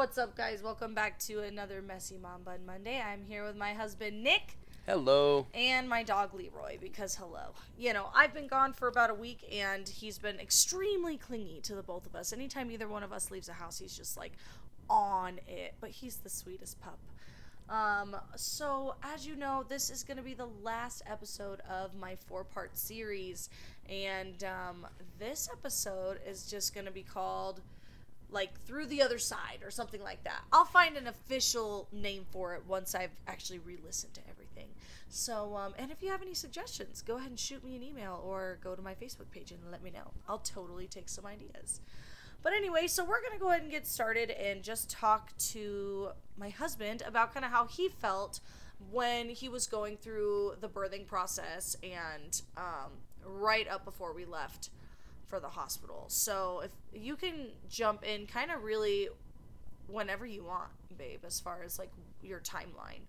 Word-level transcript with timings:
What's 0.00 0.16
up, 0.16 0.34
guys? 0.34 0.62
Welcome 0.62 0.94
back 0.94 1.18
to 1.26 1.40
another 1.40 1.82
Messy 1.82 2.16
Mom 2.16 2.42
Bun 2.42 2.64
Monday. 2.64 3.02
I'm 3.02 3.22
here 3.22 3.44
with 3.44 3.54
my 3.54 3.74
husband, 3.74 4.22
Nick, 4.22 4.56
Hello. 4.86 5.46
and 5.52 5.86
my 5.90 6.02
dog, 6.02 6.32
Leroy, 6.32 6.78
because 6.80 7.16
hello. 7.16 7.52
You 7.76 7.92
know, 7.92 8.08
I've 8.14 8.32
been 8.32 8.46
gone 8.46 8.72
for 8.72 8.88
about 8.88 9.10
a 9.10 9.14
week, 9.14 9.44
and 9.52 9.86
he's 9.86 10.16
been 10.16 10.40
extremely 10.40 11.18
clingy 11.18 11.60
to 11.64 11.74
the 11.74 11.82
both 11.82 12.06
of 12.06 12.16
us. 12.16 12.32
Anytime 12.32 12.70
either 12.70 12.88
one 12.88 13.02
of 13.02 13.12
us 13.12 13.30
leaves 13.30 13.50
a 13.50 13.52
house, 13.52 13.78
he's 13.78 13.94
just 13.94 14.16
like 14.16 14.32
on 14.88 15.38
it. 15.46 15.74
But 15.82 15.90
he's 15.90 16.16
the 16.16 16.30
sweetest 16.30 16.80
pup. 16.80 16.98
Um, 17.68 18.16
so, 18.36 18.94
as 19.02 19.26
you 19.26 19.36
know, 19.36 19.66
this 19.68 19.90
is 19.90 20.02
going 20.02 20.16
to 20.16 20.22
be 20.22 20.32
the 20.32 20.48
last 20.62 21.02
episode 21.06 21.60
of 21.68 21.94
my 21.94 22.16
four 22.26 22.44
part 22.44 22.74
series. 22.74 23.50
And 23.86 24.44
um, 24.44 24.86
this 25.18 25.50
episode 25.52 26.20
is 26.26 26.46
just 26.46 26.72
going 26.72 26.86
to 26.86 26.90
be 26.90 27.02
called, 27.02 27.60
like, 28.30 28.60
Through 28.66 28.86
the 28.86 29.02
Other 29.02 29.18
Side 29.18 29.60
or 29.64 29.70
something 29.70 30.02
like 30.02 30.22
that. 30.24 30.42
I'll 30.52 30.64
find 30.64 30.96
an 30.96 31.06
official 31.06 31.88
name 31.92 32.24
for 32.30 32.54
it 32.54 32.62
once 32.66 32.94
I've 32.94 33.10
actually 33.26 33.58
re 33.60 33.76
listened 33.84 34.14
to 34.14 34.20
everything. 34.28 34.68
So, 35.08 35.56
um, 35.56 35.74
and 35.76 35.90
if 35.90 36.02
you 36.02 36.10
have 36.10 36.22
any 36.22 36.34
suggestions, 36.34 37.02
go 37.02 37.16
ahead 37.16 37.30
and 37.30 37.38
shoot 37.38 37.64
me 37.64 37.74
an 37.74 37.82
email 37.82 38.22
or 38.24 38.58
go 38.62 38.76
to 38.76 38.82
my 38.82 38.94
Facebook 38.94 39.30
page 39.32 39.50
and 39.50 39.60
let 39.70 39.82
me 39.82 39.90
know. 39.90 40.12
I'll 40.28 40.38
totally 40.38 40.86
take 40.86 41.08
some 41.08 41.26
ideas. 41.26 41.80
But 42.42 42.52
anyway, 42.54 42.86
so 42.86 43.04
we're 43.04 43.20
to 43.32 43.38
go 43.38 43.48
ahead 43.48 43.62
and 43.62 43.70
get 43.70 43.86
started 43.86 44.30
and 44.30 44.62
just 44.62 44.88
talk 44.88 45.36
to 45.50 46.10
my 46.38 46.48
husband 46.48 47.02
about 47.06 47.34
kind 47.34 47.44
of 47.44 47.50
how 47.50 47.66
he 47.66 47.88
felt 47.88 48.40
when 48.90 49.28
he 49.28 49.48
was 49.48 49.66
going 49.66 49.96
through 49.96 50.54
the 50.60 50.68
birthing 50.68 51.06
process 51.06 51.76
and 51.82 52.42
um, 52.56 52.92
right 53.24 53.68
up 53.68 53.84
before 53.84 54.14
we 54.14 54.24
left 54.24 54.70
for 55.30 55.40
the 55.40 55.48
hospital. 55.48 56.04
So 56.08 56.60
if 56.64 56.72
you 56.92 57.14
can 57.16 57.46
jump 57.70 58.04
in 58.04 58.26
kind 58.26 58.50
of 58.50 58.64
really 58.64 59.08
whenever 59.86 60.26
you 60.26 60.44
want, 60.44 60.68
babe, 60.98 61.20
as 61.24 61.40
far 61.40 61.62
as 61.64 61.78
like 61.78 61.90
your 62.22 62.40
timeline. 62.40 63.06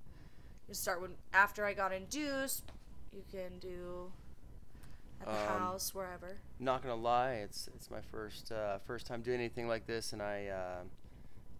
You 0.69 0.75
start 0.75 1.01
when 1.01 1.11
after 1.33 1.65
I 1.65 1.73
got 1.73 1.91
induced, 1.91 2.63
you 3.11 3.23
can 3.31 3.59
do 3.59 4.11
at 5.19 5.27
the 5.27 5.33
Um, 5.33 5.59
house, 5.59 5.93
wherever. 5.93 6.37
Not 6.59 6.81
gonna 6.83 6.95
lie, 6.95 7.33
it's 7.33 7.67
it's 7.75 7.89
my 7.91 7.99
first 8.11 8.51
uh, 8.51 8.77
first 8.85 9.05
time 9.07 9.21
doing 9.21 9.39
anything 9.39 9.67
like 9.67 9.85
this, 9.85 10.13
and 10.13 10.21
I 10.21 10.47
uh, 10.47 10.83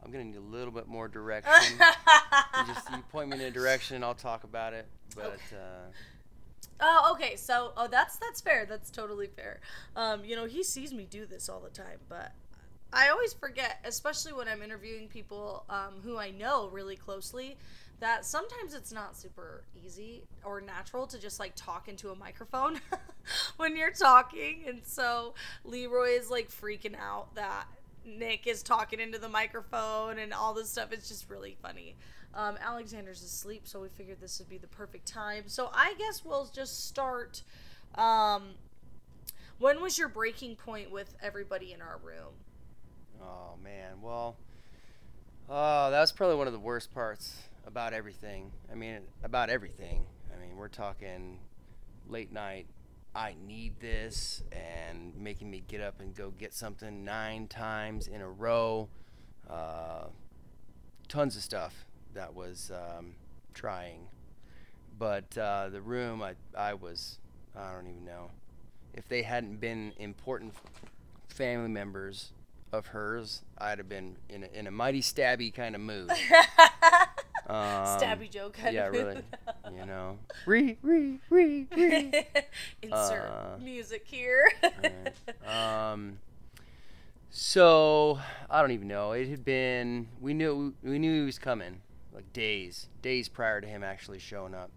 I'm 0.06 0.12
gonna 0.12 0.23
need 0.23 0.38
a 0.38 0.39
little 0.39 0.72
bit 0.72 0.88
more 0.88 1.08
direction. 1.08 1.78
you 2.58 2.73
just 2.73 2.89
you 2.89 2.98
point 3.12 3.30
me 3.30 3.36
in 3.38 3.42
a 3.42 3.52
direction, 3.52 3.95
and 3.98 4.06
I'll 4.06 4.14
talk 4.16 4.44
about 4.45 4.73
it. 4.73 4.86
But 5.16 5.39
uh, 5.52 5.89
Oh, 6.82 7.12
okay. 7.14 7.36
So, 7.36 7.74
oh, 7.78 7.88
that's 7.88 8.18
that's 8.18 8.42
fair. 8.42 8.66
That's 8.68 8.90
totally 8.90 9.28
fair. 9.28 9.60
Um, 9.96 10.26
you 10.26 10.36
know, 10.36 10.46
he 10.46 10.64
sees 10.64 10.94
me 10.94 11.06
do 11.10 11.26
this 11.26 11.48
all 11.48 11.60
the 11.60 11.70
time, 11.70 12.00
but 12.10 12.32
I 12.92 13.10
always 13.10 13.34
forget, 13.34 13.80
especially 13.86 14.34
when 14.34 14.48
I'm 14.48 14.62
interviewing 14.62 15.08
people 15.08 15.64
um, 15.70 16.02
who 16.04 16.18
I 16.18 16.32
know 16.32 16.70
really 16.70 16.96
closely, 16.96 17.56
that 18.00 18.26
sometimes 18.26 18.73
it's 18.73 18.92
not 18.92 19.16
super 19.16 19.64
easy 19.86 20.23
or 20.44 20.60
natural 20.60 21.06
to 21.08 21.20
just 21.20 21.40
like 21.40 21.54
talk 21.56 21.88
into 21.88 22.10
a 22.10 22.16
microphone 22.16 22.82
when 23.58 23.78
you're 23.78 23.92
talking. 23.92 24.64
And 24.68 24.82
so 24.84 25.36
Leroy 25.64 26.10
is 26.18 26.30
like 26.32 26.50
freaking 26.50 26.95
out 27.00 27.36
that 27.36 27.66
Nick 28.04 28.48
is 28.48 28.64
talking 28.64 29.00
into 29.00 29.20
the 29.20 29.30
microphone 29.30 30.18
and 30.18 30.34
all 30.34 30.54
this 30.54 30.70
stuff. 30.70 30.92
It's 30.92 31.08
just 31.08 31.30
really 31.30 31.56
funny. 31.62 31.95
Um, 32.34 32.58
Alexander's 32.62 33.22
asleep, 33.22 33.64
so 33.66 33.82
we 33.82 33.90
figured 33.90 34.22
this 34.22 34.40
would 34.40 34.50
be 34.50 34.58
the 34.58 34.68
perfect 34.68 35.06
time. 35.06 35.44
So 35.48 35.70
I 35.74 35.96
guess 35.98 36.24
we'll 36.24 36.50
just 36.54 36.88
start. 36.88 37.44
Um, 37.96 38.52
when 39.60 39.82
was 39.82 39.98
your 39.98 40.08
breaking 40.08 40.56
point 40.56 40.92
with 40.92 41.16
everybody 41.22 41.73
in 41.73 41.82
our 41.82 42.00
room? 42.04 42.34
oh 43.22 43.58
man, 43.64 44.02
well, 44.02 44.36
oh 45.50 45.92
that 45.92 46.00
was 46.00 46.12
probably 46.12 46.36
one 46.36 46.48
of 46.48 46.54
the 46.54 46.60
worst 46.60 46.94
parts 46.94 47.38
about 47.66 47.94
everything. 47.94 48.52
I 48.72 48.76
mean, 48.76 49.00
about 49.23 49.50
everything. 49.50 50.06
I 50.34 50.40
mean, 50.40 50.56
we're 50.56 50.68
talking 50.68 51.40
late 52.08 52.32
night. 52.32 52.68
I 53.14 53.36
need 53.45 53.80
this, 53.80 54.42
and 54.54 55.14
making 55.17 55.52
me 55.52 55.64
get 55.67 55.82
up 55.82 56.00
and 56.00 56.16
go 56.16 56.32
get 56.32 56.54
something 56.54 57.04
nine 57.04 57.48
times 57.48 58.08
in 58.08 58.22
a 58.22 58.30
row. 58.30 58.88
Uh, 59.50 60.05
tons 61.10 61.36
of 61.36 61.44
stuff 61.44 61.86
that 62.14 62.33
was 62.33 62.72
um, 62.73 63.14
trying. 63.54 64.08
But 64.98 65.38
uh, 65.38 65.70
the 65.70 65.82
room, 65.82 66.22
I, 66.22 66.33
I 66.58 66.73
was, 66.73 67.17
I 67.55 67.72
don't 67.73 67.88
even 67.88 68.05
know. 68.05 68.30
If 68.94 69.08
they 69.08 69.23
hadn't 69.23 69.60
been 69.60 69.94
important 69.98 70.54
family 71.30 71.70
members 71.70 72.33
of 72.72 72.88
hers, 72.88 73.42
I'd 73.58 73.77
have 73.80 73.89
been 73.89 74.16
in 74.30 74.44
a, 74.44 74.48
in 74.48 74.67
a 74.67 74.72
mighty 74.72 75.02
stabby 75.02 75.54
kind 75.54 75.76
of 75.76 75.82
mood. 75.82 76.11
Um, 77.48 77.99
Stabby 77.99 78.30
joke. 78.30 78.54
Kind 78.54 78.76
yeah, 78.76 78.88
of 78.88 78.93
really. 78.93 79.22
You 79.76 79.86
know, 79.86 80.20
re 80.45 80.78
re 80.82 81.20
re 81.30 81.67
re. 81.76 82.26
Insert 82.82 83.30
Uh, 83.30 83.58
music 83.60 84.04
here. 84.05 84.49
Right. 84.64 85.92
Um, 85.92 86.20
so 87.30 88.20
I 88.49 88.61
don't 88.61 88.72
even 88.72 88.88
know. 88.88 89.11
It 89.11 89.28
had 89.28 89.43
been 89.43 90.08
we 90.22 90.33
knew 90.33 90.73
we 90.82 90.98
knew 90.98 91.20
he 91.20 91.26
was 91.26 91.39
coming 91.39 91.82
like 92.14 92.32
days 92.33 92.88
days 93.02 93.30
prior 93.30 93.61
to 93.61 93.67
him 93.67 93.83
actually 93.83 94.20
showing 94.20 94.54
up, 94.54 94.72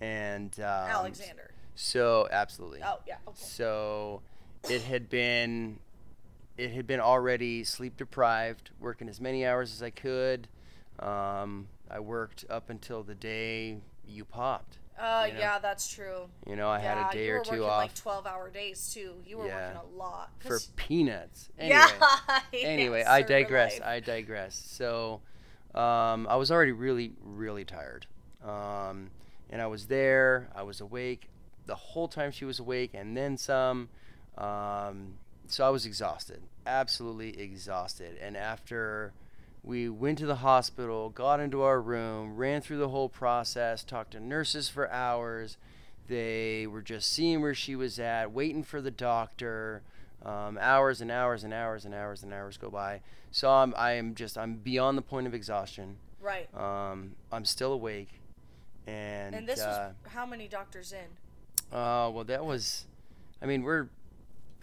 and 0.00 0.54
um, 0.60 0.64
Alexander. 0.64 1.50
So 1.74 2.28
absolutely. 2.30 2.80
Oh 2.84 2.98
yeah. 3.06 3.16
Okay. 3.26 3.36
So 3.36 4.22
it 4.68 4.82
had 4.82 5.08
been 5.08 5.78
it 6.56 6.72
had 6.72 6.86
been 6.86 7.00
already 7.00 7.62
sleep 7.64 7.96
deprived, 7.96 8.70
working 8.80 9.08
as 9.08 9.20
many 9.20 9.46
hours 9.46 9.72
as 9.72 9.82
I 9.82 9.90
could. 9.90 10.48
Um, 10.98 11.68
I 11.90 12.00
worked 12.00 12.44
up 12.50 12.68
until 12.70 13.02
the 13.04 13.14
day 13.14 13.78
you 14.06 14.24
popped. 14.24 14.78
Uh, 14.98 15.26
you 15.28 15.34
know? 15.34 15.38
yeah, 15.40 15.58
that's 15.60 15.88
true. 15.88 16.28
You 16.44 16.56
know, 16.56 16.68
I 16.68 16.80
had 16.80 16.98
a 16.98 17.12
day 17.12 17.26
you 17.26 17.34
or 17.34 17.38
were 17.38 17.44
two 17.44 17.50
working 17.52 17.64
off 17.66 17.78
like 17.78 17.94
twelve-hour 17.94 18.50
days 18.50 18.92
too. 18.92 19.14
You 19.24 19.38
were 19.38 19.46
Yeah. 19.46 19.74
working 19.74 19.90
a 19.94 19.96
lot. 19.96 20.30
for 20.40 20.58
peanuts. 20.74 21.48
Anyway, 21.56 21.80
yeah. 22.52 22.58
anyway, 22.68 23.04
I 23.08 23.22
digress. 23.22 23.80
I 23.80 24.00
digress. 24.00 24.60
So, 24.66 25.20
um, 25.74 26.26
I 26.28 26.36
was 26.36 26.50
already 26.50 26.72
really, 26.72 27.12
really 27.22 27.64
tired. 27.64 28.06
Um, 28.44 29.10
and 29.50 29.62
I 29.62 29.66
was 29.66 29.86
there. 29.86 30.48
I 30.54 30.62
was 30.62 30.80
awake 30.80 31.28
the 31.68 31.76
whole 31.76 32.08
time 32.08 32.32
she 32.32 32.44
was 32.44 32.58
awake, 32.58 32.90
and 32.94 33.16
then 33.16 33.36
some. 33.36 33.90
Um, 34.36 35.18
so 35.46 35.64
I 35.64 35.70
was 35.70 35.86
exhausted, 35.86 36.42
absolutely 36.66 37.40
exhausted. 37.40 38.18
And 38.20 38.36
after 38.36 39.12
we 39.62 39.88
went 39.88 40.18
to 40.18 40.26
the 40.26 40.36
hospital, 40.36 41.10
got 41.10 41.40
into 41.40 41.62
our 41.62 41.80
room, 41.80 42.36
ran 42.36 42.60
through 42.60 42.78
the 42.78 42.88
whole 42.88 43.08
process, 43.08 43.84
talked 43.84 44.12
to 44.12 44.20
nurses 44.20 44.68
for 44.68 44.90
hours. 44.90 45.56
They 46.08 46.66
were 46.66 46.82
just 46.82 47.12
seeing 47.12 47.42
where 47.42 47.54
she 47.54 47.76
was 47.76 47.98
at, 47.98 48.32
waiting 48.32 48.64
for 48.64 48.80
the 48.80 48.90
doctor. 48.90 49.82
Um, 50.24 50.58
hours 50.60 51.00
and 51.00 51.10
hours 51.10 51.44
and 51.44 51.54
hours 51.54 51.84
and 51.84 51.94
hours 51.94 52.22
and 52.22 52.32
hours 52.34 52.56
go 52.56 52.70
by. 52.70 53.00
So 53.30 53.50
I'm, 53.50 53.72
I 53.76 53.92
am 53.92 54.14
just, 54.14 54.36
I'm 54.36 54.56
beyond 54.56 54.98
the 54.98 55.02
point 55.02 55.26
of 55.26 55.34
exhaustion. 55.34 55.96
Right. 56.20 56.48
Um, 56.56 57.12
I'm 57.30 57.44
still 57.44 57.72
awake. 57.72 58.20
And, 58.86 59.34
And 59.34 59.46
this 59.48 59.60
uh, 59.60 59.92
was 60.04 60.12
how 60.12 60.26
many 60.26 60.48
doctors 60.48 60.92
in? 60.92 61.06
uh, 61.76 62.10
well, 62.10 62.24
that 62.24 62.44
was, 62.44 62.86
I 63.42 63.46
mean, 63.46 63.62
we're, 63.62 63.88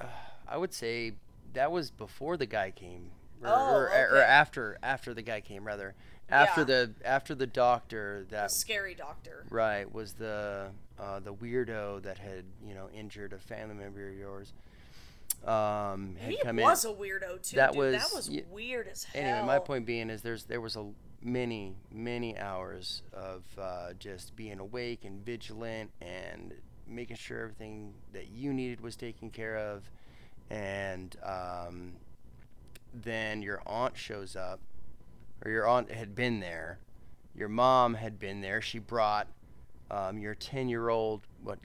uh, 0.02 0.06
I 0.48 0.58
would 0.58 0.74
say 0.74 1.14
that 1.54 1.72
was 1.72 1.90
before 1.92 2.36
the 2.36 2.46
guy 2.48 2.72
came, 2.72 3.12
or, 3.42 3.50
Oh, 3.50 3.76
or, 3.76 3.84
or 4.18 4.22
after 4.22 4.78
after 4.84 5.14
the 5.14 5.22
guy 5.22 5.40
came, 5.42 5.64
rather, 5.66 5.94
after 6.30 6.62
Yeah. 6.62 6.66
the 6.66 6.92
after 7.06 7.36
the 7.36 7.46
doctor 7.48 8.26
The 8.30 8.36
that 8.36 8.52
scary 8.52 8.96
doctor. 8.96 9.46
right 9.50 9.92
was 9.94 10.14
the 10.14 10.70
uh, 11.00 11.20
the 11.20 11.34
weirdo 11.34 12.02
that 12.02 12.18
had 12.18 12.46
you 12.66 12.74
know 12.74 12.90
injured 12.94 13.32
a 13.34 13.38
family 13.38 13.76
member 13.76 14.08
of 14.10 14.16
yours. 14.16 14.52
Um, 15.44 16.16
had 16.20 16.32
He 16.32 16.38
come 16.38 16.58
was 16.58 16.86
in. 16.86 16.92
a 16.92 16.94
weirdo 16.94 17.42
too. 17.42 17.56
That 17.58 17.74
dude. 17.74 17.80
was- 17.80 17.94
that 18.10 18.16
was 18.16 18.30
yeah. 18.30 18.42
weird 18.50 18.88
as 18.88 19.04
hell. 19.04 19.24
Anyway, 19.24 19.46
my 19.46 19.60
point 19.60 19.86
being 19.86 20.10
is 20.10 20.22
there's 20.22 20.46
there 20.46 20.62
was 20.62 20.76
a 20.76 20.86
many 21.22 21.76
many 21.92 22.38
hours 22.38 23.02
of 23.14 23.44
uh, 23.60 23.94
just 24.00 24.36
being 24.36 24.60
awake 24.60 25.06
and 25.06 25.26
vigilant 25.26 25.90
and 26.02 26.54
making 26.88 27.16
sure 27.18 27.42
everything 27.42 27.94
that 28.14 28.28
you 28.30 28.54
needed 28.54 28.80
was 28.82 28.96
taken 28.96 29.30
care 29.32 29.58
of, 29.58 29.90
and 30.52 31.16
um, 31.24 31.94
then 32.94 33.42
your 33.42 33.62
aunt 33.66 33.98
shows 33.98 34.36
up, 34.36 34.60
or 35.44 35.52
your 35.52 35.68
aunt 35.68 35.92
had 35.92 36.16
been 36.16 36.40
there, 36.40 36.78
your 37.36 37.50
mom 37.50 37.96
had 37.96 38.20
been 38.20 38.42
there. 38.42 38.62
She 38.62 38.80
brought 38.80 39.28
um, 39.92 40.18
your 40.20 40.36
ten 40.36 40.70
year 40.70 40.90
old 40.90 41.22
what 41.44 41.60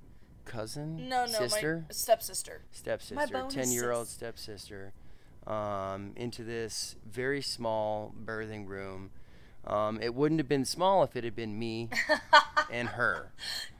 cousin 0.50 1.08
No, 1.08 1.25
no, 1.25 1.32
sister 1.32 1.85
my 1.88 1.93
stepsister. 1.93 2.62
stepsister, 2.73 3.47
ten 3.49 3.70
year 3.70 3.93
old 3.93 4.06
sis. 4.06 4.14
stepsister, 4.17 4.93
um, 5.47 6.12
into 6.17 6.43
this 6.44 6.97
very 7.11 7.41
small 7.41 8.12
birthing 8.25 8.67
room. 8.67 9.11
Um, 9.67 10.00
it 10.00 10.14
wouldn't 10.14 10.41
have 10.41 10.49
been 10.49 10.64
small 10.64 11.02
if 11.05 11.14
it 11.17 11.23
had 11.25 11.37
been 11.37 11.58
me 11.58 11.91
and 12.73 12.88
her, 12.88 13.32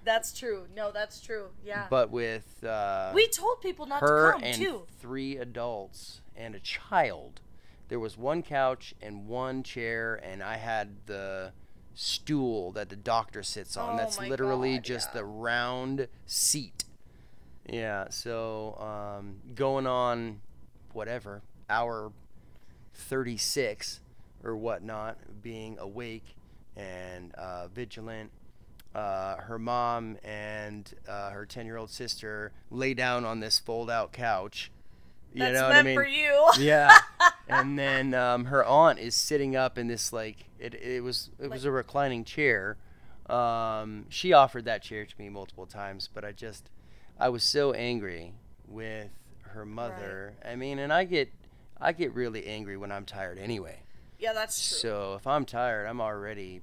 That's 0.05 0.31
true. 0.39 0.67
No, 0.77 0.91
that's 0.91 1.21
true. 1.23 1.49
Yeah. 1.65 1.87
but 1.89 2.11
with 2.11 2.63
uh, 2.65 3.13
we 3.15 3.27
told 3.29 3.61
people 3.63 3.87
not 3.87 4.01
to 4.01 4.31
come 4.33 4.43
and 4.45 4.57
too. 4.57 4.87
three 5.01 5.39
adults 5.39 6.21
and 6.37 6.55
a 6.55 6.61
child, 6.61 7.41
there 7.89 7.99
was 7.99 8.19
one 8.19 8.43
couch 8.43 8.95
and 9.01 9.27
one 9.27 9.63
chair, 9.63 10.21
and 10.23 10.43
I 10.43 10.57
had 10.59 11.07
the 11.07 11.53
stool 11.95 12.73
that 12.73 12.89
the 12.89 12.97
doctor 12.97 13.43
sits 13.43 13.77
on. 13.77 13.95
Oh 13.95 13.97
That's 13.97 14.19
literally 14.21 14.77
God, 14.77 14.85
just 14.85 15.09
yeah. 15.11 15.21
the 15.21 15.25
round 15.25 16.09
seat. 16.27 16.85
Yeah, 17.69 18.09
so 18.11 18.77
um, 18.81 19.37
going 19.55 19.87
on 19.87 20.41
whatever, 20.93 21.43
hour 21.69 22.13
36 22.95 24.01
or 24.43 24.57
whatnot, 24.57 25.19
being 25.43 25.79
awake 25.79 26.37
and 26.77 27.35
uh, 27.35 27.69
vigilant. 27.69 28.31
Uh, 28.93 29.37
her 29.37 29.59
mom 29.59 30.17
and 30.25 30.95
uh, 31.09 31.31
her 31.31 31.47
10 31.47 31.65
year 31.65 31.77
old 31.77 31.91
sister 31.91 32.51
lay 32.71 32.93
down 32.93 33.25
on 33.25 33.39
this 33.39 33.59
fold 33.59 33.89
out 33.89 34.13
couch. 34.13 34.73
You 35.33 35.41
That's 35.41 35.55
know 35.55 35.69
meant 35.69 35.71
what 35.71 35.77
I 35.77 35.83
mean? 35.83 35.95
for 35.95 36.07
you. 36.07 36.51
yeah. 36.59 36.99
And 37.49 37.77
then 37.77 38.15
um, 38.15 38.45
her 38.45 38.65
aunt 38.65 39.01
is 39.01 39.15
sitting 39.17 39.57
up 39.57 39.77
in 39.77 39.89
this 39.89 40.13
like 40.13 40.45
it, 40.61 40.73
it 40.75 41.03
was 41.03 41.31
it 41.41 41.51
was 41.51 41.63
Like- 41.65 41.69
a 41.69 41.73
reclining 41.73 42.25
chair. 42.25 42.77
Um, 43.29 44.07
she 44.09 44.33
offered 44.33 44.65
that 44.67 44.83
chair 44.83 45.05
to 45.05 45.15
me 45.19 45.29
multiple 45.29 45.67
times, 45.67 46.09
but 46.13 46.25
I 46.25 46.31
just 46.33 46.71
I 47.19 47.29
was 47.29 47.43
so 47.45 47.73
angry 47.73 48.35
with 48.69 49.11
her 49.43 49.65
mother. 49.67 50.35
I 50.45 50.55
mean, 50.57 50.79
and 50.79 50.93
I 50.93 51.05
get 51.05 51.33
I 51.81 51.93
get 51.93 52.15
really 52.15 52.47
angry 52.47 52.77
when 52.77 52.93
I'm 52.93 53.05
tired 53.05 53.39
anyway. 53.39 53.81
yeah, 54.19 54.33
that's 54.33 54.69
true. 54.69 54.79
So 54.79 55.15
if 55.15 55.27
I'm 55.27 55.45
tired, 55.45 55.87
I'm 55.87 56.01
already 56.01 56.61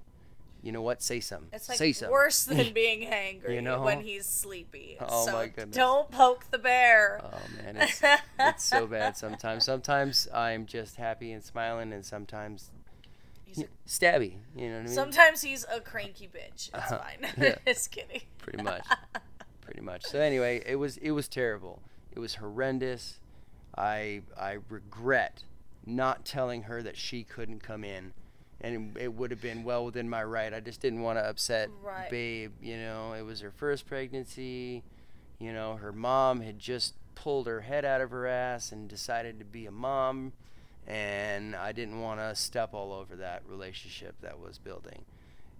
you 0.68 0.74
know 0.74 0.82
what? 0.82 1.02
Say 1.02 1.20
something. 1.22 1.48
It's 1.54 1.70
like 1.70 1.78
Say 1.78 1.94
something. 1.94 2.12
worse 2.12 2.44
than 2.44 2.74
being 2.82 3.02
hangry 3.10 3.56
You 3.56 3.62
know? 3.62 3.82
when 3.84 4.02
he's 4.02 4.26
sleepy. 4.26 4.98
Oh 5.00 5.26
so 5.26 5.32
my 5.32 5.48
goodness. 5.48 5.76
don't 5.76 6.12
poke 6.12 6.46
the 6.52 6.58
bear. 6.58 7.22
Oh 7.24 7.40
man, 7.64 7.78
it's, 7.78 8.02
it's 8.38 8.64
so 8.66 8.86
bad 8.86 9.16
sometimes. 9.24 9.64
Sometimes 9.64 10.28
I'm 10.34 10.66
just 10.66 10.98
happy 10.98 11.32
and 11.32 11.42
smiling, 11.44 11.94
and 11.94 12.06
sometimes 12.06 12.70
He's 13.46 13.60
a- 13.64 13.68
stabby. 13.88 14.34
You 14.58 14.68
know 14.68 14.74
what 14.74 14.80
I 14.80 14.84
mean? 14.84 14.88
sometimes 14.94 15.42
he's 15.42 15.66
a 15.74 15.80
cranky 15.80 16.28
bitch. 16.28 16.68
It's 16.68 16.72
Uh-huh. 16.74 16.98
fine. 17.00 17.32
Yeah. 17.44 17.56
Just 17.66 17.92
kidding. 17.92 18.22
pretty 18.40 18.62
much 18.62 18.86
pretty 19.62 19.82
much 19.82 20.06
so 20.06 20.20
anyway 20.20 20.62
it 20.66 20.76
was 20.78 20.96
it 20.98 21.12
was 21.12 21.28
terrible 21.28 21.82
it 22.14 22.20
was 22.20 22.36
horrendous 22.36 23.20
i 23.78 24.22
i 24.40 24.58
regret 24.70 25.44
not 25.86 26.24
telling 26.26 26.64
her 26.64 26.82
that 26.82 26.96
she 26.96 27.22
couldn't 27.24 27.60
come 27.62 27.84
in 27.84 28.14
and 28.62 28.98
it, 28.98 29.14
would 29.14 29.32
have 29.32 29.42
been 29.42 29.64
well 29.64 29.86
within 29.86 30.10
my 30.10 30.24
right 30.24 30.54
i 30.54 30.60
just 30.60 30.82
didn't 30.82 31.02
want 31.02 31.18
to 31.18 31.24
upset 31.28 31.70
Right. 31.84 32.10
babe 32.10 32.52
you 32.62 32.78
know 32.78 33.14
it 33.14 33.22
was 33.24 33.42
her 33.42 33.52
first 33.52 33.86
pregnancy 33.88 34.84
you 35.40 35.54
know 35.54 35.76
her 35.76 35.92
mom 35.92 36.42
had 36.42 36.58
just 36.60 36.94
pulled 37.16 37.48
her 37.48 37.62
head 37.62 37.86
out 37.86 38.02
of 38.02 38.12
her 38.12 38.28
ass 38.28 38.72
and 38.72 38.88
decided 38.88 39.40
to 39.40 39.46
be 39.46 39.66
a 39.66 39.72
mom 39.72 40.34
and 40.88 41.56
i 41.56 41.72
didn't 41.72 42.00
want 42.02 42.20
to 42.20 42.34
step 42.36 42.74
all 42.74 42.94
over 42.94 43.16
that 43.16 43.42
relationship 43.48 44.16
that 44.22 44.40
was 44.40 44.58
building 44.58 45.04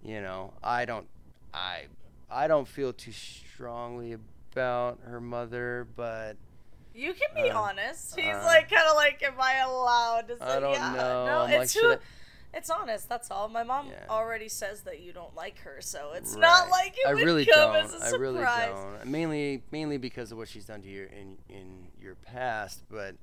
you 0.02 0.20
know 0.20 0.52
i 0.62 0.84
don't 0.84 1.06
i 1.54 1.82
I 2.30 2.46
don't 2.46 2.68
feel 2.68 2.92
too 2.92 3.12
strongly 3.12 4.14
about 4.52 4.98
her 5.06 5.18
mother, 5.18 5.86
but 5.96 6.36
You 6.94 7.14
can 7.14 7.28
be 7.34 7.48
Uh, 7.48 7.58
honest. 7.58 8.20
He's 8.20 8.26
uh, 8.34 8.42
like 8.44 8.68
kind 8.70 8.86
of 8.86 8.96
like, 8.96 9.22
am 9.22 9.32
I 9.40 9.60
allowed 9.66 10.28
to 10.28 10.36
say? 10.36 10.44
I 10.44 10.60
don't 10.60 10.74
yeah. 10.74 10.92
know. 10.92 11.24
No, 11.24 11.38
I'm 11.44 11.50
like, 11.52 11.60
it's 11.62 11.72
should 11.72 12.00
who. 12.00 12.04
I- 12.52 12.56
It's 12.58 12.70
honest. 12.70 13.08
That's 13.08 13.30
all. 13.30 13.48
My 13.48 13.62
mom 13.62 13.88
Yeah. 13.90 14.04
already 14.08 14.48
says 14.48 14.82
that 14.82 15.00
you 15.00 15.12
don't 15.12 15.34
like 15.34 15.58
her, 15.60 15.80
so 15.80 16.12
it's 16.14 16.34
not 16.34 16.70
like 16.70 16.96
it 16.98 17.06
I 17.06 17.14
would 17.14 17.24
really 17.24 17.44
come 17.46 17.72
don't. 17.74 17.84
as 17.84 17.92
a 17.94 17.96
I 17.96 18.08
surprise. 18.10 18.20
really 18.20 18.42
don't. 18.44 19.06
Mainly, 19.06 19.62
mainly 19.70 19.98
because 19.98 20.32
of 20.32 20.38
what 20.38 20.48
she's 20.48 20.64
done 20.64 20.82
to 20.82 20.88
you 20.88 21.08
in 21.12 21.38
in 21.48 21.88
your 22.00 22.14
past, 22.14 22.82
but 22.90 23.16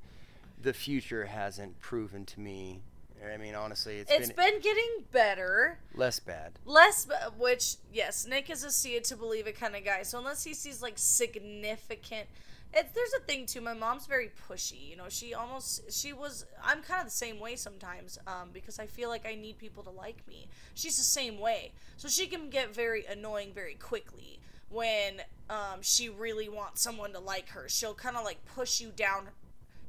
the 0.62 0.74
future 0.74 1.25
hasn't 1.25 1.80
proven 1.81 2.25
to 2.25 2.39
me. 2.39 2.81
I 3.25 3.38
mean, 3.38 3.56
honestly, 3.56 3.98
it's 3.98 4.12
It's 4.12 4.27
been, 4.31 4.54
been 4.54 4.62
getting 4.62 5.06
better. 5.12 5.80
less 5.95 6.19
bad. 6.19 6.60
Less, 6.66 7.07
which 7.38 7.77
yes, 7.92 8.27
Nick 8.27 8.50
is 8.51 8.63
a 8.63 8.72
see 8.72 8.95
it 8.95 9.04
to 9.06 9.16
believe 9.18 9.48
it 9.48 9.57
kind 9.57 9.75
of 9.75 9.83
guy. 9.83 10.04
So 10.04 10.19
unless 10.19 10.44
he 10.44 10.54
sees 10.54 10.81
like 10.83 10.94
significant, 10.98 12.27
it, 12.75 12.94
there's 12.94 13.13
a 13.18 13.24
thing 13.24 13.45
too. 13.45 13.62
My 13.62 13.74
mom's 13.74 14.06
very 14.06 14.31
pushy. 14.50 14.89
You 14.89 14.98
know, 14.98 15.06
she 15.10 15.33
almost 15.33 15.92
she 15.92 16.13
was. 16.13 16.45
I'm 16.63 16.81
kind 16.81 17.00
of 17.00 17.06
the 17.06 17.12
same 17.12 17.39
way 17.39 17.56
sometimes 17.56 18.19
um, 18.27 18.50
because 18.54 18.80
I 18.80 18.86
feel 18.86 19.10
like 19.10 19.25
I 19.25 19.36
need 19.36 19.57
people 19.57 19.83
to 19.83 19.89
like 19.89 20.27
me. 20.27 20.48
She's 20.74 20.98
the 20.98 21.04
same 21.04 21.39
way, 21.39 21.72
so 21.98 22.07
she 22.07 22.27
can 22.27 22.50
get 22.50 22.75
very 22.75 23.06
annoying 23.06 23.51
very 23.54 23.75
quickly 23.75 24.39
when 24.69 25.22
um, 25.50 25.81
she 25.81 26.10
really 26.10 26.50
wants 26.50 26.81
someone 26.81 27.13
to 27.13 27.19
like 27.19 27.50
her. 27.50 27.69
She'll 27.69 27.94
kind 27.94 28.18
of 28.18 28.25
like 28.25 28.44
push 28.45 28.81
you 28.81 28.92
down 28.95 29.30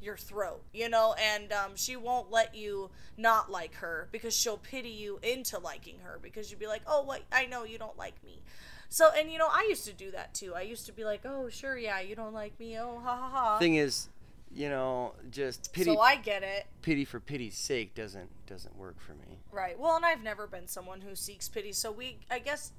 your 0.01 0.17
throat, 0.17 0.63
you 0.73 0.89
know, 0.89 1.15
and 1.21 1.53
um, 1.53 1.73
she 1.75 1.97
won't 1.97 2.31
let 2.31 2.55
you 2.55 2.91
not 3.17 3.51
like 3.51 3.75
her 3.75 4.09
because 4.13 4.37
she'll 4.37 4.59
pity 4.59 4.91
you 4.91 5.19
into 5.23 5.59
liking 5.59 5.99
her 6.05 6.19
because 6.23 6.51
you'd 6.51 6.61
be 6.61 6.67
like, 6.67 6.83
oh, 6.87 7.05
wait, 7.05 7.23
I 7.33 7.47
know 7.47 7.65
you 7.65 7.79
don't 7.79 7.97
like 7.99 8.23
me. 8.23 8.43
So, 8.89 9.11
and 9.17 9.31
you 9.31 9.39
know, 9.39 9.49
I 9.51 9.67
used 9.69 9.85
to 9.87 9.93
do 9.93 10.11
that 10.13 10.35
too. 10.35 10.55
I 10.55 10.63
used 10.63 10.87
to 10.87 10.93
be 10.93 11.05
like, 11.05 11.23
oh, 11.25 11.49
sure, 11.49 11.77
yeah, 11.77 12.01
you 12.01 12.15
don't 12.15 12.35
like 12.35 12.59
me, 12.59 12.79
oh, 12.79 13.01
ha 13.03 13.17
ha 13.17 13.29
ha. 13.31 13.59
Thing 13.59 13.77
is, 13.77 14.09
you 14.55 14.69
know, 14.69 15.15
just 15.31 15.73
pity 15.73 15.93
so 15.93 16.01
I 16.01 16.17
get 16.17 16.43
it. 16.43 16.67
pity 16.83 17.05
for 17.05 17.21
pity's 17.21 17.57
sake 17.57 17.95
doesn't 17.95 18.31
doesn't 18.47 18.77
work 18.77 19.01
for 19.01 19.13
me. 19.13 19.39
Right. 19.53 19.79
Well, 19.79 19.97
and 19.97 20.05
I've 20.05 20.23
never 20.23 20.47
been 20.47 20.67
someone 20.67 21.01
who 21.01 21.15
seeks 21.15 21.49
pity, 21.49 21.73
so 21.73 21.91
we, 21.91 22.19
I 22.31 22.39
guess, 22.39 22.73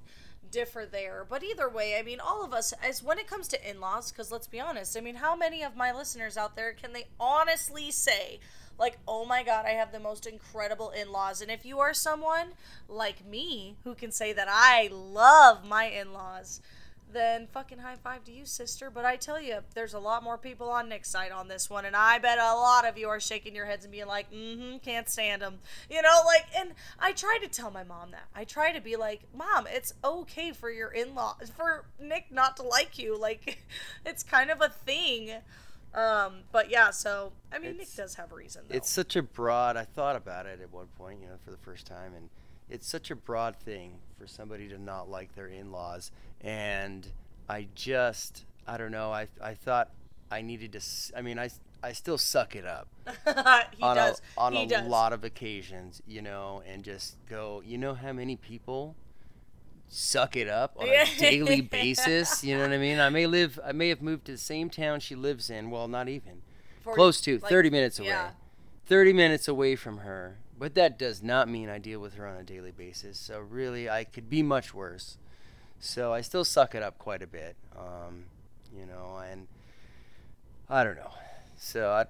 differ 0.50 0.86
there. 0.90 1.26
But 1.28 1.42
either 1.42 1.68
way, 1.68 1.96
I 1.98 2.02
mean, 2.02 2.20
all 2.20 2.44
of 2.44 2.52
us, 2.52 2.72
as 2.82 3.02
when 3.02 3.18
it 3.18 3.26
comes 3.28 3.48
to 3.48 3.70
in-laws, 3.70 4.10
because 4.10 4.32
let's 4.32 4.46
be 4.46 4.60
honest, 4.60 4.96
I 4.96 5.00
mean, 5.00 5.16
how 5.16 5.36
many 5.36 5.62
of 5.62 5.76
my 5.76 5.92
listeners 5.92 6.36
out 6.36 6.56
there 6.56 6.72
can 6.72 6.92
they 6.92 7.06
honestly 7.20 7.90
say, 7.90 8.40
like, 8.78 8.98
oh 9.06 9.24
my 9.24 9.42
god, 9.42 9.66
I 9.66 9.70
have 9.70 9.92
the 9.92 10.00
most 10.00 10.26
incredible 10.26 10.90
in-laws? 10.90 11.40
And 11.40 11.50
if 11.50 11.64
you 11.64 11.78
are 11.80 11.94
someone 11.94 12.48
like 12.88 13.24
me 13.26 13.76
who 13.84 13.94
can 13.94 14.12
say 14.12 14.32
that 14.32 14.48
I 14.50 14.88
love 14.92 15.64
my 15.64 15.84
in-laws. 15.86 16.60
Then 17.10 17.46
fucking 17.46 17.78
high 17.78 17.96
five 17.96 18.24
to 18.24 18.32
you, 18.32 18.44
sister. 18.44 18.90
But 18.90 19.06
I 19.06 19.16
tell 19.16 19.40
you, 19.40 19.60
there's 19.74 19.94
a 19.94 19.98
lot 19.98 20.22
more 20.22 20.36
people 20.36 20.68
on 20.68 20.90
Nick's 20.90 21.08
side 21.08 21.32
on 21.32 21.48
this 21.48 21.70
one, 21.70 21.86
and 21.86 21.96
I 21.96 22.18
bet 22.18 22.38
a 22.38 22.54
lot 22.54 22.86
of 22.86 22.98
you 22.98 23.08
are 23.08 23.18
shaking 23.18 23.54
your 23.54 23.64
heads 23.64 23.86
and 23.86 23.92
being 23.92 24.06
like, 24.06 24.30
"Mm-hmm, 24.30 24.78
can't 24.78 25.08
stand 25.08 25.40
them," 25.40 25.60
you 25.88 26.02
know. 26.02 26.20
Like, 26.26 26.46
and 26.54 26.74
I 26.98 27.12
try 27.12 27.38
to 27.40 27.48
tell 27.48 27.70
my 27.70 27.82
mom 27.82 28.10
that. 28.10 28.28
I 28.34 28.44
try 28.44 28.72
to 28.72 28.80
be 28.82 28.96
like, 28.96 29.22
"Mom, 29.34 29.66
it's 29.66 29.94
okay 30.04 30.52
for 30.52 30.70
your 30.70 30.90
in-law, 30.90 31.38
for 31.56 31.86
Nick 31.98 32.30
not 32.30 32.58
to 32.58 32.62
like 32.62 32.98
you. 32.98 33.18
Like, 33.18 33.58
it's 34.04 34.22
kind 34.22 34.50
of 34.50 34.60
a 34.60 34.68
thing." 34.68 35.32
Um, 35.94 36.40
but 36.52 36.70
yeah, 36.70 36.90
so 36.90 37.32
I 37.52 37.58
mean, 37.58 37.70
It's- 37.72 37.88
Nick 37.88 37.96
does 37.96 38.14
have 38.16 38.30
a 38.32 38.34
reason. 38.34 38.62
Though. 38.68 38.76
It's 38.76 38.90
such 38.90 39.16
a 39.16 39.22
broad. 39.22 39.76
I 39.76 39.84
thought 39.84 40.16
about 40.16 40.46
it 40.46 40.60
at 40.60 40.72
one 40.72 40.86
point, 40.98 41.20
you 41.20 41.26
know, 41.28 41.36
for 41.44 41.50
the 41.50 41.56
first 41.58 41.86
time, 41.86 42.12
and 42.14 42.28
it's 42.68 42.86
such 42.86 43.10
a 43.10 43.16
broad 43.16 43.56
thing 43.56 43.98
for 44.18 44.26
somebody 44.26 44.68
to 44.68 44.78
not 44.78 45.08
like 45.10 45.34
their 45.34 45.46
in-laws. 45.48 46.10
And 46.40 47.08
I 47.48 47.68
just, 47.74 48.44
I 48.66 48.76
don't 48.76 48.92
know. 48.92 49.12
I 49.12 49.28
I 49.42 49.54
thought 49.54 49.90
I 50.30 50.42
needed 50.42 50.72
to. 50.72 50.80
I 51.16 51.22
mean, 51.22 51.38
I 51.38 51.48
I 51.82 51.92
still 51.92 52.18
suck 52.18 52.54
it 52.56 52.66
up 52.66 52.88
he 53.76 53.82
on 53.82 53.96
does. 53.96 54.20
a 54.36 54.40
on 54.40 54.52
he 54.52 54.64
a 54.64 54.66
does. 54.68 54.88
lot 54.88 55.12
of 55.12 55.24
occasions, 55.24 56.02
you 56.06 56.20
know, 56.22 56.62
and 56.66 56.84
just 56.84 57.16
go. 57.28 57.62
You 57.64 57.78
know 57.78 57.94
how 57.94 58.12
many 58.12 58.36
people 58.36 58.94
suck 59.88 60.36
it 60.36 60.48
up 60.48 60.76
on 60.78 60.88
a 60.88 61.06
daily 61.18 61.60
basis. 61.62 62.44
You 62.44 62.56
know 62.56 62.62
what 62.62 62.72
I 62.72 62.78
mean? 62.78 62.98
I 63.00 63.08
may 63.08 63.26
live. 63.26 63.58
I 63.64 63.72
may 63.72 63.88
have 63.88 64.02
moved 64.02 64.26
to 64.26 64.32
the 64.32 64.38
same 64.38 64.70
town 64.70 65.00
she 65.00 65.14
lives 65.14 65.50
in. 65.50 65.70
Well, 65.70 65.88
not 65.88 66.08
even 66.08 66.42
For- 66.82 66.94
close 66.94 67.20
to 67.22 67.38
like, 67.38 67.50
30 67.50 67.70
minutes 67.70 67.98
away 67.98 68.08
yeah. 68.08 68.30
30 68.86 69.12
minutes 69.12 69.48
away 69.48 69.76
from 69.76 69.98
her 69.98 70.38
but 70.58 70.74
that 70.74 70.98
does 70.98 71.22
not 71.22 71.48
mean 71.48 71.68
i 71.68 71.78
deal 71.78 72.00
with 72.00 72.14
her 72.14 72.26
on 72.26 72.36
a 72.36 72.42
daily 72.42 72.70
basis 72.70 73.18
so 73.18 73.38
really 73.38 73.88
i 73.88 74.04
could 74.04 74.30
be 74.30 74.42
much 74.42 74.72
worse 74.72 75.18
so 75.78 76.12
i 76.12 76.20
still 76.20 76.44
suck 76.44 76.74
it 76.74 76.82
up 76.82 76.98
quite 76.98 77.22
a 77.22 77.26
bit 77.26 77.56
um, 77.76 78.24
you 78.74 78.86
know 78.86 79.18
and 79.30 79.46
i 80.70 80.82
don't 80.82 80.96
know 80.96 81.12
so 81.56 81.90
I, 81.90 82.06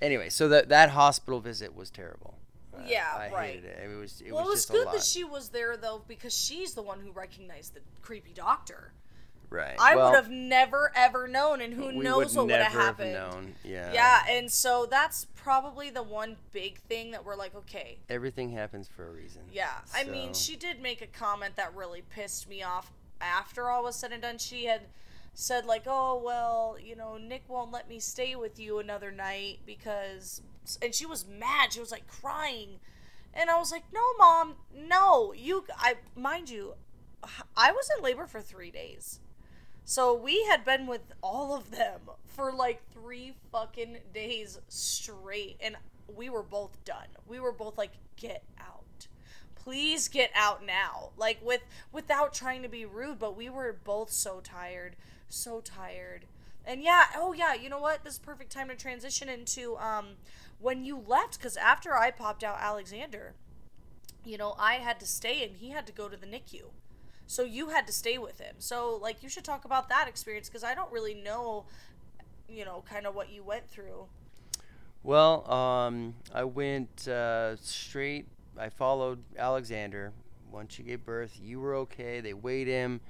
anyway 0.00 0.28
so 0.28 0.48
that 0.48 0.68
that 0.68 0.90
hospital 0.90 1.40
visit 1.40 1.74
was 1.74 1.90
terrible 1.90 2.34
Yeah, 2.86 3.06
I 3.14 3.30
right. 3.30 3.54
hated 3.54 3.64
it. 3.64 3.90
It 3.92 3.96
was 3.98 4.20
it 4.20 4.32
well, 4.32 4.44
was 4.44 4.64
it 4.68 4.72
was 4.72 4.84
good 4.84 4.94
that 4.94 5.04
she 5.04 5.24
was 5.24 5.48
there 5.50 5.76
though, 5.76 6.02
because 6.06 6.36
she's 6.36 6.74
the 6.74 6.82
one 6.82 7.00
who 7.00 7.10
recognized 7.12 7.74
the 7.74 7.80
creepy 8.02 8.32
doctor. 8.32 8.92
right. 9.50 9.74
I 9.78 9.96
well, 9.96 10.10
would 10.10 10.16
have 10.16 10.30
never 10.30 10.92
ever 10.94 11.26
known, 11.28 11.60
and 11.60 11.74
who 11.74 11.92
knows 11.92 12.34
would 12.34 12.36
what 12.36 12.46
would 12.48 12.60
have 12.60 12.72
never 12.72 12.84
happened. 12.84 13.12
known. 13.12 13.54
Yeah. 13.64 13.92
Yeah, 13.92 14.22
and 14.28 14.50
so 14.50 14.86
that's 14.88 15.24
probably 15.34 15.90
the 15.90 16.02
one 16.02 16.36
big 16.52 16.78
thing 16.82 17.10
that 17.12 17.24
we're 17.24 17.36
like, 17.36 17.54
okay, 17.54 17.98
Everything 18.08 18.50
happens 18.50 18.88
for 18.88 19.06
a 19.08 19.10
reason. 19.10 19.42
yeah. 19.52 19.78
I 19.94 20.04
mean, 20.04 20.34
she 20.34 20.54
did 20.56 20.80
make 20.80 21.00
a 21.02 21.06
comment 21.06 21.56
that 21.56 21.74
really 21.74 22.02
pissed 22.02 22.48
me 22.48 22.62
off 22.62 22.92
after 23.20 23.68
all 23.70 23.82
was 23.84 23.96
said 23.96 24.12
and 24.12 24.22
done. 24.22 24.38
She 24.38 24.64
had 24.66 24.82
said 25.34 25.64
like, 25.66 25.84
"Oh, 25.86 26.20
well, 26.24 26.76
you 26.82 26.94
know, 26.96 27.16
Nick 27.16 27.44
won't 27.48 27.70
let 27.72 27.88
me 27.88 27.98
stay 28.00 28.34
with 28.36 28.58
you 28.58 28.78
another 28.78 29.10
night 29.10 29.60
because," 29.66 30.42
and 30.82 30.94
she 30.94 31.06
was 31.06 31.26
mad. 31.26 31.72
She 31.72 31.80
was 31.80 31.90
like 31.90 32.06
crying, 32.06 32.80
and 33.34 33.50
I 33.50 33.58
was 33.58 33.72
like, 33.72 33.84
"No, 33.92 34.02
mom, 34.18 34.56
no. 34.74 35.32
You, 35.32 35.64
I 35.76 35.94
mind 36.16 36.50
you, 36.50 36.74
I 37.56 37.72
was 37.72 37.90
in 37.96 38.02
labor 38.02 38.26
for 38.26 38.40
three 38.40 38.70
days." 38.70 39.20
So 39.84 40.14
we 40.14 40.44
had 40.44 40.64
been 40.64 40.86
with 40.86 41.02
all 41.22 41.54
of 41.56 41.70
them 41.70 42.02
for 42.26 42.52
like 42.52 42.80
three 42.92 43.34
fucking 43.50 43.98
days 44.14 44.60
straight. 44.68 45.56
And 45.60 45.76
we 46.14 46.30
were 46.30 46.42
both 46.42 46.82
done. 46.84 47.08
We 47.26 47.40
were 47.40 47.52
both 47.52 47.76
like, 47.78 47.92
get 48.16 48.44
out. 48.58 49.08
Please 49.54 50.08
get 50.08 50.30
out 50.34 50.64
now. 50.64 51.10
Like 51.16 51.38
with 51.42 51.62
without 51.92 52.32
trying 52.32 52.62
to 52.62 52.68
be 52.68 52.84
rude, 52.84 53.18
but 53.18 53.36
we 53.36 53.50
were 53.50 53.76
both 53.84 54.10
so 54.10 54.40
tired, 54.40 54.96
so 55.28 55.60
tired. 55.60 56.24
And 56.64 56.82
yeah, 56.82 57.06
oh 57.16 57.32
yeah, 57.32 57.54
you 57.54 57.68
know 57.68 57.78
what? 57.78 58.04
This 58.04 58.14
is 58.14 58.18
perfect 58.18 58.52
time 58.52 58.68
to 58.68 58.76
transition 58.76 59.28
into 59.28 59.76
um 59.78 60.16
when 60.58 60.84
you 60.84 61.02
left 61.06 61.40
cuz 61.40 61.56
after 61.56 61.96
I 61.96 62.10
popped 62.10 62.44
out 62.44 62.58
Alexander, 62.60 63.34
you 64.24 64.36
know, 64.36 64.54
I 64.58 64.74
had 64.74 65.00
to 65.00 65.06
stay 65.06 65.44
and 65.44 65.56
he 65.56 65.70
had 65.70 65.86
to 65.86 65.92
go 65.92 66.08
to 66.08 66.16
the 66.16 66.26
NICU. 66.26 66.70
So 67.26 67.42
you 67.42 67.68
had 67.68 67.86
to 67.86 67.92
stay 67.92 68.18
with 68.18 68.40
him. 68.40 68.56
So 68.58 68.96
like 68.96 69.22
you 69.22 69.28
should 69.28 69.44
talk 69.44 69.64
about 69.64 69.88
that 69.88 70.08
experience 70.08 70.48
cuz 70.48 70.64
I 70.64 70.74
don't 70.74 70.92
really 70.92 71.14
know 71.14 71.66
you 72.50 72.64
know, 72.64 72.82
kind 72.88 73.06
of 73.06 73.14
what 73.14 73.30
you 73.30 73.42
went 73.42 73.68
through. 73.68 74.06
Well, 75.02 75.50
um, 75.50 76.14
I 76.34 76.44
went 76.44 77.08
uh, 77.08 77.56
straight. 77.56 78.26
I 78.58 78.68
followed 78.68 79.22
Alexander. 79.38 80.12
Once 80.50 80.78
you 80.78 80.84
gave 80.84 81.04
birth, 81.04 81.38
you 81.40 81.60
were 81.60 81.74
okay. 81.76 82.20
They 82.20 82.34
weighed 82.34 82.66
him. 82.66 83.00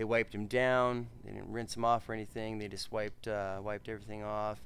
They 0.00 0.04
wiped 0.04 0.34
him 0.34 0.46
down. 0.46 1.08
They 1.26 1.32
didn't 1.32 1.52
rinse 1.52 1.76
him 1.76 1.84
off 1.84 2.08
or 2.08 2.14
anything. 2.14 2.58
They 2.58 2.68
just 2.68 2.90
wiped 2.90 3.28
uh, 3.28 3.60
wiped 3.62 3.86
everything 3.86 4.24
off. 4.24 4.58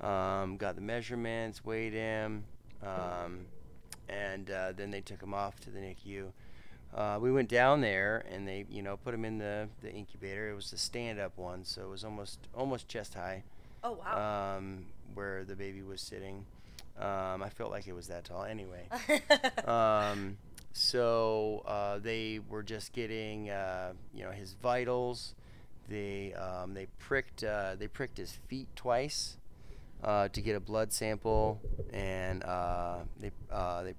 Um, 0.00 0.56
got 0.56 0.74
the 0.74 0.80
measurements, 0.80 1.64
weighed 1.64 1.92
him, 1.92 2.42
um, 2.82 3.46
and 4.08 4.50
uh, 4.50 4.72
then 4.72 4.90
they 4.90 5.00
took 5.00 5.22
him 5.22 5.32
off 5.32 5.60
to 5.60 5.70
the 5.70 5.78
NICU. 5.78 6.32
Uh, 6.92 7.18
we 7.20 7.30
went 7.30 7.48
down 7.48 7.82
there 7.82 8.24
and 8.28 8.48
they, 8.48 8.66
you 8.68 8.82
know, 8.82 8.96
put 8.96 9.14
him 9.14 9.24
in 9.24 9.38
the, 9.38 9.68
the 9.80 9.92
incubator. 9.92 10.50
It 10.50 10.56
was 10.56 10.72
the 10.72 10.78
stand-up 10.78 11.38
one, 11.38 11.62
so 11.64 11.82
it 11.82 11.90
was 11.90 12.02
almost 12.02 12.40
almost 12.52 12.88
chest 12.88 13.14
high. 13.14 13.44
Oh 13.84 13.92
wow. 13.92 14.56
Um, 14.56 14.86
where 15.14 15.44
the 15.44 15.54
baby 15.54 15.82
was 15.82 16.00
sitting. 16.00 16.46
Um, 16.98 17.44
I 17.44 17.48
felt 17.48 17.70
like 17.70 17.86
it 17.86 17.94
was 17.94 18.08
that 18.08 18.24
tall. 18.24 18.42
Anyway. 18.42 18.88
um, 19.66 20.36
so 20.74 21.62
uh, 21.66 22.00
they 22.00 22.40
were 22.48 22.64
just 22.64 22.92
getting, 22.92 23.48
uh, 23.48 23.92
you 24.12 24.24
know, 24.24 24.32
his 24.32 24.54
vitals. 24.54 25.36
They 25.88 26.34
um, 26.34 26.74
they 26.74 26.88
pricked 26.98 27.44
uh, 27.44 27.76
they 27.78 27.86
pricked 27.86 28.18
his 28.18 28.38
feet 28.48 28.66
twice 28.74 29.36
uh, 30.02 30.28
to 30.28 30.40
get 30.40 30.56
a 30.56 30.60
blood 30.60 30.92
sample, 30.92 31.60
and 31.92 32.42
uh, 32.42 32.96
they 33.20 33.30
uh, 33.52 33.84
they 33.84 33.94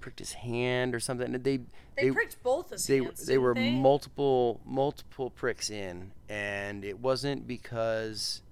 pricked 0.00 0.18
his 0.18 0.32
hand 0.32 0.92
or 0.92 0.98
something. 0.98 1.30
They 1.30 1.38
they, 1.38 1.60
they 1.96 2.10
pricked 2.10 2.42
both 2.42 2.70
his 2.70 2.84
they 2.86 2.98
hands. 2.98 3.24
they 3.24 3.38
were 3.38 3.54
they? 3.54 3.70
multiple 3.70 4.60
multiple 4.66 5.30
pricks 5.30 5.70
in, 5.70 6.10
and 6.28 6.84
it 6.84 6.98
wasn't 6.98 7.46
because. 7.46 8.42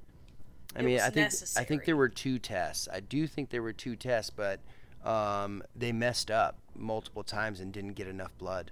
I 0.76 0.80
It 0.80 0.84
mean, 0.84 1.00
I 1.00 1.10
think 1.10 1.32
I 1.56 1.64
think 1.64 1.84
there 1.84 1.96
were 1.96 2.08
two 2.08 2.38
tests. 2.38 2.88
I 2.92 3.00
do 3.00 3.26
think 3.26 3.50
there 3.50 3.62
were 3.62 3.72
two 3.72 3.96
tests, 3.96 4.30
but 4.30 4.60
um, 5.04 5.62
they 5.76 5.92
messed 5.92 6.30
up 6.30 6.56
multiple 6.76 7.22
times 7.22 7.60
and 7.60 7.72
didn't 7.72 7.92
get 7.94 8.06
enough 8.06 8.36
blood, 8.38 8.70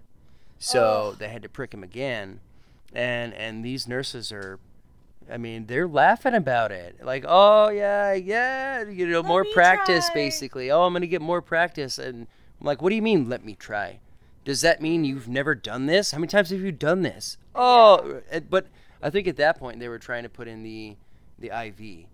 so 0.59 1.11
Ugh. 1.13 1.19
they 1.19 1.29
had 1.29 1.43
to 1.43 1.49
prick 1.49 1.73
him 1.75 1.83
again. 1.83 2.41
And 2.95 3.33
and 3.35 3.65
these 3.65 3.89
nurses 3.89 4.31
are, 4.33 4.59
I 5.31 5.39
mean, 5.39 5.67
they're 5.67 5.89
laughing 5.89 6.35
about 6.35 6.73
it. 6.73 7.05
Like, 7.05 7.25
oh 7.27 7.71
yeah, 7.71 8.13
yeah, 8.13 8.83
you 8.89 9.07
know, 9.07 9.21
Let 9.23 9.29
more 9.29 9.45
practice, 9.45 10.07
try." 10.07 10.15
basically. 10.15 10.71
Oh, 10.71 10.83
I'm 10.83 10.93
gonna 10.93 11.07
get 11.07 11.23
more 11.23 11.41
practice, 11.41 11.99
and 11.99 12.27
I'm 12.61 12.67
like, 12.67 12.83
what 12.83 12.91
do 12.91 12.97
you 12.97 13.03
mean? 13.03 13.29
Let 13.29 13.45
me 13.45 13.55
try. 13.55 14.01
Does 14.45 14.61
that 14.63 14.83
mean 14.83 15.05
you've 15.05 15.29
never 15.29 15.55
done 15.55 15.87
this? 15.87 16.11
How 16.11 16.19
many 16.19 16.29
times 16.29 16.51
have 16.51 16.61
you 16.61 16.73
done 16.73 17.03
this? 17.03 17.39
Oh, 17.55 18.21
uh, 18.33 18.41
but 18.41 18.67
I 19.01 19.09
think 19.11 19.29
at 19.29 19.37
that 19.37 19.59
point 19.59 19.79
they 19.79 19.89
were 19.89 19.99
trying 19.99 20.25
to 20.25 20.29
put 20.29 20.49
in 20.49 20.63
the 20.63 20.97
the 21.39 21.49
IV. 21.49 22.07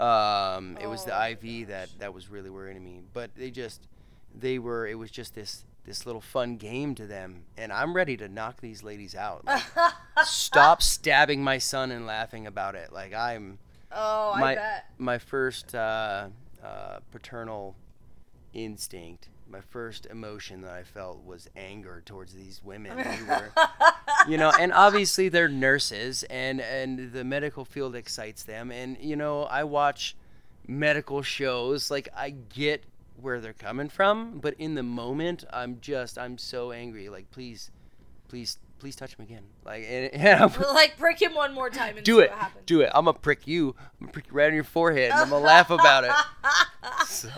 Um, 0.00 0.76
it 0.80 0.88
was 0.88 1.04
the 1.04 1.14
Oh 1.16 1.28
IV 1.28 1.68
that 1.68 1.88
that 1.98 2.12
was 2.12 2.28
really 2.28 2.50
worrying 2.50 2.82
me. 2.84 3.02
But 3.12 3.34
they 3.34 3.50
just 3.50 3.86
they 4.34 4.58
were 4.58 4.86
it 4.86 4.96
was 4.96 5.10
just 5.10 5.34
this 5.34 5.64
this 5.84 6.06
little 6.06 6.20
fun 6.20 6.56
game 6.56 6.94
to 6.94 7.06
them, 7.06 7.44
and 7.58 7.72
I'm 7.72 7.94
ready 7.94 8.16
to 8.16 8.28
knock 8.28 8.60
these 8.60 8.82
ladies 8.82 9.14
out. 9.14 9.44
Like, 9.44 9.62
stop 10.24 10.80
stabbing 10.82 11.44
my 11.44 11.58
son 11.58 11.90
and 11.90 12.06
laughing 12.06 12.46
about 12.46 12.74
it. 12.74 12.92
Like 12.92 13.14
I'm 13.14 13.58
oh, 13.92 14.32
I 14.34 14.40
my 14.40 14.54
bet. 14.54 14.86
my 14.98 15.18
first 15.18 15.74
uh, 15.74 16.28
uh, 16.64 16.98
paternal 17.10 17.76
instinct, 18.54 19.28
my 19.48 19.60
first 19.60 20.06
emotion 20.06 20.62
that 20.62 20.72
I 20.72 20.84
felt 20.84 21.24
was 21.24 21.48
anger 21.54 22.02
towards 22.04 22.32
these 22.32 22.62
women 22.64 22.98
who 22.98 23.26
were, 23.26 23.52
you 24.28 24.38
know, 24.38 24.52
and 24.58 24.72
obviously 24.72 25.28
they're 25.28 25.48
nurses, 25.48 26.22
and 26.24 26.60
and 26.60 27.12
the 27.12 27.24
medical 27.24 27.64
field 27.64 27.94
excites 27.94 28.44
them, 28.44 28.70
and 28.70 28.96
you 29.00 29.16
know 29.16 29.42
I 29.44 29.64
watch 29.64 30.16
medical 30.66 31.22
shows, 31.22 31.90
like 31.90 32.08
I 32.16 32.30
get 32.30 32.84
where 33.20 33.40
they're 33.40 33.52
coming 33.52 33.88
from, 33.88 34.38
but 34.40 34.54
in 34.58 34.74
the 34.74 34.82
moment 34.82 35.44
I'm 35.52 35.78
just 35.80 36.18
I'm 36.18 36.38
so 36.38 36.72
angry, 36.72 37.08
like 37.08 37.30
please, 37.30 37.70
please. 38.28 38.58
Please 38.80 38.96
touch 38.96 39.14
him 39.14 39.24
again, 39.24 39.44
like 39.64 39.84
and, 39.88 40.12
and 40.12 40.42
I'm, 40.42 40.74
like 40.74 40.98
prick 40.98 41.22
him 41.22 41.32
one 41.34 41.54
more 41.54 41.70
time 41.70 41.96
and 41.96 42.04
do 42.04 42.16
see 42.16 42.22
it, 42.24 42.30
what 42.30 42.38
happens. 42.38 42.64
do 42.66 42.80
it. 42.82 42.90
I'm 42.92 43.06
gonna 43.06 43.16
prick 43.16 43.46
you. 43.46 43.68
I'm 43.78 44.00
gonna 44.06 44.12
prick 44.12 44.26
you 44.26 44.32
right 44.34 44.48
on 44.48 44.54
your 44.54 44.64
forehead, 44.64 45.12
and 45.12 45.20
I'm 45.20 45.30
gonna 45.30 45.42
laugh 45.44 45.70
about 45.70 46.04
it. 46.04 46.10
So, 47.06 47.30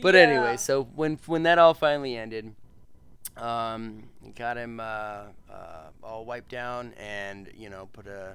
but 0.00 0.14
Yeah. 0.14 0.20
anyway, 0.20 0.56
so 0.56 0.84
when 0.94 1.18
when 1.26 1.42
that 1.44 1.58
all 1.58 1.74
finally 1.74 2.16
ended, 2.16 2.54
um, 3.36 4.04
got 4.36 4.56
him 4.56 4.78
uh, 4.78 4.84
uh, 5.50 5.88
all 6.02 6.24
wiped 6.24 6.50
down, 6.50 6.92
and 6.96 7.50
you 7.56 7.70
know 7.70 7.88
put 7.92 8.06
a 8.06 8.34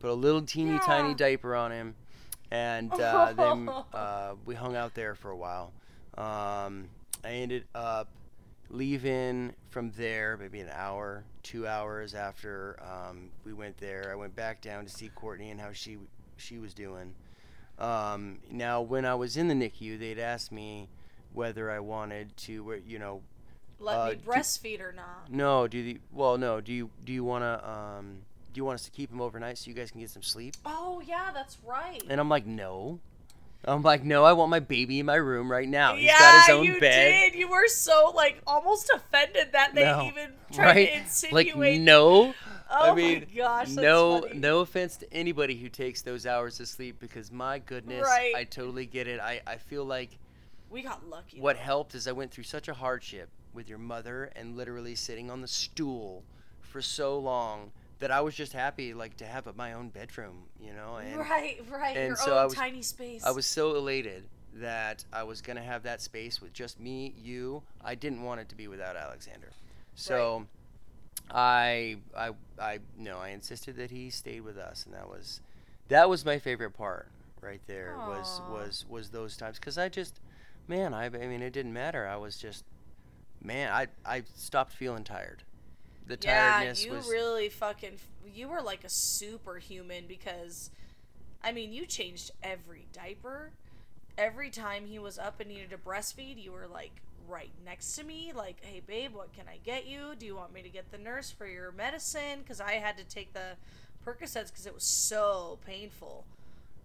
put 0.00 0.10
a 0.10 0.14
little 0.14 0.42
teeny 0.42 0.78
tiny 0.80 1.14
diaper 1.14 1.54
on 1.54 1.70
him, 1.70 1.94
and 2.50 2.92
uh, 2.94 3.32
then 3.36 3.68
uh, 3.94 4.34
we 4.44 4.54
hung 4.56 4.74
out 4.74 4.94
there 4.94 5.14
for 5.14 5.30
a 5.30 5.36
while. 5.36 5.72
Um, 6.18 6.88
I 7.24 7.30
ended 7.30 7.64
up 7.74 8.08
leaving 8.68 9.54
from 9.70 9.90
there 9.92 10.36
maybe 10.36 10.60
an 10.60 10.70
hour, 10.72 11.24
two 11.42 11.66
hours 11.66 12.14
after 12.14 12.78
um, 12.82 13.30
we 13.44 13.52
went 13.52 13.76
there. 13.78 14.08
I 14.12 14.14
went 14.14 14.34
back 14.34 14.60
down 14.60 14.84
to 14.84 14.90
see 14.90 15.08
Courtney 15.14 15.50
and 15.50 15.60
how 15.60 15.72
she 15.72 15.98
she 16.36 16.58
was 16.58 16.74
doing. 16.74 17.14
Um, 17.78 18.38
now, 18.50 18.80
when 18.82 19.04
I 19.04 19.14
was 19.14 19.36
in 19.36 19.48
the 19.48 19.54
NICU, 19.54 19.98
they'd 19.98 20.18
asked 20.18 20.52
me 20.52 20.88
whether 21.32 21.70
I 21.70 21.80
wanted 21.80 22.36
to, 22.38 22.80
you 22.86 22.98
know, 22.98 23.22
Let 23.78 23.98
uh, 23.98 24.06
me 24.10 24.14
do- 24.16 24.20
breastfeed 24.30 24.80
or 24.80 24.92
not. 24.92 25.30
no, 25.30 25.66
do 25.66 25.82
the 25.82 25.98
well, 26.12 26.36
no, 26.38 26.60
do 26.60 26.72
you 26.72 26.90
do 27.04 27.12
you 27.12 27.24
want 27.24 27.42
to 27.42 27.70
um, 27.70 28.18
do 28.52 28.58
you 28.58 28.64
want 28.64 28.74
us 28.74 28.84
to 28.84 28.90
keep 28.90 29.10
him 29.10 29.20
overnight 29.20 29.56
so 29.58 29.68
you 29.70 29.74
guys 29.74 29.90
can 29.90 30.00
get 30.00 30.10
some 30.10 30.22
sleep? 30.22 30.54
Oh 30.66 31.00
yeah, 31.06 31.30
that's 31.32 31.56
right. 31.64 32.02
And 32.08 32.20
I'm 32.20 32.28
like, 32.28 32.46
no. 32.46 33.00
I'm 33.64 33.82
like, 33.82 34.02
no, 34.04 34.24
I 34.24 34.32
want 34.32 34.50
my 34.50 34.58
baby 34.60 34.98
in 34.98 35.06
my 35.06 35.14
room 35.14 35.50
right 35.50 35.68
now. 35.68 35.94
He's 35.94 36.06
yeah, 36.06 36.18
got 36.18 36.46
his 36.46 36.54
own 36.56 36.64
you 36.64 36.80
bed. 36.80 37.32
did. 37.32 37.38
You 37.38 37.48
were 37.48 37.68
so 37.68 38.12
like 38.14 38.40
almost 38.46 38.90
offended 38.92 39.52
that 39.52 39.74
they 39.74 39.84
No. 39.84 40.04
even 40.06 40.32
tried 40.52 40.64
right? 40.66 40.88
to 40.88 40.96
insinuate. 40.98 41.56
Like, 41.56 41.80
no. 41.80 42.34
Oh 42.74 42.92
I 42.92 42.94
mean, 42.94 43.26
my 43.28 43.36
gosh, 43.36 43.68
no, 43.70 44.22
funny. 44.22 44.38
no 44.40 44.60
offense 44.60 44.96
to 44.96 45.12
anybody 45.12 45.54
who 45.56 45.68
takes 45.68 46.02
those 46.02 46.26
hours 46.26 46.58
of 46.58 46.66
sleep 46.68 46.96
because 46.98 47.30
my 47.30 47.58
goodness, 47.58 48.02
Right. 48.04 48.34
I 48.34 48.44
totally 48.44 48.86
get 48.86 49.06
it. 49.06 49.20
I, 49.20 49.42
I 49.46 49.56
feel 49.58 49.84
like 49.84 50.18
We 50.70 50.82
got 50.82 51.06
lucky. 51.08 51.38
what 51.38 51.56
though. 51.56 51.62
helped 51.62 51.94
is 51.94 52.08
I 52.08 52.12
went 52.12 52.30
through 52.32 52.44
such 52.44 52.68
a 52.68 52.74
hardship 52.74 53.28
with 53.54 53.68
your 53.68 53.78
mother 53.78 54.32
and 54.34 54.56
literally 54.56 54.94
sitting 54.94 55.30
on 55.30 55.42
the 55.42 55.48
stool 55.48 56.24
for 56.62 56.80
so 56.80 57.18
long 57.18 57.70
that 58.02 58.10
I 58.10 58.20
was 58.20 58.34
just 58.34 58.52
happy 58.52 58.94
like 58.94 59.16
to 59.18 59.24
have 59.24 59.46
my 59.56 59.74
own 59.74 59.88
bedroom, 59.88 60.42
you 60.60 60.72
know, 60.74 60.96
and 60.96 61.16
right, 61.18 61.62
right. 61.70 61.96
and 61.96 62.08
Your 62.08 62.16
so 62.16 62.32
own 62.32 62.38
I 62.38 62.44
was- 62.44 62.54
tiny 62.54 62.82
space. 62.82 63.24
I 63.24 63.30
was 63.30 63.46
so 63.46 63.76
elated 63.76 64.24
that 64.54 65.04
I 65.12 65.22
was 65.22 65.40
gonna 65.40 65.62
have 65.62 65.84
that 65.84 66.02
space 66.02 66.40
with 66.42 66.52
just 66.52 66.80
me, 66.80 67.14
you. 67.16 67.62
I 67.82 67.94
didn't 67.94 68.22
want 68.22 68.40
it 68.40 68.48
to 68.50 68.56
be 68.56 68.66
without 68.66 68.96
Alexander, 68.96 69.50
so 69.94 70.46
I, 71.30 71.96
I, 72.16 72.30
I, 72.60 72.80
no, 72.98 73.18
I 73.18 73.28
insisted 73.30 73.76
that 73.76 73.90
he 73.92 74.10
stayed 74.10 74.40
with 74.42 74.58
us, 74.58 74.84
and 74.84 74.94
that 74.94 75.08
was, 75.08 75.40
that 75.88 76.10
was 76.10 76.24
my 76.24 76.38
favorite 76.38 76.72
part 76.72 77.06
right 77.40 77.60
there. 77.66 77.94
Was 77.96 78.40
was 78.50 78.84
was 78.88 79.10
those 79.10 79.36
times 79.36 79.58
because 79.58 79.78
I 79.78 79.88
just, 79.88 80.18
man, 80.66 80.92
I, 80.92 81.04
I 81.06 81.08
mean, 81.08 81.40
it 81.40 81.52
didn't 81.52 81.72
matter. 81.72 82.06
I 82.06 82.16
was 82.16 82.36
just, 82.36 82.64
man, 83.42 83.72
I, 83.72 83.86
I 84.04 84.24
stopped 84.34 84.72
feeling 84.72 85.04
tired. 85.04 85.44
The 86.06 86.18
yeah, 86.22 86.72
you 86.74 86.92
was 86.92 87.08
really 87.08 87.48
fucking. 87.48 87.98
You 88.34 88.48
were 88.48 88.60
like 88.62 88.84
a 88.84 88.88
superhuman 88.88 90.04
because, 90.08 90.70
I 91.42 91.52
mean, 91.52 91.72
you 91.72 91.86
changed 91.86 92.32
every 92.42 92.86
diaper. 92.92 93.50
Every 94.18 94.50
time 94.50 94.86
he 94.86 94.98
was 94.98 95.18
up 95.18 95.40
and 95.40 95.48
needed 95.48 95.70
to 95.70 95.78
breastfeed, 95.78 96.42
you 96.42 96.52
were 96.52 96.66
like 96.66 97.00
right 97.28 97.52
next 97.64 97.96
to 97.96 98.04
me, 98.04 98.32
like, 98.34 98.64
"Hey, 98.64 98.82
babe, 98.86 99.14
what 99.14 99.32
can 99.32 99.46
I 99.48 99.58
get 99.64 99.86
you? 99.86 100.14
Do 100.18 100.26
you 100.26 100.34
want 100.36 100.52
me 100.52 100.62
to 100.62 100.68
get 100.68 100.90
the 100.90 100.98
nurse 100.98 101.30
for 101.30 101.46
your 101.46 101.72
medicine?" 101.72 102.40
Because 102.40 102.60
I 102.60 102.72
had 102.72 102.96
to 102.98 103.04
take 103.04 103.32
the 103.32 103.56
Percocets 104.04 104.48
because 104.48 104.66
it 104.66 104.74
was 104.74 104.84
so 104.84 105.58
painful. 105.64 106.24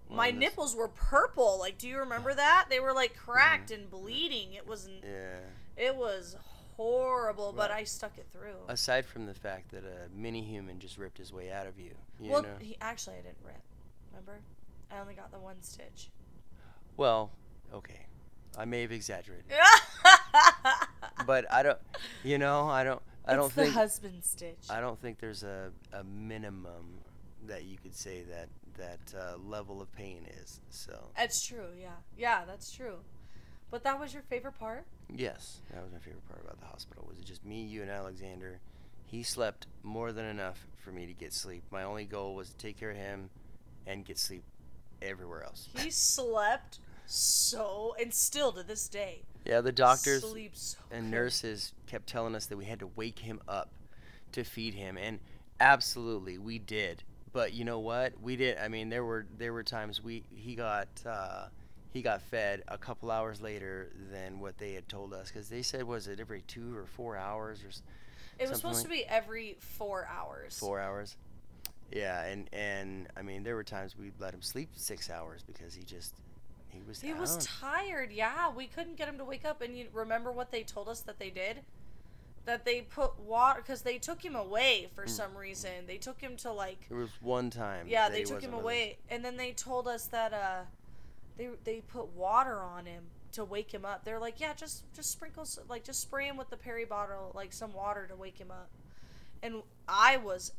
My 0.09 0.15
Well, 0.15 0.31
this- 0.31 0.39
nipples 0.39 0.75
were 0.75 0.87
purple. 0.87 1.59
Like, 1.59 1.77
do 1.77 1.87
you 1.87 1.97
remember 1.97 2.33
that? 2.33 2.67
They 2.69 2.79
were 2.79 2.93
like 2.93 3.15
cracked 3.15 3.71
mm-hmm. 3.71 3.81
and 3.81 3.91
bleeding. 3.91 4.53
It 4.53 4.67
wasn't. 4.67 5.03
yeah. 5.03 5.39
It 5.75 5.95
was 5.95 6.35
horrible, 6.77 7.53
but 7.55 7.71
I 7.71 7.83
stuck 7.83 8.17
it 8.17 8.27
through. 8.31 8.55
Aside 8.67 9.05
from 9.05 9.25
the 9.25 9.33
fact 9.33 9.71
that 9.71 9.83
a 9.83 10.15
mini 10.15 10.41
human 10.41 10.79
just 10.79 10.97
ripped 10.97 11.17
his 11.17 11.33
way 11.33 11.51
out 11.51 11.67
of 11.67 11.79
you, 11.79 11.91
you 12.21 12.31
well, 12.31 12.43
know. 12.43 12.49
he, 12.59 12.77
actually, 12.79 13.15
I 13.15 13.21
didn't 13.21 13.37
rip. 13.43 13.61
Remember? 14.11 14.39
I 14.91 14.99
only 14.99 15.13
got 15.13 15.31
the 15.31 15.39
one 15.39 15.61
stitch. 15.61 16.09
Well, 16.95 17.31
okay. 17.73 18.05
I 18.57 18.65
may 18.65 18.81
have 18.81 18.91
exaggerated, 18.91 19.45
but 21.27 21.51
I 21.51 21.61
don't. 21.61 21.77
You 22.23 22.37
know, 22.37 22.67
I 22.67 22.83
don't. 22.83 23.01
I 23.25 23.35
don't 23.35 23.47
it's 23.47 23.55
the 23.55 23.63
think. 23.63 23.75
husband 23.75 24.23
stitch. 24.23 24.65
I 24.69 24.79
don't 24.79 24.99
think 24.99 25.19
there's 25.19 25.43
a, 25.43 25.71
a 25.93 26.03
minimum 26.03 27.01
that 27.45 27.65
you 27.65 27.77
could 27.77 27.93
say 27.93 28.23
that 28.29 28.47
that 28.77 29.19
uh, 29.19 29.37
level 29.37 29.81
of 29.81 29.91
pain 29.91 30.25
is. 30.41 30.61
So 30.69 30.93
That's 31.15 31.45
true. 31.45 31.67
Yeah. 31.79 31.89
Yeah, 32.17 32.45
that's 32.45 32.71
true. 32.71 32.97
But 33.69 33.83
that 33.83 33.99
was 33.99 34.13
your 34.13 34.23
favorite 34.23 34.57
part. 34.57 34.85
Yes, 35.13 35.59
that 35.73 35.81
was 35.83 35.91
my 35.91 35.99
favorite 35.99 36.27
part 36.27 36.41
about 36.43 36.59
the 36.59 36.65
hospital. 36.65 37.05
Was 37.09 37.17
it 37.19 37.25
just 37.25 37.45
me, 37.45 37.63
you, 37.63 37.81
and 37.81 37.91
Alexander? 37.91 38.59
He 39.05 39.23
slept 39.23 39.67
more 39.83 40.11
than 40.11 40.25
enough 40.25 40.67
for 40.83 40.91
me 40.91 41.05
to 41.05 41.13
get 41.13 41.33
sleep. 41.33 41.63
My 41.71 41.83
only 41.83 42.05
goal 42.05 42.35
was 42.35 42.49
to 42.49 42.57
take 42.57 42.77
care 42.79 42.91
of 42.91 42.97
him 42.97 43.29
and 43.85 44.03
get 44.05 44.17
sleep 44.17 44.43
everywhere 45.01 45.43
else. 45.43 45.69
He 45.77 45.89
slept 45.91 46.79
so, 47.05 47.95
and 47.99 48.13
still 48.13 48.51
to 48.51 48.63
this 48.63 48.89
day, 48.89 49.21
Yeah, 49.45 49.61
the 49.61 49.71
doctors 49.71 50.23
sleeps 50.23 50.75
so 50.77 50.95
and 50.95 51.05
good. 51.05 51.11
nurses 51.17 51.71
kept 51.85 52.07
telling 52.07 52.35
us 52.35 52.47
that 52.47 52.57
we 52.57 52.65
had 52.65 52.79
to 52.79 52.87
wake 52.87 53.19
him 53.19 53.39
up 53.47 53.69
to 54.33 54.43
feed 54.43 54.73
him 54.73 54.97
and 54.97 55.19
absolutely 55.61 56.37
we 56.37 56.59
did 56.59 57.01
but 57.31 57.53
you 57.53 57.63
know 57.63 57.79
what 57.79 58.13
we 58.21 58.35
did 58.35 58.57
i 58.57 58.67
mean 58.67 58.89
there 58.89 59.05
were 59.05 59.25
there 59.37 59.53
were 59.53 59.63
times 59.63 60.03
we 60.03 60.21
he 60.35 60.53
got 60.53 60.87
uh, 61.05 61.45
he 61.97 62.03
got 62.03 62.21
fed 62.21 62.61
a 62.67 62.77
couple 62.77 63.09
hours 63.09 63.41
later 63.41 63.89
than 64.11 64.39
what 64.39 64.59
they 64.59 64.73
had 64.73 64.87
told 64.87 65.15
us 65.15 65.29
because 65.31 65.49
they 65.49 65.63
said 65.63 65.83
was 65.83 66.07
it 66.07 66.19
every 66.19 66.41
two 66.43 66.77
or 66.77 66.85
four 66.85 67.17
hours 67.17 67.63
or 67.63 67.69
It 68.37 68.47
was 68.47 68.59
supposed 68.59 68.83
to 68.83 68.87
be 68.89 69.03
every 69.03 69.57
four 69.59 70.07
hours. 70.07 70.59
four 70.59 70.79
hours 70.79 71.17
yeah 71.91 72.23
and 72.25 72.49
and 72.53 73.07
i 73.17 73.21
mean 73.23 73.41
there 73.43 73.55
were 73.55 73.63
times 73.63 73.97
we 73.97 74.11
let 74.19 74.31
him 74.31 74.41
sleep 74.43 74.69
six 74.75 75.09
hours 75.09 75.41
because 75.41 75.73
he 75.73 75.81
just 75.83 76.13
he 76.69 76.83
was 76.87 77.01
He 77.01 77.13
was 77.13 77.47
tired. 77.61 78.11
Yeah, 78.11 78.51
we 78.51 78.67
couldn't 78.67 78.97
get 78.97 79.07
him 79.07 79.17
to 79.17 79.23
wake 79.25 79.45
up. 79.45 79.61
And 79.61 79.75
you 79.75 79.87
remember 79.93 80.31
what 80.31 80.51
they 80.51 80.61
told 80.63 80.87
us 80.89 80.99
that 80.99 81.17
they 81.17 81.29
did? 81.31 81.61
That 82.45 82.65
they 82.65 82.81
put 82.81 83.17
water 83.19 83.61
because 83.61 83.81
they 83.81 83.97
took 83.97 84.21
him 84.23 84.35
away 84.35 84.89
for 84.93 85.05
Mm. 85.05 85.09
some 85.09 85.35
reason. 85.37 85.87
They 85.87 85.97
took 85.97 86.19
him 86.21 86.35
to 86.37 86.51
like 86.51 86.89
there 86.89 86.97
was 86.99 87.09
one 87.21 87.49
time 87.49 87.87
yeah, 87.87 88.09
they 88.09 88.23
took 88.23 88.41
him 88.43 88.53
away, 88.53 88.97
and 89.09 89.23
then 89.23 89.37
they 89.37 89.53
told 89.53 89.87
us 89.87 90.05
that 90.07 90.33
uh, 90.33 90.63
they 91.37 91.49
they 91.63 91.81
put 91.81 92.09
water 92.09 92.59
on 92.61 92.85
him 92.85 93.03
to 93.33 93.45
wake 93.45 93.73
him 93.73 93.85
up. 93.85 94.03
They're 94.03 94.19
like, 94.19 94.39
yeah, 94.39 94.53
just 94.53 94.91
just 94.93 95.11
sprinkle 95.11 95.47
like 95.69 95.83
just 95.83 96.01
spray 96.01 96.27
him 96.27 96.37
with 96.37 96.49
the 96.49 96.57
peri 96.57 96.85
bottle, 96.85 97.31
like 97.35 97.53
some 97.53 97.73
water 97.73 98.07
to 98.07 98.15
wake 98.15 98.37
him 98.37 98.51
up. 98.51 98.69
And 99.43 99.61
I 99.87 100.17
was 100.17 100.53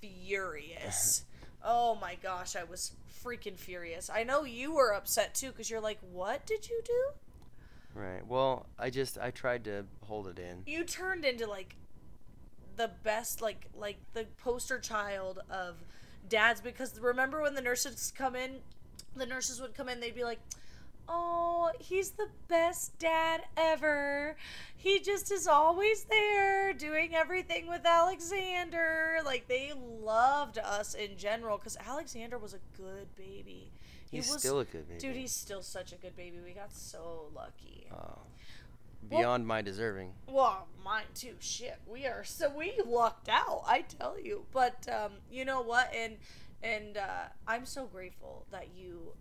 furious. 0.00 1.24
oh 1.64 1.96
my 2.00 2.16
gosh, 2.22 2.56
I 2.56 2.64
was 2.64 2.92
freaking 3.24 3.56
furious. 3.56 4.10
I 4.10 4.24
know 4.24 4.44
you 4.44 4.74
were 4.74 4.92
upset 4.92 5.34
too 5.34 5.48
because 5.48 5.70
you're 5.70 5.80
like, 5.80 5.98
what 6.12 6.44
did 6.46 6.68
you 6.68 6.80
do? 6.84 8.00
Right. 8.00 8.26
Well, 8.26 8.66
I 8.78 8.90
just 8.90 9.18
I 9.18 9.30
tried 9.30 9.64
to 9.64 9.84
hold 10.02 10.26
it 10.26 10.38
in. 10.38 10.62
You 10.66 10.84
turned 10.84 11.24
into 11.24 11.46
like 11.46 11.76
the 12.76 12.90
best 13.04 13.40
like 13.40 13.66
like 13.76 13.98
the 14.14 14.26
poster 14.42 14.78
child 14.78 15.40
of 15.48 15.76
dads 16.28 16.60
because 16.60 16.98
remember 16.98 17.40
when 17.40 17.54
the 17.54 17.60
nurses 17.60 18.12
come 18.16 18.34
in 18.34 18.56
the 19.16 19.26
nurses 19.26 19.60
would 19.60 19.74
come 19.74 19.88
in 19.88 20.00
they'd 20.00 20.14
be 20.14 20.24
like 20.24 20.40
oh 21.08 21.70
he's 21.78 22.10
the 22.12 22.28
best 22.48 22.98
dad 22.98 23.42
ever 23.56 24.36
he 24.76 24.98
just 25.00 25.30
is 25.30 25.46
always 25.46 26.04
there 26.04 26.72
doing 26.72 27.14
everything 27.14 27.66
with 27.68 27.84
alexander 27.84 29.18
like 29.24 29.46
they 29.48 29.72
loved 30.02 30.58
us 30.58 30.94
in 30.94 31.16
general 31.16 31.58
because 31.58 31.76
alexander 31.86 32.38
was 32.38 32.54
a 32.54 32.58
good 32.76 33.06
baby 33.16 33.70
he 34.10 34.16
He's 34.18 34.30
was 34.30 34.40
still 34.40 34.60
a 34.60 34.64
good 34.64 34.88
baby. 34.88 35.00
dude 35.00 35.16
he's 35.16 35.32
still 35.32 35.62
such 35.62 35.92
a 35.92 35.96
good 35.96 36.16
baby 36.16 36.38
we 36.44 36.52
got 36.52 36.72
so 36.72 37.26
lucky 37.34 37.86
Oh, 37.92 37.96
Well- 39.10 39.20
beyond 39.20 39.46
my 39.46 39.60
deserving. 39.60 40.14
well, 40.26 40.66
mine 40.82 41.04
too. 41.14 41.34
Shit, 41.38 41.78
we 41.86 42.06
are 42.06 42.24
so 42.24 42.48
we 42.48 42.72
lucked 42.86 43.28
out. 43.28 43.62
I 43.66 43.82
tell 43.82 44.18
you. 44.18 44.46
But 44.52 44.88
um, 44.88 45.12
you 45.30 45.44
know 45.44 45.60
what? 45.60 45.92
And 45.94 46.16
and 46.64 46.96
uh, 46.96 47.28
I'm 47.46 47.66
so 47.66 47.86
grateful 47.86 48.46
that 48.50 48.68
you 48.76 49.12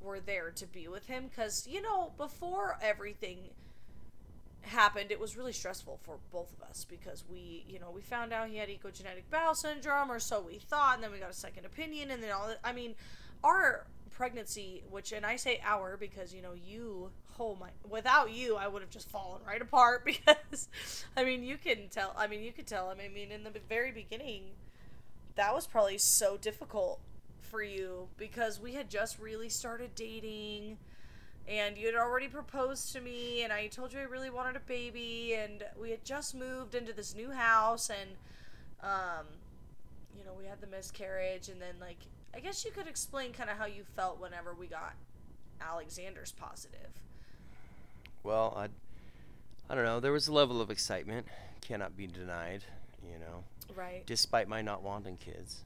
were 0.00 0.20
there 0.20 0.50
to 0.50 0.66
be 0.66 0.88
with 0.88 1.06
him 1.06 1.26
because 1.28 1.66
you 1.66 1.82
know 1.82 2.12
before 2.16 2.78
everything 2.82 3.38
happened, 4.62 5.10
it 5.10 5.20
was 5.20 5.36
really 5.36 5.52
stressful 5.52 5.98
for 6.02 6.16
both 6.32 6.52
of 6.52 6.68
us 6.68 6.86
because 6.88 7.24
we, 7.30 7.64
you 7.68 7.78
know, 7.78 7.90
we 7.90 8.02
found 8.02 8.32
out 8.32 8.48
he 8.48 8.56
had 8.58 8.68
echogenic 8.68 9.24
bowel 9.30 9.54
syndrome, 9.54 10.10
or 10.10 10.18
so 10.18 10.40
we 10.40 10.58
thought, 10.58 10.94
and 10.94 11.02
then 11.04 11.12
we 11.12 11.18
got 11.18 11.30
a 11.30 11.34
second 11.34 11.64
opinion, 11.66 12.10
and 12.10 12.22
then 12.22 12.30
all 12.30 12.48
that. 12.48 12.58
I 12.62 12.72
mean, 12.72 12.94
our 13.42 13.86
pregnancy, 14.10 14.82
which, 14.90 15.12
and 15.12 15.24
I 15.24 15.36
say 15.36 15.60
our 15.64 15.96
because, 15.96 16.34
you 16.34 16.42
know, 16.42 16.52
you, 16.52 17.10
oh 17.38 17.56
my, 17.58 17.68
without 17.88 18.32
you, 18.32 18.56
I 18.56 18.68
would 18.68 18.82
have 18.82 18.90
just 18.90 19.08
fallen 19.08 19.40
right 19.46 19.62
apart 19.62 20.04
because, 20.06 20.68
I 21.16 21.24
mean, 21.24 21.42
you 21.42 21.56
can 21.56 21.88
tell, 21.90 22.14
I 22.16 22.26
mean, 22.26 22.42
you 22.42 22.52
could 22.52 22.66
tell 22.66 22.90
him, 22.90 22.98
I 23.04 23.08
mean, 23.08 23.30
in 23.32 23.44
the 23.44 23.52
very 23.68 23.92
beginning, 23.92 24.42
that 25.36 25.54
was 25.54 25.66
probably 25.66 25.98
so 25.98 26.36
difficult 26.36 27.00
for 27.40 27.62
you 27.62 28.08
because 28.16 28.60
we 28.60 28.74
had 28.74 28.88
just 28.88 29.18
really 29.18 29.48
started 29.48 29.94
dating 29.94 30.78
and 31.48 31.76
you 31.76 31.86
had 31.86 31.96
already 31.96 32.28
proposed 32.28 32.92
to 32.92 33.00
me 33.00 33.42
and 33.42 33.52
I 33.52 33.66
told 33.66 33.92
you 33.92 33.98
I 33.98 34.02
really 34.02 34.30
wanted 34.30 34.56
a 34.56 34.60
baby 34.60 35.34
and 35.34 35.64
we 35.80 35.90
had 35.90 36.04
just 36.04 36.34
moved 36.34 36.74
into 36.74 36.92
this 36.92 37.14
new 37.14 37.30
house 37.30 37.90
and 37.90 38.10
um 38.82 39.26
you 40.16 40.24
know 40.24 40.32
we 40.38 40.46
had 40.46 40.60
the 40.60 40.66
miscarriage 40.68 41.48
and 41.48 41.60
then 41.60 41.74
like 41.80 41.98
I 42.34 42.40
guess 42.40 42.64
you 42.64 42.70
could 42.70 42.86
explain 42.86 43.32
kind 43.32 43.50
of 43.50 43.56
how 43.56 43.66
you 43.66 43.82
felt 43.96 44.20
whenever 44.20 44.54
we 44.54 44.66
got 44.66 44.94
Alexander's 45.60 46.32
positive. 46.32 46.90
Well, 48.22 48.54
I, 48.56 48.68
I 49.68 49.74
don't 49.74 49.84
know. 49.84 50.00
There 50.00 50.12
was 50.12 50.28
a 50.28 50.32
level 50.32 50.60
of 50.60 50.70
excitement, 50.70 51.26
cannot 51.60 51.96
be 51.96 52.06
denied. 52.06 52.64
You 53.02 53.18
know, 53.18 53.44
Right. 53.76 54.04
despite 54.06 54.48
my 54.48 54.62
not 54.62 54.82
wanting 54.82 55.16
kids. 55.16 55.64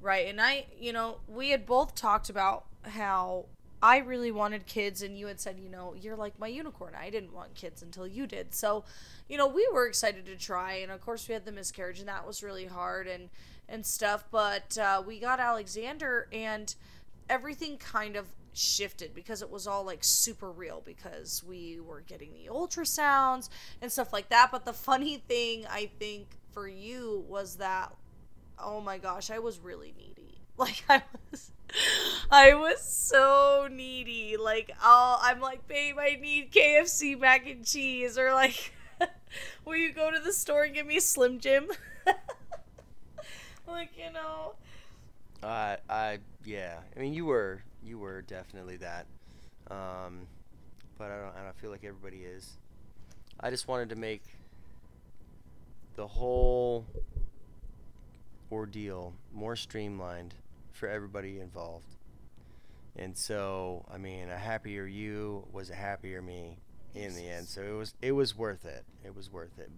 Right. 0.00 0.28
And 0.28 0.40
I, 0.40 0.66
you 0.78 0.92
know, 0.92 1.18
we 1.26 1.50
had 1.50 1.66
both 1.66 1.94
talked 1.94 2.30
about 2.30 2.66
how 2.84 3.46
I 3.82 3.98
really 3.98 4.32
wanted 4.32 4.66
kids, 4.66 5.02
and 5.02 5.16
you 5.16 5.26
had 5.28 5.40
said, 5.40 5.58
you 5.58 5.68
know, 5.68 5.94
you're 5.94 6.16
like 6.16 6.38
my 6.38 6.48
unicorn. 6.48 6.94
I 6.98 7.10
didn't 7.10 7.32
want 7.32 7.54
kids 7.54 7.82
until 7.82 8.06
you 8.06 8.26
did. 8.26 8.54
So, 8.54 8.84
you 9.28 9.36
know, 9.36 9.46
we 9.46 9.68
were 9.72 9.86
excited 9.86 10.26
to 10.26 10.36
try, 10.36 10.74
and 10.74 10.90
of 10.90 11.00
course, 11.00 11.28
we 11.28 11.34
had 11.34 11.44
the 11.44 11.52
miscarriage, 11.52 12.00
and 12.00 12.08
that 12.08 12.26
was 12.26 12.42
really 12.42 12.66
hard 12.66 13.06
and 13.06 13.28
and 13.68 13.84
stuff. 13.86 14.24
But 14.30 14.76
uh, 14.78 15.02
we 15.06 15.20
got 15.20 15.38
Alexander, 15.38 16.28
and 16.32 16.74
everything 17.28 17.76
kind 17.76 18.16
of 18.16 18.26
shifted 18.52 19.14
because 19.14 19.42
it 19.42 19.50
was 19.50 19.66
all 19.68 19.84
like 19.84 20.02
super 20.02 20.50
real 20.50 20.82
because 20.84 21.44
we 21.46 21.78
were 21.80 22.00
getting 22.00 22.32
the 22.32 22.50
ultrasounds 22.50 23.48
and 23.80 23.92
stuff 23.92 24.12
like 24.12 24.28
that. 24.30 24.50
But 24.50 24.64
the 24.64 24.72
funny 24.72 25.18
thing, 25.28 25.66
I 25.70 25.90
think, 26.00 26.37
for 26.58 26.66
you 26.66 27.24
was 27.28 27.58
that 27.58 27.92
oh 28.58 28.80
my 28.80 28.98
gosh, 28.98 29.30
I 29.30 29.38
was 29.38 29.60
really 29.60 29.94
needy. 29.96 30.24
Like 30.58 30.82
I 30.88 31.02
was 31.30 31.52
I 32.32 32.54
was 32.54 32.82
so 32.82 33.68
needy. 33.70 34.36
Like 34.36 34.72
oh 34.82 35.20
I'm 35.22 35.40
like, 35.40 35.68
babe, 35.68 35.94
I 36.00 36.18
need 36.20 36.50
KFC 36.50 37.16
mac 37.16 37.46
and 37.48 37.64
cheese 37.64 38.18
or 38.18 38.32
like 38.32 38.72
will 39.64 39.76
you 39.76 39.92
go 39.92 40.10
to 40.10 40.18
the 40.18 40.32
store 40.32 40.64
and 40.64 40.74
give 40.74 40.84
me 40.84 40.96
a 40.96 41.00
Slim 41.00 41.38
Jim? 41.38 41.68
like, 43.68 43.90
you 43.96 44.12
know. 44.12 44.54
I, 45.44 45.76
I, 45.88 46.18
yeah. 46.44 46.80
I 46.96 46.98
mean, 46.98 47.14
you 47.14 47.24
were, 47.24 47.62
you 47.84 48.00
were 48.00 48.22
definitely 48.22 48.78
that. 48.78 49.06
Um, 49.70 50.26
but 50.98 51.12
I 51.12 51.18
don't, 51.18 51.36
I 51.36 51.44
don't 51.44 51.56
feel 51.56 51.70
like 51.70 51.84
everybody 51.84 52.24
is. 52.24 52.56
I 53.38 53.50
just 53.50 53.68
wanted 53.68 53.90
to 53.90 53.96
make 53.96 54.24
the 55.98 56.06
whole 56.06 56.86
ordeal 58.52 59.12
more 59.34 59.56
streamlined 59.56 60.32
for 60.70 60.88
everybody 60.88 61.40
involved. 61.40 61.96
And 62.94 63.16
so, 63.16 63.84
I 63.92 63.98
mean, 63.98 64.30
a 64.30 64.38
happier 64.38 64.86
you 64.86 65.44
was 65.52 65.70
a 65.70 65.74
happier 65.74 66.22
me 66.22 66.56
in 66.94 67.16
the 67.16 67.28
end. 67.28 67.48
So 67.48 67.62
it 67.62 67.76
was, 67.76 67.94
it 68.00 68.12
was 68.12 68.38
worth 68.38 68.64
it. 68.64 68.84
It 69.04 69.16
was 69.16 69.32
worth 69.32 69.58
it. 69.58 69.70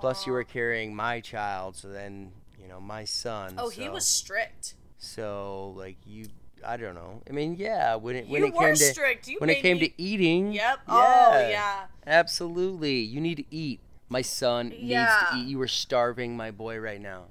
Plus, 0.00 0.26
you 0.26 0.32
were 0.32 0.42
carrying 0.42 0.96
my 0.96 1.20
child, 1.20 1.76
so 1.76 1.88
then 1.88 2.32
you 2.60 2.66
know 2.66 2.80
my 2.80 3.04
son. 3.04 3.54
Oh, 3.58 3.68
he 3.68 3.88
was 3.88 4.06
strict. 4.06 4.74
so 4.98 5.74
like 5.76 5.96
you, 6.06 6.26
I 6.66 6.76
don't 6.76 6.94
know. 6.94 7.20
I 7.28 7.32
mean, 7.32 7.56
yeah. 7.56 7.94
When 7.94 8.16
it 8.16 8.28
when 8.28 8.42
you 8.42 8.48
it 8.48 8.56
came 8.56 8.74
to 8.74 8.76
strict. 8.76 9.30
When 9.38 9.50
it 9.50 9.60
came 9.60 9.78
me- 9.78 9.88
to 9.88 10.02
eating. 10.02 10.52
Yep. 10.52 10.78
Oh, 10.88 11.48
yeah. 11.50 11.84
Absolutely. 12.06 13.00
You 13.00 13.20
need 13.20 13.36
to 13.36 13.44
eat. 13.50 13.80
My 14.08 14.22
son 14.22 14.68
needs 14.68 15.10
to 15.30 15.36
eat. 15.36 15.46
You 15.48 15.58
were 15.58 15.68
starving 15.68 16.36
my 16.36 16.50
boy 16.50 16.78
right 16.78 17.00
now. 17.00 17.24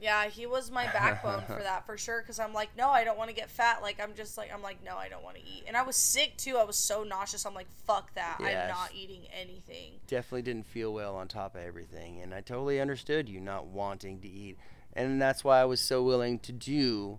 Yeah, 0.00 0.26
he 0.28 0.46
was 0.46 0.70
my 0.70 0.84
backbone 0.86 1.42
for 1.46 1.60
that 1.60 1.84
for 1.84 1.98
sure. 1.98 2.20
Because 2.20 2.38
I'm 2.38 2.52
like, 2.52 2.68
no, 2.76 2.88
I 2.88 3.02
don't 3.02 3.18
want 3.18 3.30
to 3.30 3.34
get 3.34 3.50
fat. 3.50 3.82
Like 3.82 4.00
I'm 4.00 4.14
just 4.14 4.38
like, 4.38 4.52
I'm 4.52 4.62
like, 4.62 4.84
no, 4.84 4.96
I 4.96 5.08
don't 5.08 5.24
want 5.24 5.36
to 5.36 5.42
eat. 5.42 5.64
And 5.66 5.76
I 5.76 5.82
was 5.82 5.96
sick 5.96 6.36
too. 6.36 6.56
I 6.56 6.64
was 6.64 6.76
so 6.76 7.02
nauseous. 7.02 7.44
I'm 7.44 7.54
like, 7.54 7.66
fuck 7.86 8.14
that. 8.14 8.38
Yeah, 8.40 8.62
I'm 8.64 8.68
not 8.68 8.90
eating 8.94 9.22
anything. 9.32 9.94
Definitely 10.06 10.42
didn't 10.42 10.66
feel 10.66 10.92
well 10.92 11.16
on 11.16 11.26
top 11.28 11.56
of 11.56 11.62
everything, 11.62 12.20
and 12.22 12.32
I 12.32 12.40
totally 12.42 12.80
understood 12.80 13.28
you 13.28 13.40
not 13.40 13.66
wanting 13.66 14.20
to 14.20 14.28
eat, 14.28 14.56
and 14.92 15.20
that's 15.20 15.42
why 15.42 15.60
I 15.60 15.64
was 15.64 15.80
so 15.80 16.02
willing 16.02 16.38
to 16.40 16.52
do 16.52 17.18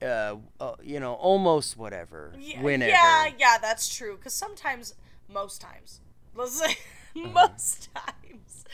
uh, 0.00 0.36
uh, 0.60 0.72
you 0.82 0.98
know, 0.98 1.14
almost 1.14 1.76
whatever, 1.76 2.32
Yeah, 2.38 2.60
whenever. 2.60 2.90
yeah, 2.90 3.28
yeah, 3.38 3.58
that's 3.60 3.94
true. 3.94 4.16
Because 4.16 4.34
sometimes, 4.34 4.94
most 5.28 5.60
times, 5.60 6.00
let's 6.34 6.58
say. 6.58 6.76
most 7.34 7.88
times, 7.94 8.64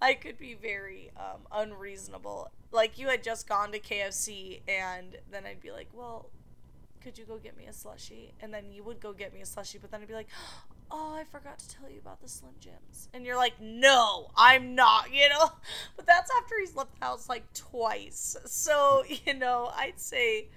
I 0.00 0.14
could 0.14 0.38
be 0.38 0.54
very 0.54 1.10
um, 1.16 1.42
unreasonable. 1.52 2.50
Like 2.72 2.98
you 2.98 3.08
had 3.08 3.22
just 3.22 3.48
gone 3.48 3.72
to 3.72 3.78
KFC, 3.78 4.60
and 4.68 5.16
then 5.30 5.46
I'd 5.46 5.60
be 5.60 5.72
like, 5.72 5.88
"Well, 5.92 6.30
could 7.00 7.18
you 7.18 7.24
go 7.24 7.38
get 7.38 7.56
me 7.56 7.66
a 7.66 7.70
slushie?" 7.72 8.32
And 8.40 8.52
then 8.52 8.72
you 8.72 8.82
would 8.84 9.00
go 9.00 9.12
get 9.12 9.32
me 9.32 9.40
a 9.40 9.44
slushie, 9.44 9.80
but 9.80 9.90
then 9.90 10.02
I'd 10.02 10.08
be 10.08 10.14
like, 10.14 10.28
"Oh, 10.90 11.14
I 11.14 11.24
forgot 11.24 11.58
to 11.60 11.68
tell 11.68 11.88
you 11.88 11.98
about 11.98 12.20
the 12.20 12.28
Slim 12.28 12.54
Jims," 12.60 13.08
and 13.14 13.24
you're 13.24 13.36
like, 13.36 13.60
"No, 13.60 14.30
I'm 14.36 14.74
not," 14.74 15.10
you 15.12 15.28
know. 15.28 15.50
But 15.96 16.06
that's 16.06 16.30
after 16.42 16.56
he's 16.60 16.74
left 16.76 16.98
the 16.98 17.06
house 17.06 17.28
like 17.28 17.52
twice. 17.54 18.36
So 18.46 19.04
you 19.08 19.34
know, 19.34 19.70
I'd 19.74 20.00
say 20.00 20.48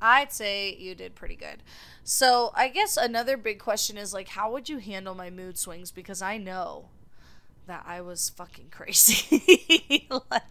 I'd 0.00 0.32
say 0.32 0.74
you 0.74 0.94
did 0.94 1.14
pretty 1.14 1.36
good. 1.36 1.62
So, 2.04 2.52
I 2.54 2.68
guess 2.68 2.96
another 2.96 3.36
big 3.36 3.58
question 3.58 3.96
is 3.96 4.14
like 4.14 4.28
how 4.28 4.50
would 4.52 4.68
you 4.68 4.78
handle 4.78 5.14
my 5.14 5.30
mood 5.30 5.58
swings 5.58 5.90
because 5.90 6.22
I 6.22 6.38
know 6.38 6.86
that 7.70 7.84
I 7.86 8.00
was 8.00 8.30
fucking 8.30 8.68
crazy. 8.70 10.08
like 10.30 10.42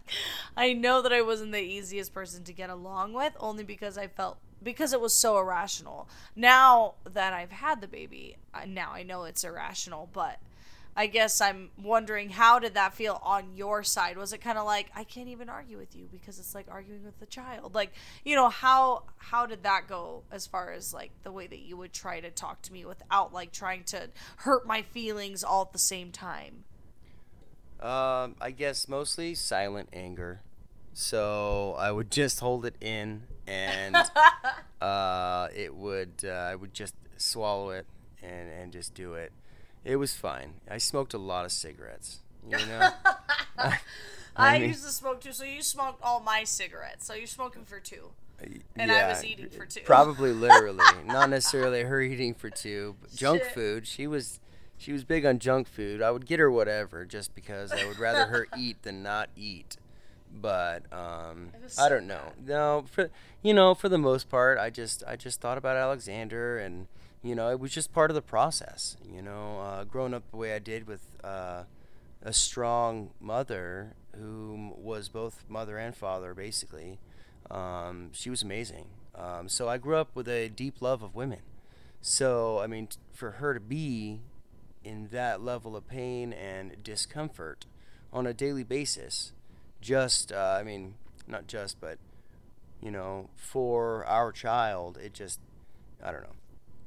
I 0.56 0.72
know 0.72 1.02
that 1.02 1.12
I 1.12 1.20
wasn't 1.20 1.52
the 1.52 1.60
easiest 1.60 2.14
person 2.14 2.44
to 2.44 2.52
get 2.52 2.70
along 2.70 3.12
with 3.12 3.34
only 3.38 3.62
because 3.62 3.98
I 3.98 4.06
felt 4.06 4.38
because 4.62 4.92
it 4.92 5.00
was 5.00 5.12
so 5.14 5.38
irrational. 5.38 6.08
Now 6.34 6.94
that 7.04 7.32
I've 7.32 7.52
had 7.52 7.80
the 7.80 7.88
baby, 7.88 8.36
now 8.66 8.92
I 8.92 9.02
know 9.02 9.24
it's 9.24 9.44
irrational, 9.44 10.08
but 10.12 10.38
I 11.00 11.06
guess 11.06 11.40
I'm 11.40 11.70
wondering 11.82 12.28
how 12.28 12.58
did 12.58 12.74
that 12.74 12.92
feel 12.92 13.22
on 13.22 13.56
your 13.56 13.82
side? 13.82 14.18
Was 14.18 14.34
it 14.34 14.42
kind 14.42 14.58
of 14.58 14.66
like 14.66 14.90
I 14.94 15.02
can't 15.02 15.28
even 15.28 15.48
argue 15.48 15.78
with 15.78 15.96
you 15.96 16.06
because 16.12 16.38
it's 16.38 16.54
like 16.54 16.66
arguing 16.70 17.06
with 17.06 17.14
a 17.22 17.26
child? 17.26 17.74
Like, 17.74 17.94
you 18.22 18.36
know, 18.36 18.50
how 18.50 19.04
how 19.16 19.46
did 19.46 19.62
that 19.62 19.88
go 19.88 20.24
as 20.30 20.46
far 20.46 20.72
as 20.72 20.92
like 20.92 21.10
the 21.22 21.32
way 21.32 21.46
that 21.46 21.60
you 21.60 21.78
would 21.78 21.94
try 21.94 22.20
to 22.20 22.30
talk 22.30 22.60
to 22.60 22.72
me 22.74 22.84
without 22.84 23.32
like 23.32 23.50
trying 23.50 23.84
to 23.84 24.10
hurt 24.36 24.66
my 24.66 24.82
feelings 24.82 25.42
all 25.42 25.62
at 25.62 25.72
the 25.72 25.78
same 25.78 26.12
time? 26.12 26.64
Um, 27.80 28.36
I 28.38 28.52
guess 28.54 28.86
mostly 28.86 29.34
silent 29.34 29.88
anger. 29.94 30.42
So 30.92 31.76
I 31.78 31.92
would 31.92 32.10
just 32.10 32.40
hold 32.40 32.66
it 32.66 32.76
in, 32.78 33.22
and 33.46 33.96
uh, 34.82 35.48
it 35.56 35.74
would 35.74 36.24
uh, 36.26 36.28
I 36.28 36.54
would 36.56 36.74
just 36.74 36.94
swallow 37.16 37.70
it 37.70 37.86
and 38.22 38.50
and 38.50 38.70
just 38.70 38.92
do 38.92 39.14
it. 39.14 39.32
It 39.84 39.96
was 39.96 40.14
fine. 40.14 40.54
I 40.70 40.78
smoked 40.78 41.14
a 41.14 41.18
lot 41.18 41.44
of 41.44 41.52
cigarettes. 41.52 42.20
You 42.48 42.56
know. 42.66 42.90
I, 43.58 43.78
I 44.36 44.58
mean- 44.58 44.68
used 44.68 44.84
to 44.84 44.90
smoke 44.90 45.20
too, 45.20 45.32
so 45.32 45.44
you 45.44 45.62
smoked 45.62 46.00
all 46.02 46.20
my 46.20 46.44
cigarettes. 46.44 47.06
So 47.06 47.14
you're 47.14 47.26
smoking 47.26 47.64
for 47.64 47.80
two. 47.80 48.10
And 48.74 48.90
I 48.90 49.08
was 49.08 49.22
eating 49.24 49.50
for 49.50 49.66
two. 49.66 49.80
Probably 49.82 50.32
literally, 50.32 50.78
not 51.06 51.28
necessarily 51.28 51.82
her 51.82 52.00
eating 52.00 52.32
for 52.34 52.48
two. 52.48 52.96
But 53.00 53.14
junk 53.14 53.42
Shit. 53.42 53.52
food. 53.52 53.86
She 53.86 54.06
was, 54.06 54.40
she 54.78 54.92
was 54.92 55.04
big 55.04 55.26
on 55.26 55.38
junk 55.38 55.68
food. 55.68 56.00
I 56.00 56.10
would 56.10 56.24
get 56.24 56.38
her 56.40 56.50
whatever, 56.50 57.04
just 57.04 57.34
because 57.34 57.70
I 57.70 57.84
would 57.86 57.98
rather 57.98 58.26
her 58.26 58.46
eat 58.58 58.82
than 58.82 59.02
not 59.02 59.28
eat. 59.36 59.76
But 60.32 60.84
um, 60.90 61.50
was 61.62 61.78
I 61.78 61.88
don't 61.90 62.06
know. 62.06 62.32
No, 62.46 62.84
for 62.90 63.10
you 63.42 63.52
know, 63.52 63.74
for 63.74 63.88
the 63.90 63.98
most 63.98 64.30
part, 64.30 64.58
I 64.58 64.70
just 64.70 65.02
I 65.06 65.16
just 65.16 65.40
thought 65.40 65.58
about 65.58 65.76
Alexander, 65.76 66.56
and 66.56 66.86
you 67.22 67.34
know, 67.34 67.50
it 67.50 67.60
was 67.60 67.72
just 67.72 67.92
part 67.92 68.10
of 68.10 68.14
the 68.14 68.22
process. 68.22 68.96
You 69.04 69.22
know, 69.22 69.60
uh, 69.60 69.84
growing 69.84 70.14
up 70.14 70.30
the 70.30 70.36
way 70.36 70.54
I 70.54 70.58
did 70.58 70.86
with 70.86 71.02
uh, 71.22 71.64
a 72.22 72.32
strong 72.32 73.10
mother 73.20 73.94
who 74.16 74.72
was 74.76 75.08
both 75.08 75.44
mother 75.48 75.78
and 75.78 75.94
father, 75.96 76.34
basically. 76.34 76.98
Um, 77.50 78.10
she 78.12 78.30
was 78.30 78.42
amazing. 78.42 78.86
Um, 79.14 79.48
so 79.48 79.68
I 79.68 79.78
grew 79.78 79.96
up 79.96 80.10
with 80.14 80.28
a 80.28 80.48
deep 80.48 80.80
love 80.80 81.02
of 81.02 81.14
women. 81.14 81.40
So 82.00 82.58
I 82.60 82.66
mean, 82.66 82.86
t- 82.86 82.96
for 83.12 83.32
her 83.32 83.52
to 83.54 83.60
be 83.60 84.20
in 84.82 85.08
that 85.12 85.42
level 85.42 85.76
of 85.76 85.86
pain 85.86 86.32
and 86.32 86.82
discomfort 86.82 87.66
on 88.12 88.26
a 88.26 88.32
daily 88.32 88.64
basis, 88.64 89.32
just 89.80 90.32
uh, 90.32 90.56
I 90.58 90.62
mean, 90.62 90.94
not 91.26 91.46
just, 91.46 91.80
but 91.80 91.98
you 92.80 92.90
know, 92.90 93.28
for 93.36 94.06
our 94.06 94.32
child, 94.32 94.96
it 94.96 95.12
just 95.12 95.40
I 96.02 96.12
don't 96.12 96.22
know. 96.22 96.39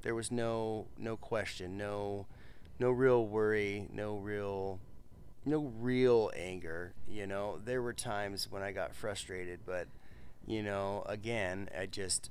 There 0.03 0.13
was 0.13 0.31
no 0.31 0.87
no 0.97 1.17
question, 1.17 1.77
no 1.77 2.27
no 2.77 2.91
real 2.91 3.25
worry, 3.25 3.87
no 3.91 4.17
real 4.17 4.79
no 5.45 5.71
real 5.79 6.31
anger, 6.35 6.93
you 7.07 7.25
know. 7.25 7.59
There 7.63 7.81
were 7.81 7.93
times 7.93 8.47
when 8.49 8.61
I 8.61 8.71
got 8.71 8.93
frustrated, 8.93 9.61
but 9.65 9.87
you 10.45 10.61
know, 10.61 11.03
again, 11.07 11.69
I 11.77 11.85
just 11.85 12.29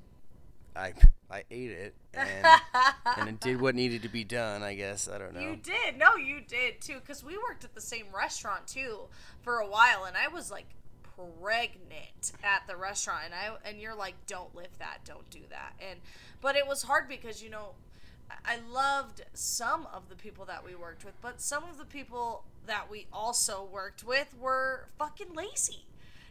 I 0.77 0.93
I 1.31 1.45
ate 1.51 1.71
it 1.71 1.95
and 2.13 2.47
and 3.17 3.29
it 3.31 3.41
did 3.41 3.61
what 3.61 3.75
needed 3.75 4.03
to 4.03 4.09
be 4.09 4.25
done, 4.25 4.63
I 4.63 4.75
guess. 4.75 5.09
I 5.09 5.17
don't 5.19 5.35
know. 5.35 5.41
You 5.41 5.57
did. 5.57 5.99
No, 5.99 6.17
you 6.17 6.41
did 6.41 6.81
too. 6.81 6.97
Because 7.01 7.25
we 7.25 7.39
worked 7.39 7.65
at 7.65 7.75
the 7.75 7.81
same 7.81 8.07
restaurant 8.15 8.67
too 8.67 9.09
for 9.41 9.57
a 9.57 9.67
while, 9.67 10.05
and 10.05 10.17
I 10.17 10.29
was 10.29 10.51
like 10.51 10.67
pregnant 11.41 12.33
at 12.43 12.67
the 12.67 12.77
restaurant, 12.77 13.23
and 13.27 13.35
I 13.35 13.69
and 13.69 13.81
you're 13.81 13.95
like, 13.95 14.15
don't 14.27 14.55
lift 14.55 14.79
that, 14.79 14.99
don't 15.05 15.29
do 15.31 15.41
that, 15.51 15.75
and 15.81 16.01
but 16.43 16.57
it 16.57 16.67
was 16.67 16.83
hard 16.85 17.09
because 17.09 17.43
you 17.43 17.51
know. 17.51 17.71
I- 18.47 18.59
loved 18.71 19.23
some 19.35 19.87
of 19.93 20.09
the 20.09 20.17
people 20.17 20.45
that 20.47 20.65
we 20.65 20.75
worked 20.75 21.05
with, 21.05 21.21
but 21.21 21.41
some 21.41 21.65
of 21.65 21.77
the 21.77 21.85
people 21.85 22.45
that 22.67 22.91
we 22.91 23.07
also 23.13 23.63
worked 23.71 24.05
with 24.05 24.35
were 24.39 24.89
fucking 24.99 25.35
lazy. 25.35 25.85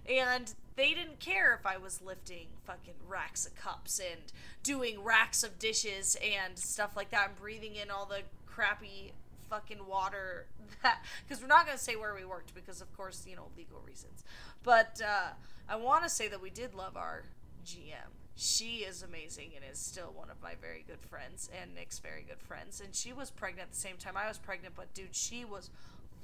And 0.10 0.54
they 0.76 0.94
didn't 0.94 1.20
care 1.20 1.54
if 1.54 1.66
I 1.66 1.78
was 1.78 2.02
lifting 2.02 2.48
fucking 2.66 2.96
racks 3.08 3.46
of 3.46 3.56
cups 3.56 4.00
and 4.00 4.22
doing 4.64 5.04
racks 5.04 5.44
of 5.44 5.60
dishes 5.60 6.18
and 6.24 6.58
stuff 6.58 6.96
like 6.96 7.12
that 7.12 7.30
and 7.30 7.38
breathing 7.38 7.76
in 7.76 7.92
all 7.92 8.06
the 8.06 8.22
crappy 8.48 9.14
fucking 9.50 9.86
water 9.86 10.48
that 10.84 11.04
because 11.28 11.42
we're 11.42 11.48
not 11.48 11.66
going 11.66 11.78
to 11.78 11.84
say 11.84 11.96
where 11.96 12.16
we 12.16 12.26
worked 12.26 12.54
because 12.56 12.82
of 12.82 12.92
course 12.96 13.26
you 13.28 13.36
know 13.36 13.48
legal 13.58 13.82
reasons 13.86 14.24
but 14.64 15.02
uh, 15.06 15.30
i 15.68 15.76
want 15.76 16.04
to 16.04 16.10
say 16.10 16.28
that 16.30 16.42
we 16.42 16.50
did 16.50 16.74
love 16.74 16.96
our 16.96 17.24
gm 17.66 18.08
she 18.36 18.78
is 18.78 19.04
amazing 19.04 19.52
and 19.56 19.64
is 19.70 19.80
still 19.80 20.12
one 20.16 20.30
of 20.30 20.42
my 20.42 20.54
very 20.60 20.84
good 20.88 21.02
friends 21.02 21.50
and 21.62 21.76
nick's 21.76 22.00
very 22.00 22.24
good 22.28 22.42
friends. 22.42 22.82
And 22.84 22.96
she 22.96 23.14
was 23.14 23.30
pregnant 23.30 23.70
at 23.70 23.72
the 23.72 23.80
same 23.80 23.98
time 23.98 24.18
i 24.18 24.28
was 24.28 24.38
pregnant 24.38 24.76
but 24.76 24.94
dude 24.94 25.16
she 25.16 25.46
was 25.46 25.70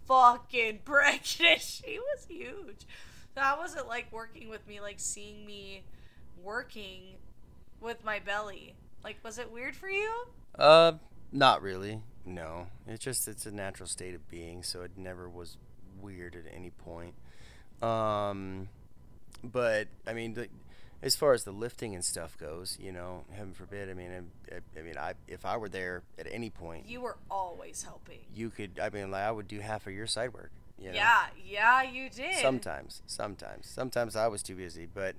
fucking 0.07 0.79
pregnant. 0.85 1.61
She 1.61 1.99
was 1.99 2.25
huge. 2.27 2.85
That 3.35 3.57
wasn't 3.57 3.87
like 3.87 4.11
working 4.11 4.49
with 4.49 4.67
me 4.67 4.81
like 4.81 4.99
seeing 4.99 5.45
me 5.45 5.83
working 6.43 7.15
with 7.81 8.03
my 8.03 8.19
belly. 8.19 8.73
Like 9.03 9.17
was 9.23 9.37
it 9.37 9.51
weird 9.51 9.75
for 9.75 9.89
you? 9.89 10.11
Uh, 10.57 10.93
not 11.31 11.61
really. 11.61 12.01
No, 12.25 12.67
it's 12.87 13.03
just 13.03 13.27
it's 13.27 13.45
a 13.45 13.51
natural 13.51 13.87
state 13.87 14.15
of 14.15 14.27
being, 14.29 14.63
so 14.63 14.81
it 14.81 14.91
never 14.97 15.29
was 15.29 15.57
weird 16.01 16.35
at 16.35 16.51
any 16.53 16.71
point. 16.71 17.13
Um, 17.81 18.69
but 19.43 19.87
I 20.05 20.13
mean, 20.13 20.33
the, 20.33 20.47
as 21.01 21.15
far 21.15 21.33
as 21.33 21.43
the 21.43 21.51
lifting 21.51 21.93
and 21.93 22.03
stuff 22.03 22.37
goes, 22.37 22.77
you 22.79 22.91
know, 22.91 23.23
heaven 23.31 23.53
forbid. 23.53 23.89
I 23.89 23.93
mean, 23.93 24.11
I, 24.51 24.79
I 24.79 24.83
mean, 24.83 24.97
I 24.97 25.13
if 25.27 25.45
I 25.45 25.57
were 25.57 25.69
there 25.69 26.03
at 26.17 26.27
any 26.29 26.49
point, 26.49 26.87
you 26.87 27.01
were 27.01 27.17
always 27.29 27.83
helping 27.83 28.19
you 28.33 28.49
could. 28.49 28.79
I 28.81 28.89
mean, 28.89 29.11
like 29.11 29.23
I 29.23 29.31
would 29.31 29.47
do 29.47 29.59
half 29.59 29.87
of 29.87 29.93
your 29.93 30.07
side 30.07 30.33
work. 30.33 30.51
You 30.79 30.89
know? 30.89 30.95
Yeah, 30.95 31.25
yeah, 31.43 31.81
you 31.83 32.09
did. 32.09 32.35
Sometimes, 32.35 33.01
sometimes, 33.07 33.67
sometimes 33.67 34.15
I 34.15 34.27
was 34.27 34.43
too 34.43 34.55
busy, 34.55 34.85
but 34.85 35.15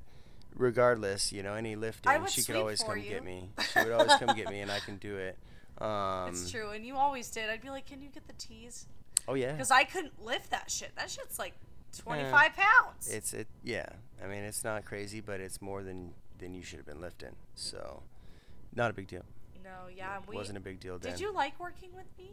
regardless, 0.54 1.32
you 1.32 1.42
know, 1.42 1.54
any 1.54 1.74
lifting, 1.74 2.12
she 2.26 2.42
could 2.42 2.56
always 2.56 2.82
come 2.82 2.98
you. 2.98 3.08
get 3.08 3.24
me. 3.24 3.50
She 3.72 3.80
would 3.80 3.92
always 3.92 4.14
come 4.16 4.36
get 4.36 4.50
me, 4.50 4.60
and 4.60 4.70
I 4.70 4.78
can 4.80 4.96
do 4.96 5.16
it. 5.16 5.36
Um, 5.82 6.30
It's 6.30 6.50
true, 6.50 6.70
and 6.70 6.84
you 6.84 6.96
always 6.96 7.30
did. 7.30 7.50
I'd 7.50 7.62
be 7.62 7.70
like, 7.70 7.86
"Can 7.86 8.02
you 8.02 8.08
get 8.08 8.26
the 8.26 8.34
teas?" 8.34 8.86
Oh 9.26 9.34
yeah. 9.34 9.52
Because 9.52 9.70
I 9.70 9.84
couldn't 9.84 10.24
lift 10.24 10.50
that 10.50 10.70
shit. 10.70 10.94
That 10.96 11.10
shit's 11.10 11.38
like 11.38 11.54
twenty-five 11.96 12.52
pounds. 12.54 13.12
It's 13.12 13.32
it. 13.32 13.46
Yeah. 13.62 13.88
I 14.22 14.26
mean, 14.26 14.42
it's 14.42 14.64
not 14.64 14.84
crazy, 14.84 15.20
but 15.20 15.40
it's 15.40 15.60
more 15.62 15.82
than 15.82 16.12
than 16.38 16.54
you 16.54 16.62
should 16.62 16.78
have 16.78 16.86
been 16.86 17.00
lifting. 17.00 17.34
So, 17.54 18.02
not 18.74 18.90
a 18.90 18.94
big 18.94 19.08
deal. 19.08 19.24
no, 19.62 19.88
yeah, 19.94 20.16
it 20.16 20.22
we. 20.28 20.36
Wasn't 20.36 20.56
a 20.56 20.60
big 20.60 20.80
deal 20.80 20.98
then. 20.98 21.12
Did 21.12 21.20
you 21.20 21.32
like 21.32 21.58
working 21.58 21.90
with 21.94 22.06
me? 22.18 22.32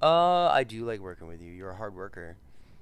Uh, 0.00 0.48
I 0.48 0.64
do 0.64 0.84
like 0.84 1.00
working 1.00 1.28
with 1.28 1.40
you. 1.40 1.52
You're 1.52 1.70
a 1.70 1.76
hard 1.76 1.94
worker, 1.94 2.36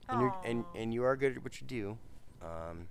and 0.09 0.21
you're, 0.21 0.37
and 0.45 0.65
and 0.75 0.95
you 0.95 1.05
are 1.05 1.17
good 1.17 1.37
at 1.37 1.45
what 1.45 1.61
you 1.61 1.67
do. 1.67 1.99
Um, 2.43 2.87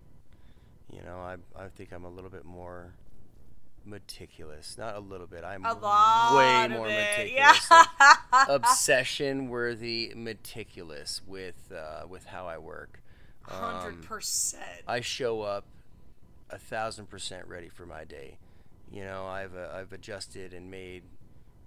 you 0.91 1.01
know, 1.01 1.17
I 1.17 1.37
I 1.59 1.67
think 1.69 1.91
I'm 1.91 2.05
a 2.05 2.09
little 2.09 2.29
bit 2.29 2.45
more 2.45 2.93
meticulous. 3.85 4.77
Not 4.77 4.95
a 4.95 4.99
little 4.99 5.27
bit. 5.27 5.43
I'm 5.43 5.65
A 5.65 5.73
lot 5.73 6.37
way 6.37 6.67
more 6.67 6.87
it, 6.87 6.91
meticulous. 6.91 7.67
Yeah. 7.69 7.85
like, 8.31 8.49
obsession 8.49 9.49
worthy 9.49 10.13
meticulous 10.15 11.21
with 11.25 11.71
uh, 11.75 12.05
with 12.07 12.25
how 12.25 12.47
I 12.47 12.57
work. 12.57 13.01
Hundred 13.49 13.95
Um, 13.95 14.01
percent. 14.03 14.81
I 14.87 15.01
show 15.01 15.41
up 15.41 15.65
a 16.49 16.57
thousand 16.57 17.09
percent 17.09 17.47
ready 17.47 17.69
for 17.69 17.85
my 17.85 18.03
day. 18.03 18.37
You 18.91 19.03
know, 19.03 19.27
I've 19.27 19.55
uh, 19.55 19.69
I've 19.73 19.93
adjusted 19.93 20.53
and 20.53 20.69
made 20.71 21.03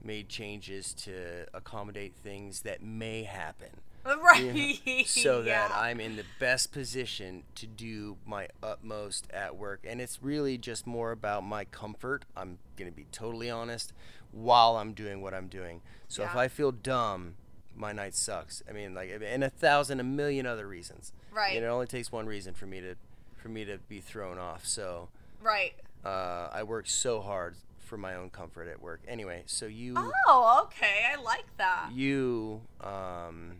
made 0.04 0.28
changes 0.28 0.92
to 0.94 1.46
accommodate 1.54 2.14
things 2.22 2.60
that 2.62 2.82
may 2.82 3.22
happen. 3.24 3.68
Right. 4.04 5.06
so 5.06 5.42
that 5.42 5.70
I'm 5.72 6.00
in 6.00 6.16
the 6.16 6.24
best 6.40 6.72
position 6.72 7.44
to 7.54 7.68
do 7.68 8.16
my 8.26 8.48
utmost 8.60 9.28
at 9.32 9.56
work. 9.56 9.84
And 9.88 10.00
it's 10.00 10.20
really 10.20 10.58
just 10.58 10.88
more 10.88 11.12
about 11.12 11.44
my 11.44 11.64
comfort. 11.66 12.24
I'm 12.36 12.58
going 12.76 12.90
to 12.90 12.96
be 12.96 13.06
totally 13.12 13.48
honest 13.48 13.92
while 14.32 14.76
I'm 14.76 14.92
doing 14.92 15.22
what 15.22 15.34
I'm 15.34 15.46
doing. 15.46 15.82
So 16.08 16.24
if 16.24 16.34
I 16.34 16.48
feel 16.48 16.72
dumb, 16.72 17.34
my 17.76 17.92
night 17.92 18.16
sucks. 18.16 18.60
I 18.68 18.72
mean, 18.72 18.92
like, 18.92 19.12
and 19.24 19.44
a 19.44 19.48
thousand, 19.50 20.00
a 20.00 20.04
million 20.04 20.46
other 20.46 20.66
reasons. 20.66 21.12
Right. 21.32 21.56
And 21.56 21.64
it 21.64 21.68
only 21.68 21.86
takes 21.86 22.12
one 22.12 22.26
reason 22.26 22.54
for 22.54 22.66
me 22.66 22.80
to, 22.80 22.94
for 23.36 23.48
me 23.48 23.64
to 23.64 23.78
be 23.88 24.00
thrown 24.00 24.38
off. 24.38 24.66
So, 24.66 25.08
Right. 25.40 25.74
uh, 26.04 26.48
I 26.52 26.62
work 26.62 26.86
so 26.88 27.20
hard 27.20 27.56
for 27.78 27.96
my 27.96 28.14
own 28.14 28.30
comfort 28.30 28.68
at 28.68 28.80
work. 28.80 29.00
Anyway, 29.08 29.42
so 29.46 29.66
you, 29.66 29.94
Oh, 30.28 30.62
okay. 30.66 31.04
I 31.10 31.16
like 31.20 31.44
that. 31.58 31.90
you, 31.92 32.62
um, 32.80 33.56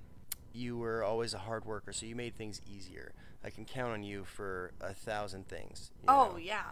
you 0.53 0.77
were 0.77 1.03
always 1.03 1.35
a 1.35 1.39
hard 1.39 1.65
worker, 1.65 1.93
so 1.93 2.07
you 2.07 2.15
made 2.15 2.37
things 2.37 2.61
easier. 2.71 3.13
I 3.45 3.51
can 3.51 3.65
count 3.65 3.93
on 3.93 4.03
you 4.05 4.25
for 4.25 4.73
a 4.81 4.95
thousand 4.95 5.49
things. 5.49 5.91
Oh 6.07 6.33
know, 6.33 6.37
yeah. 6.37 6.63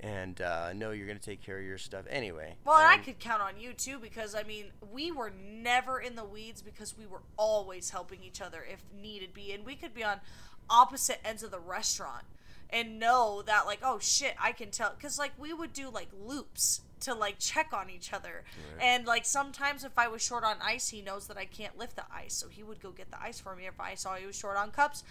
And 0.00 0.40
uh, 0.40 0.72
know 0.74 0.92
you're 0.92 1.08
gonna 1.08 1.18
take 1.18 1.42
care 1.42 1.58
of 1.58 1.64
your 1.64 1.78
stuff 1.78 2.04
anyway. 2.08 2.54
Well, 2.64 2.78
and 2.78 2.86
I 2.86 2.98
could 2.98 3.18
count 3.18 3.42
on 3.42 3.58
you 3.58 3.72
too 3.72 3.98
because 3.98 4.34
I 4.34 4.44
mean, 4.44 4.66
we 4.92 5.10
were 5.10 5.30
never 5.30 5.98
in 5.98 6.14
the 6.14 6.24
weeds 6.24 6.62
because 6.62 6.96
we 6.96 7.06
were 7.06 7.22
always 7.36 7.90
helping 7.90 8.22
each 8.22 8.40
other 8.40 8.64
if 8.70 8.84
needed 8.96 9.34
be, 9.34 9.52
and 9.52 9.66
we 9.66 9.74
could 9.74 9.94
be 9.94 10.04
on 10.04 10.20
opposite 10.70 11.18
ends 11.24 11.42
of 11.42 11.50
the 11.50 11.58
restaurant 11.58 12.24
and 12.70 12.98
know 12.98 13.42
that 13.46 13.66
like, 13.66 13.80
oh 13.82 13.98
shit, 13.98 14.34
I 14.40 14.52
can 14.52 14.70
tell 14.70 14.92
because 14.96 15.18
like 15.18 15.32
we 15.38 15.52
would 15.52 15.72
do 15.72 15.90
like 15.90 16.08
loops 16.24 16.82
to 17.00 17.14
like 17.14 17.38
check 17.38 17.72
on 17.72 17.90
each 17.90 18.12
other, 18.12 18.44
and 18.80 19.06
like 19.06 19.24
sometimes 19.24 19.84
if 19.84 19.98
I 19.98 20.08
was 20.08 20.22
short 20.22 20.44
on 20.44 20.56
ice, 20.62 20.88
he 20.88 21.00
knows 21.00 21.26
that 21.28 21.36
I 21.36 21.44
can't 21.44 21.78
lift 21.78 21.96
the 21.96 22.04
ice, 22.12 22.34
so 22.34 22.48
he 22.48 22.62
would 22.62 22.80
go 22.80 22.90
get 22.90 23.10
the 23.10 23.20
ice 23.20 23.40
for 23.40 23.54
me. 23.56 23.66
If 23.66 23.80
I 23.80 23.94
saw 23.94 24.14
he 24.14 24.26
was 24.26 24.36
short 24.36 24.56
on 24.56 24.70
cups. 24.70 25.02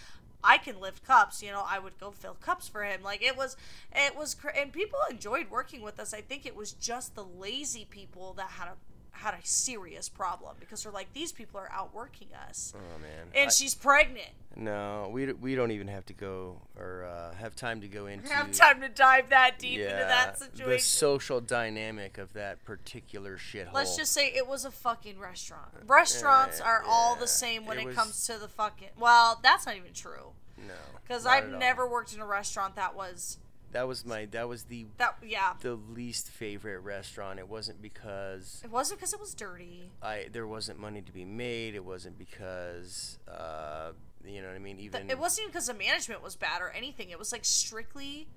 I 0.43 0.57
can 0.57 0.79
lift 0.79 1.05
cups, 1.05 1.41
you 1.41 1.51
know. 1.51 1.63
I 1.67 1.79
would 1.79 1.99
go 1.99 2.11
fill 2.11 2.35
cups 2.35 2.67
for 2.67 2.83
him. 2.83 3.01
Like 3.03 3.21
it 3.23 3.35
was, 3.35 3.57
it 3.93 4.15
was, 4.15 4.35
cr- 4.35 4.49
and 4.49 4.71
people 4.71 4.99
enjoyed 5.09 5.49
working 5.49 5.81
with 5.81 5.99
us. 5.99 6.13
I 6.13 6.21
think 6.21 6.45
it 6.45 6.55
was 6.55 6.73
just 6.73 7.15
the 7.15 7.23
lazy 7.23 7.85
people 7.89 8.33
that 8.33 8.49
had 8.51 8.67
a 8.67 8.73
had 9.11 9.33
a 9.33 9.39
serious 9.43 10.07
problem 10.09 10.55
because 10.59 10.83
they're 10.83 10.91
like, 10.91 11.11
these 11.13 11.31
people 11.31 11.59
are 11.59 11.69
outworking 11.71 12.27
us, 12.47 12.71
Oh 12.75 12.99
man. 13.01 13.27
and 13.33 13.47
I- 13.47 13.51
she's 13.51 13.73
pregnant. 13.73 14.29
No, 14.59 15.09
we 15.11 15.27
d- 15.27 15.33
we 15.33 15.53
don't 15.53 15.69
even 15.71 15.87
have 15.87 16.05
to 16.07 16.13
go 16.13 16.61
or 16.75 17.05
uh, 17.05 17.35
have 17.35 17.55
time 17.55 17.81
to 17.81 17.87
go 17.87 18.07
into. 18.07 18.27
Have 18.33 18.51
time 18.51 18.81
to 18.81 18.89
dive 18.89 19.29
that 19.29 19.59
deep 19.59 19.79
into 19.79 19.83
yeah, 19.91 20.07
that 20.07 20.39
the 20.55 20.79
social 20.79 21.39
dynamic 21.39 22.17
of 22.17 22.33
that 22.33 22.63
particular 22.65 23.37
shithole. 23.37 23.73
Let's 23.73 23.95
just 23.95 24.11
say 24.13 24.27
it 24.27 24.47
was 24.47 24.65
a 24.65 24.71
fucking 24.71 25.19
restaurant. 25.19 25.69
Restaurants 25.85 26.59
Uh, 26.59 26.65
are 26.65 26.83
all 26.87 27.15
the 27.15 27.27
same 27.27 27.65
when 27.67 27.77
it 27.77 27.81
it, 27.81 27.85
was- 27.87 27.95
comes 27.95 28.25
to 28.27 28.37
the 28.39 28.47
fucking. 28.47 28.89
Well, 28.99 29.39
that's 29.43 29.65
not 29.67 29.75
even 29.77 29.93
true 29.93 30.31
no. 30.57 30.73
because 31.03 31.25
I've 31.27 31.45
at 31.45 31.53
all. 31.53 31.59
never 31.59 31.87
worked 31.87 32.13
in 32.15 32.19
a 32.19 32.25
restaurant 32.25 32.75
that 32.77 32.95
was 32.95 33.37
That 33.73 33.87
was 33.87 34.05
my. 34.05 34.25
That 34.25 34.47
was 34.47 34.63
the 34.63 34.87
that. 34.97 35.17
Yeah, 35.23 35.53
the 35.61 35.75
least 35.75 36.29
favorite 36.29 36.79
restaurant. 36.79 37.37
It 37.37 37.47
wasn't 37.47 37.81
because 37.81 38.61
it 38.63 38.71
wasn't 38.71 38.99
because 38.99 39.13
it 39.13 39.19
was 39.19 39.35
dirty. 39.35 39.91
I 40.01 40.27
there 40.31 40.47
wasn't 40.47 40.79
money 40.79 41.01
to 41.01 41.11
be 41.11 41.25
made. 41.25 41.75
It 41.75 41.83
wasn't 41.85 42.17
because 42.17 43.19
uh, 43.27 43.91
you 44.29 44.41
know 44.41 44.47
what 44.47 44.55
I 44.55 44.59
mean. 44.59 44.79
Even 44.79 45.09
It 45.09 45.17
wasn't 45.19 45.43
even 45.45 45.51
because 45.51 45.67
the 45.67 45.73
management 45.73 46.21
was 46.23 46.35
bad 46.35 46.61
or 46.61 46.69
anything. 46.71 47.09
It 47.09 47.19
was 47.19 47.31
like 47.31 47.45
strictly 47.45 48.27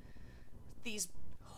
these 0.84 1.08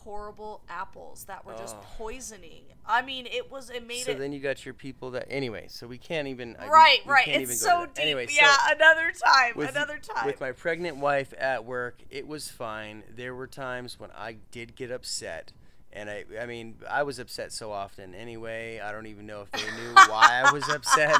horrible 0.04 0.62
apples 0.68 1.24
that 1.24 1.44
were 1.44 1.54
just 1.54 1.76
Oh. 1.76 1.86
poisoning. 1.96 2.64
I 2.84 3.02
mean, 3.02 3.26
it 3.26 3.50
was. 3.52 3.70
It 3.70 3.86
made 3.86 4.04
so 4.04 4.10
it. 4.12 4.18
then 4.18 4.32
you 4.32 4.40
got 4.40 4.64
your 4.64 4.74
people 4.74 5.12
that 5.12 5.26
anyway. 5.30 5.66
So 5.68 5.86
we 5.86 5.98
can't 5.98 6.26
even 6.26 6.56
we- 6.60 6.66
right, 6.66 6.98
we 7.06 7.12
right. 7.12 7.28
It's 7.28 7.60
so 7.60 7.68
go 7.68 7.80
to 7.82 7.86
that. 7.86 7.94
deep. 7.94 8.02
Anyway, 8.04 8.26
yeah, 8.30 8.56
so 8.56 8.74
another 8.74 9.12
time. 9.12 9.52
with, 9.54 9.70
another 9.70 9.98
time. 9.98 10.26
with 10.26 10.40
my 10.40 10.50
pregnant 10.50 10.96
wife 10.96 11.32
at 11.38 11.64
work, 11.64 11.98
it 12.10 12.26
was 12.26 12.48
fine. 12.50 13.04
There 13.14 13.34
were 13.34 13.46
times 13.46 14.00
when 14.00 14.10
I 14.10 14.38
did 14.50 14.74
get 14.74 14.90
upset. 14.90 15.52
And 15.94 16.08
I, 16.08 16.24
I 16.40 16.46
mean, 16.46 16.76
I 16.90 17.02
was 17.02 17.18
upset 17.18 17.52
so 17.52 17.70
often 17.70 18.14
anyway. 18.14 18.80
I 18.80 18.92
don't 18.92 19.06
even 19.06 19.26
know 19.26 19.42
if 19.42 19.50
they 19.52 19.70
knew 19.76 19.92
why 19.94 20.42
I 20.44 20.50
was 20.52 20.66
upset, 20.68 21.16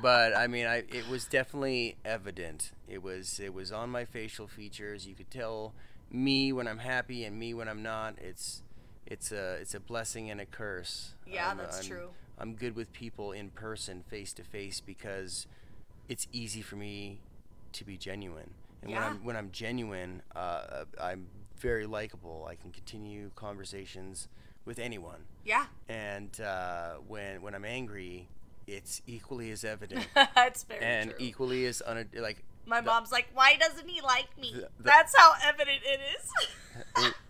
but 0.00 0.34
I 0.36 0.46
mean, 0.46 0.66
I 0.66 0.76
it 0.88 1.08
was 1.10 1.26
definitely 1.26 1.96
evident. 2.04 2.72
It 2.88 3.02
was 3.02 3.38
it 3.40 3.52
was 3.52 3.70
on 3.72 3.90
my 3.90 4.04
facial 4.06 4.46
features. 4.48 5.06
You 5.06 5.14
could 5.14 5.30
tell 5.30 5.74
me 6.10 6.52
when 6.52 6.66
I'm 6.66 6.78
happy 6.78 7.24
and 7.24 7.38
me 7.38 7.52
when 7.52 7.68
I'm 7.68 7.82
not. 7.82 8.14
It's 8.18 8.62
it's 9.06 9.32
a 9.32 9.54
it's 9.60 9.74
a 9.74 9.80
blessing 9.80 10.30
and 10.30 10.40
a 10.40 10.46
curse. 10.46 11.12
Yeah, 11.26 11.48
I'm- 11.48 11.58
that's 11.58 11.78
I'm- 11.78 11.86
true. 11.86 12.08
I'm 12.38 12.54
good 12.54 12.76
with 12.76 12.92
people 12.92 13.32
in 13.32 13.48
person, 13.50 14.02
face 14.10 14.32
to 14.34 14.42
face, 14.44 14.80
because 14.80 15.46
it's 16.06 16.26
easy 16.32 16.60
for 16.60 16.76
me 16.76 17.20
to 17.72 17.82
be 17.84 17.96
genuine. 17.96 18.50
And 18.82 18.92
when 18.92 19.00
Yeah. 19.00 19.06
I'm 19.08 19.24
when 19.24 19.36
I'm 19.36 19.50
genuine, 19.52 20.22
uh, 20.34 20.84
I'm 21.00 21.28
very 21.58 21.86
likable. 21.86 22.46
I 22.48 22.54
can 22.54 22.70
continue 22.70 23.30
conversations 23.34 24.28
with 24.64 24.78
anyone. 24.78 25.24
yeah, 25.44 25.66
And 25.88 26.40
uh, 26.40 26.94
when 27.06 27.40
when 27.42 27.54
I'm 27.54 27.64
angry, 27.64 28.28
it's 28.66 29.00
equally 29.06 29.50
as 29.52 29.64
evident 29.64 30.06
That's 30.34 30.64
very 30.64 30.80
true. 30.80 30.88
and 30.88 31.10
true. 31.10 31.18
equally 31.20 31.66
as 31.66 31.82
un- 31.86 32.08
like 32.14 32.42
my 32.66 32.80
the- 32.80 32.86
mom's 32.86 33.12
like, 33.12 33.28
"Why 33.32 33.56
doesn't 33.56 33.88
he 33.88 34.00
like 34.00 34.36
me?" 34.40 34.52
the- 34.54 34.60
the- 34.62 34.68
That's 34.82 35.16
how 35.16 35.34
evident 35.44 35.80
it 35.84 36.00
is. 36.16 37.12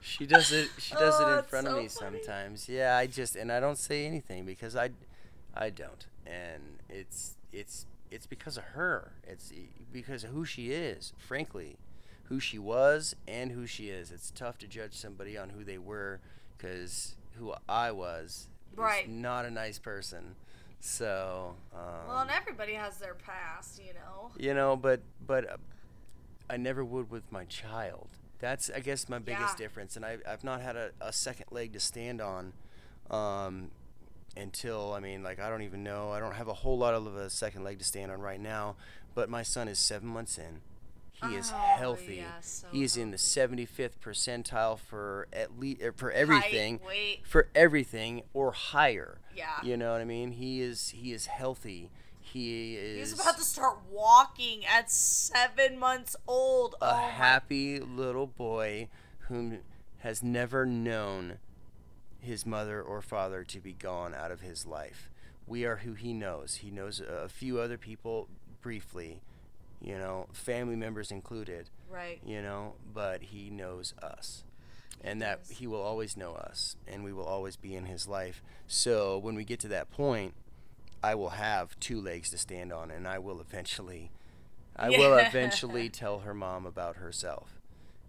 She 0.00 0.26
does 0.26 0.50
it. 0.52 0.70
She 0.78 0.94
does 0.94 1.14
Oh, 1.18 1.34
it 1.34 1.38
in 1.38 1.44
front 1.44 1.66
so 1.66 1.76
of 1.76 1.82
me 1.82 1.88
funny. 1.88 2.18
sometimes. 2.22 2.68
Yeah, 2.68 2.96
I 2.96 3.06
just 3.06 3.36
and 3.36 3.52
I 3.52 3.60
don't 3.60 3.78
say 3.78 4.06
anything 4.06 4.44
because 4.46 4.74
I, 4.74 4.90
I 5.54 5.70
don't, 5.70 6.06
and 6.26 6.78
it's 6.88 7.36
it's 7.52 7.86
it's 8.10 8.26
because 8.26 8.56
of 8.56 8.64
her. 8.74 9.12
It's 9.26 9.52
because 9.92 10.24
of 10.24 10.30
who 10.30 10.44
she 10.44 10.72
is. 10.72 11.12
Frankly, 11.18 11.76
who 12.28 12.38
she 12.40 12.58
was 12.58 13.14
and 13.26 13.52
who 13.52 13.66
she 13.66 13.88
is. 13.88 14.10
It's 14.10 14.30
tough 14.30 14.58
to 14.58 14.66
judge 14.66 14.94
somebody 14.94 15.36
on 15.38 15.50
who 15.50 15.64
they 15.64 15.78
were 15.78 16.20
because 16.56 17.16
who 17.38 17.54
I 17.68 17.90
was 17.90 18.48
is 18.72 18.78
Right. 18.78 19.08
not 19.08 19.44
a 19.44 19.50
nice 19.50 19.78
person. 19.78 20.36
So. 20.80 21.56
Um, 21.74 21.80
well, 22.06 22.20
and 22.20 22.30
everybody 22.30 22.74
has 22.74 22.98
their 22.98 23.14
past, 23.14 23.80
you 23.84 23.94
know. 23.94 24.30
you 24.38 24.54
know, 24.54 24.76
but 24.76 25.00
but 25.26 25.48
uh, 25.50 25.56
I 26.48 26.56
never 26.56 26.84
would 26.84 27.10
with 27.10 27.30
my 27.32 27.44
child. 27.44 28.08
That's 28.38 28.70
I 28.70 28.80
guess 28.80 29.08
my 29.08 29.18
biggest 29.18 29.58
Yeah. 29.58 29.64
difference, 29.64 29.96
and 29.96 30.04
I 30.04 30.18
I've 30.26 30.44
not 30.44 30.60
had 30.60 30.76
a, 30.76 30.90
a 31.00 31.12
second 31.12 31.46
leg 31.50 31.72
to 31.72 31.80
stand 31.80 32.20
on, 32.20 32.52
um, 33.10 33.70
until 34.36 34.92
I 34.92 35.00
mean 35.00 35.22
like 35.24 35.40
I 35.40 35.48
don't 35.50 35.62
even 35.62 35.82
know 35.82 36.12
I 36.12 36.20
don't 36.20 36.34
have 36.34 36.46
a 36.48 36.54
whole 36.54 36.78
lot 36.78 36.94
of 36.94 37.16
a 37.16 37.30
second 37.30 37.64
leg 37.64 37.78
to 37.80 37.84
stand 37.84 38.12
on 38.12 38.20
right 38.20 38.40
now, 38.40 38.76
but 39.14 39.28
my 39.28 39.42
son 39.42 39.66
is 39.66 39.78
seven 39.80 40.08
months 40.08 40.38
in. 40.38 40.60
He 41.26 41.34
is 41.34 41.50
Oh, 41.52 41.58
healthy. 41.58 42.16
yeah, 42.16 42.40
so 42.40 42.68
he 42.70 42.82
is 42.84 42.96
in 42.96 43.10
the 43.10 43.16
75th 43.16 43.98
percentile 44.00 44.78
for 44.78 45.26
at 45.32 45.58
least 45.58 45.82
er, 45.82 45.92
for 45.96 46.12
everything, 46.12 46.80
Height, 46.84 47.20
for 47.26 47.48
everything 47.54 48.22
or 48.32 48.52
higher. 48.52 49.18
Yeah. 49.34 49.46
You 49.62 49.76
know 49.76 49.92
what 49.92 50.00
I 50.00 50.04
mean? 50.04 50.32
He 50.32 50.60
is 50.60 50.90
he 50.90 51.12
is 51.12 51.26
healthy. 51.26 51.90
He 52.20 52.76
is 52.76 53.10
He's 53.10 53.20
about 53.20 53.36
to 53.38 53.42
start 53.44 53.78
walking 53.90 54.64
at 54.66 54.90
seven 54.90 55.78
months 55.78 56.14
old. 56.26 56.74
a 56.80 56.92
oh 56.92 56.96
happy 56.96 57.80
little 57.80 58.26
boy 58.26 58.88
whom 59.28 59.58
has 59.98 60.22
never 60.22 60.64
known 60.66 61.38
his 62.20 62.44
mother 62.46 62.80
or 62.82 63.00
father 63.00 63.44
to 63.44 63.60
be 63.60 63.72
gone 63.72 64.14
out 64.14 64.30
of 64.30 64.40
his 64.40 64.66
life. 64.66 65.08
We 65.46 65.64
are 65.64 65.76
who 65.76 65.94
he 65.94 66.12
knows. 66.12 66.56
He 66.56 66.70
knows 66.70 67.00
a 67.00 67.28
few 67.28 67.58
other 67.60 67.78
people 67.78 68.28
briefly, 68.60 69.22
you 69.80 69.96
know, 69.98 70.26
family 70.32 70.76
members 70.76 71.10
included, 71.10 71.70
Right. 71.88 72.20
you 72.24 72.42
know, 72.42 72.74
but 72.92 73.22
he 73.22 73.50
knows 73.50 73.94
us. 74.02 74.44
And 75.02 75.22
that 75.22 75.40
he 75.48 75.68
will 75.68 75.80
always 75.80 76.16
know 76.16 76.32
us 76.32 76.74
and 76.86 77.04
we 77.04 77.12
will 77.12 77.24
always 77.24 77.54
be 77.56 77.76
in 77.76 77.84
his 77.84 78.08
life. 78.08 78.42
So 78.66 79.16
when 79.16 79.36
we 79.36 79.44
get 79.44 79.60
to 79.60 79.68
that 79.68 79.90
point, 79.92 80.34
I 81.04 81.14
will 81.14 81.30
have 81.30 81.78
two 81.78 82.00
legs 82.00 82.30
to 82.30 82.38
stand 82.38 82.72
on 82.72 82.90
and 82.90 83.06
I 83.06 83.20
will 83.20 83.40
eventually 83.40 84.10
I 84.74 84.90
will 84.90 85.16
eventually 85.18 85.88
tell 85.88 86.20
her 86.20 86.34
mom 86.34 86.66
about 86.66 86.96
herself. 86.96 87.60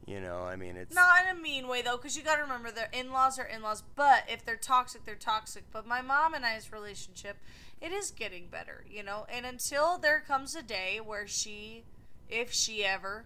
You 0.07 0.19
know, 0.19 0.41
I 0.41 0.55
mean 0.55 0.75
it's 0.77 0.95
Not 0.95 1.21
in 1.29 1.37
a 1.37 1.39
mean 1.39 1.67
way 1.67 1.83
though, 1.83 1.97
because 1.97 2.17
you 2.17 2.23
got 2.23 2.37
to 2.37 2.41
remember 2.41 2.71
their 2.71 2.89
in-laws 2.91 3.37
are 3.37 3.45
in-laws. 3.45 3.83
But 3.95 4.23
if 4.27 4.43
they're 4.43 4.55
toxic, 4.55 5.05
they're 5.05 5.13
toxic. 5.13 5.65
But 5.71 5.85
my 5.85 6.01
mom 6.01 6.33
and 6.33 6.43
I's 6.43 6.71
relationship, 6.73 7.37
it 7.81 7.91
is 7.91 8.11
getting 8.11 8.47
better, 8.47 8.83
you 8.89 9.03
know. 9.03 9.25
And 9.31 9.45
until 9.45 9.97
there 9.97 10.19
comes 10.19 10.55
a 10.55 10.61
day 10.61 10.99
where 11.03 11.27
she, 11.27 11.83
if 12.29 12.51
she 12.51 12.83
ever, 12.83 13.25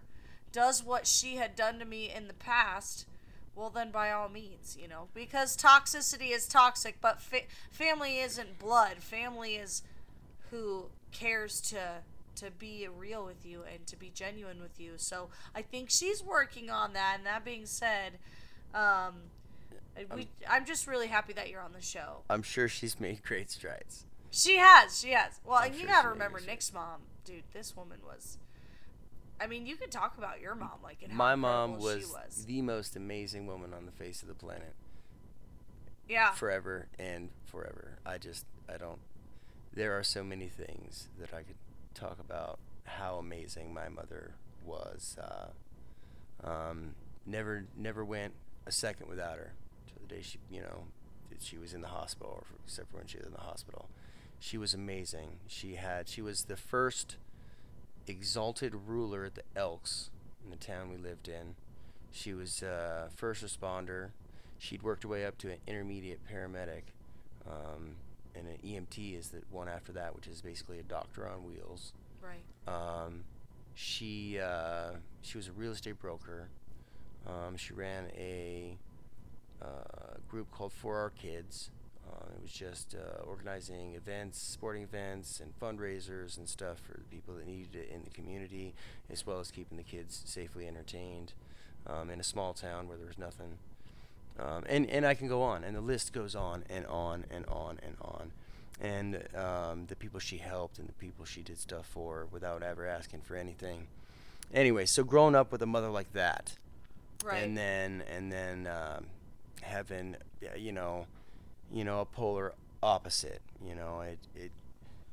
does 0.52 0.84
what 0.84 1.06
she 1.06 1.36
had 1.36 1.56
done 1.56 1.78
to 1.78 1.84
me 1.84 2.10
in 2.14 2.28
the 2.28 2.34
past, 2.34 3.06
well 3.56 3.70
then 3.70 3.90
by 3.90 4.10
all 4.10 4.28
means, 4.28 4.76
you 4.80 4.88
know, 4.88 5.08
because 5.14 5.56
toxicity 5.56 6.30
is 6.30 6.46
toxic. 6.46 6.96
But 7.00 7.20
fa- 7.20 7.48
family 7.70 8.18
isn't 8.18 8.58
blood. 8.58 8.98
Family 8.98 9.56
is 9.56 9.82
who 10.50 10.86
cares 11.12 11.60
to 11.62 12.02
to 12.36 12.50
be 12.50 12.88
real 12.98 13.24
with 13.24 13.46
you 13.46 13.62
and 13.72 13.86
to 13.86 13.96
be 13.96 14.10
genuine 14.12 14.60
with 14.60 14.80
you. 14.80 14.92
So 14.96 15.28
I 15.54 15.62
think 15.62 15.88
she's 15.90 16.22
working 16.22 16.68
on 16.68 16.92
that. 16.94 17.16
And 17.18 17.26
that 17.26 17.44
being 17.44 17.64
said, 17.64 18.14
um, 18.74 19.14
we, 20.14 20.28
I'm 20.48 20.64
just 20.64 20.86
really 20.86 21.06
happy 21.06 21.32
that 21.34 21.48
you're 21.48 21.60
on 21.60 21.72
the 21.72 21.80
show. 21.80 22.22
I'm 22.28 22.42
sure 22.42 22.68
she's 22.68 22.98
made 22.98 23.22
great 23.22 23.50
strides. 23.50 24.04
She 24.34 24.56
has, 24.58 25.00
she 25.00 25.10
has. 25.10 25.40
Well, 25.44 25.58
I'm 25.58 25.66
and 25.66 25.74
you 25.74 25.80
sure 25.82 25.88
gotta 25.90 26.08
remember 26.08 26.38
it. 26.38 26.46
Nick's 26.46 26.72
mom, 26.72 27.02
dude. 27.24 27.44
This 27.52 27.76
woman 27.76 27.98
was. 28.04 28.38
I 29.40 29.46
mean, 29.46 29.66
you 29.66 29.76
could 29.76 29.90
talk 29.90 30.16
about 30.16 30.40
your 30.40 30.54
mom, 30.54 30.78
like 30.82 30.98
how 31.08 31.14
My 31.14 31.34
mom 31.34 31.78
was, 31.78 32.12
was. 32.12 32.44
the 32.46 32.62
most 32.62 32.96
amazing 32.96 33.46
woman 33.46 33.74
on 33.74 33.84
the 33.86 33.92
face 33.92 34.22
of 34.22 34.28
the 34.28 34.34
planet. 34.34 34.74
yeah, 36.08 36.32
forever 36.32 36.86
and 36.98 37.30
forever. 37.46 37.98
I 38.06 38.18
just 38.18 38.46
I 38.72 38.76
don't. 38.76 38.98
There 39.72 39.98
are 39.98 40.02
so 40.04 40.22
many 40.22 40.46
things 40.48 41.08
that 41.18 41.34
I 41.34 41.42
could 41.42 41.56
talk 41.94 42.18
about 42.20 42.58
how 42.84 43.16
amazing 43.16 43.74
my 43.74 43.88
mother 43.88 44.34
was. 44.64 45.16
Uh, 45.20 45.48
um, 46.46 46.94
never 47.26 47.66
never 47.76 48.04
went 48.04 48.34
a 48.66 48.72
second 48.72 49.08
without 49.08 49.36
her. 49.38 49.52
To 49.88 49.94
the 50.00 50.14
day 50.14 50.22
she 50.22 50.38
you 50.50 50.60
know 50.60 50.84
that 51.30 51.42
she 51.42 51.58
was 51.58 51.74
in 51.74 51.80
the 51.80 51.88
hospital, 51.88 52.32
or 52.40 52.44
except 52.64 52.90
for 52.90 52.98
when 52.98 53.06
she 53.06 53.18
was 53.18 53.26
in 53.26 53.32
the 53.32 53.40
hospital. 53.40 53.88
She 54.44 54.58
was 54.58 54.74
amazing. 54.74 55.38
She 55.46 55.76
had 55.76 56.06
she 56.06 56.20
was 56.20 56.44
the 56.44 56.56
first 56.58 57.16
exalted 58.06 58.74
ruler 58.86 59.24
at 59.24 59.36
the 59.36 59.42
Elks 59.56 60.10
in 60.44 60.50
the 60.50 60.56
town 60.58 60.90
we 60.90 60.98
lived 60.98 61.28
in. 61.28 61.54
She 62.10 62.34
was 62.34 62.62
uh, 62.62 63.08
first 63.16 63.42
responder. 63.42 64.10
She'd 64.58 64.82
worked 64.82 65.04
her 65.04 65.08
way 65.08 65.24
up 65.24 65.38
to 65.38 65.50
an 65.50 65.56
intermediate 65.66 66.20
paramedic, 66.30 66.82
um, 67.46 67.96
and 68.34 68.46
an 68.46 68.58
EMT 68.62 69.18
is 69.18 69.28
the 69.28 69.40
one 69.50 69.66
after 69.66 69.92
that, 69.92 70.14
which 70.14 70.26
is 70.26 70.42
basically 70.42 70.78
a 70.78 70.82
doctor 70.82 71.26
on 71.26 71.46
wheels. 71.46 71.94
right. 72.20 72.44
Um, 72.68 73.24
she 73.74 74.38
uh, 74.38 74.90
she 75.22 75.38
was 75.38 75.48
a 75.48 75.52
real 75.52 75.72
estate 75.72 75.98
broker. 75.98 76.50
Um, 77.26 77.56
she 77.56 77.72
ran 77.72 78.10
a 78.14 78.76
uh, 79.62 80.18
group 80.28 80.50
called 80.50 80.74
For 80.74 80.98
Our 80.98 81.08
Kids. 81.08 81.70
Uh, 82.06 82.26
it 82.36 82.42
was 82.42 82.52
just 82.52 82.94
uh, 82.94 83.22
organizing 83.24 83.94
events, 83.94 84.38
sporting 84.38 84.82
events, 84.82 85.40
and 85.40 85.58
fundraisers 85.58 86.36
and 86.36 86.48
stuff 86.48 86.78
for 86.86 86.94
the 86.98 87.04
people 87.16 87.34
that 87.34 87.46
needed 87.46 87.74
it 87.74 87.90
in 87.94 88.02
the 88.04 88.10
community, 88.10 88.74
as 89.10 89.26
well 89.26 89.40
as 89.40 89.50
keeping 89.50 89.76
the 89.78 89.82
kids 89.82 90.22
safely 90.26 90.66
entertained 90.68 91.32
um, 91.86 92.10
in 92.10 92.20
a 92.20 92.24
small 92.24 92.52
town 92.52 92.88
where 92.88 92.96
there 92.98 93.06
was 93.06 93.18
nothing. 93.18 93.58
Um, 94.38 94.64
and 94.68 94.88
and 94.90 95.06
I 95.06 95.14
can 95.14 95.28
go 95.28 95.42
on, 95.42 95.62
and 95.64 95.76
the 95.76 95.80
list 95.80 96.12
goes 96.12 96.34
on 96.34 96.64
and 96.68 96.84
on 96.86 97.24
and 97.30 97.46
on 97.46 97.78
and 97.84 97.96
on 98.02 98.32
and 98.80 99.22
um, 99.36 99.86
the 99.86 99.94
people 99.94 100.18
she 100.18 100.38
helped 100.38 100.80
and 100.80 100.88
the 100.88 100.92
people 100.94 101.24
she 101.24 101.42
did 101.42 101.56
stuff 101.58 101.86
for 101.86 102.26
without 102.32 102.60
ever 102.60 102.86
asking 102.88 103.20
for 103.20 103.36
anything. 103.36 103.86
Anyway, 104.52 104.84
so 104.84 105.04
growing 105.04 105.36
up 105.36 105.52
with 105.52 105.62
a 105.62 105.66
mother 105.66 105.88
like 105.88 106.12
that, 106.12 106.56
Right. 107.24 107.42
and 107.44 107.56
then 107.56 108.02
and 108.10 108.32
then 108.32 108.66
um, 108.66 109.06
having 109.62 110.16
yeah, 110.40 110.56
you 110.56 110.72
know, 110.72 111.06
you 111.72 111.84
know 111.84 112.00
a 112.00 112.04
polar 112.04 112.54
opposite. 112.82 113.42
You 113.64 113.74
know, 113.74 114.00
it 114.00 114.18
it 114.34 114.52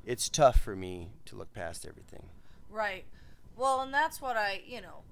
it's 0.04 0.28
tough 0.28 0.60
for 0.60 0.74
me 0.76 1.10
to 1.26 1.36
look 1.36 1.52
past 1.52 1.86
everything. 1.86 2.24
Right. 2.70 3.04
Well, 3.56 3.80
and 3.82 3.92
that's 3.92 4.20
what 4.20 4.36
I, 4.36 4.62
you 4.66 4.80
know, 4.80 5.02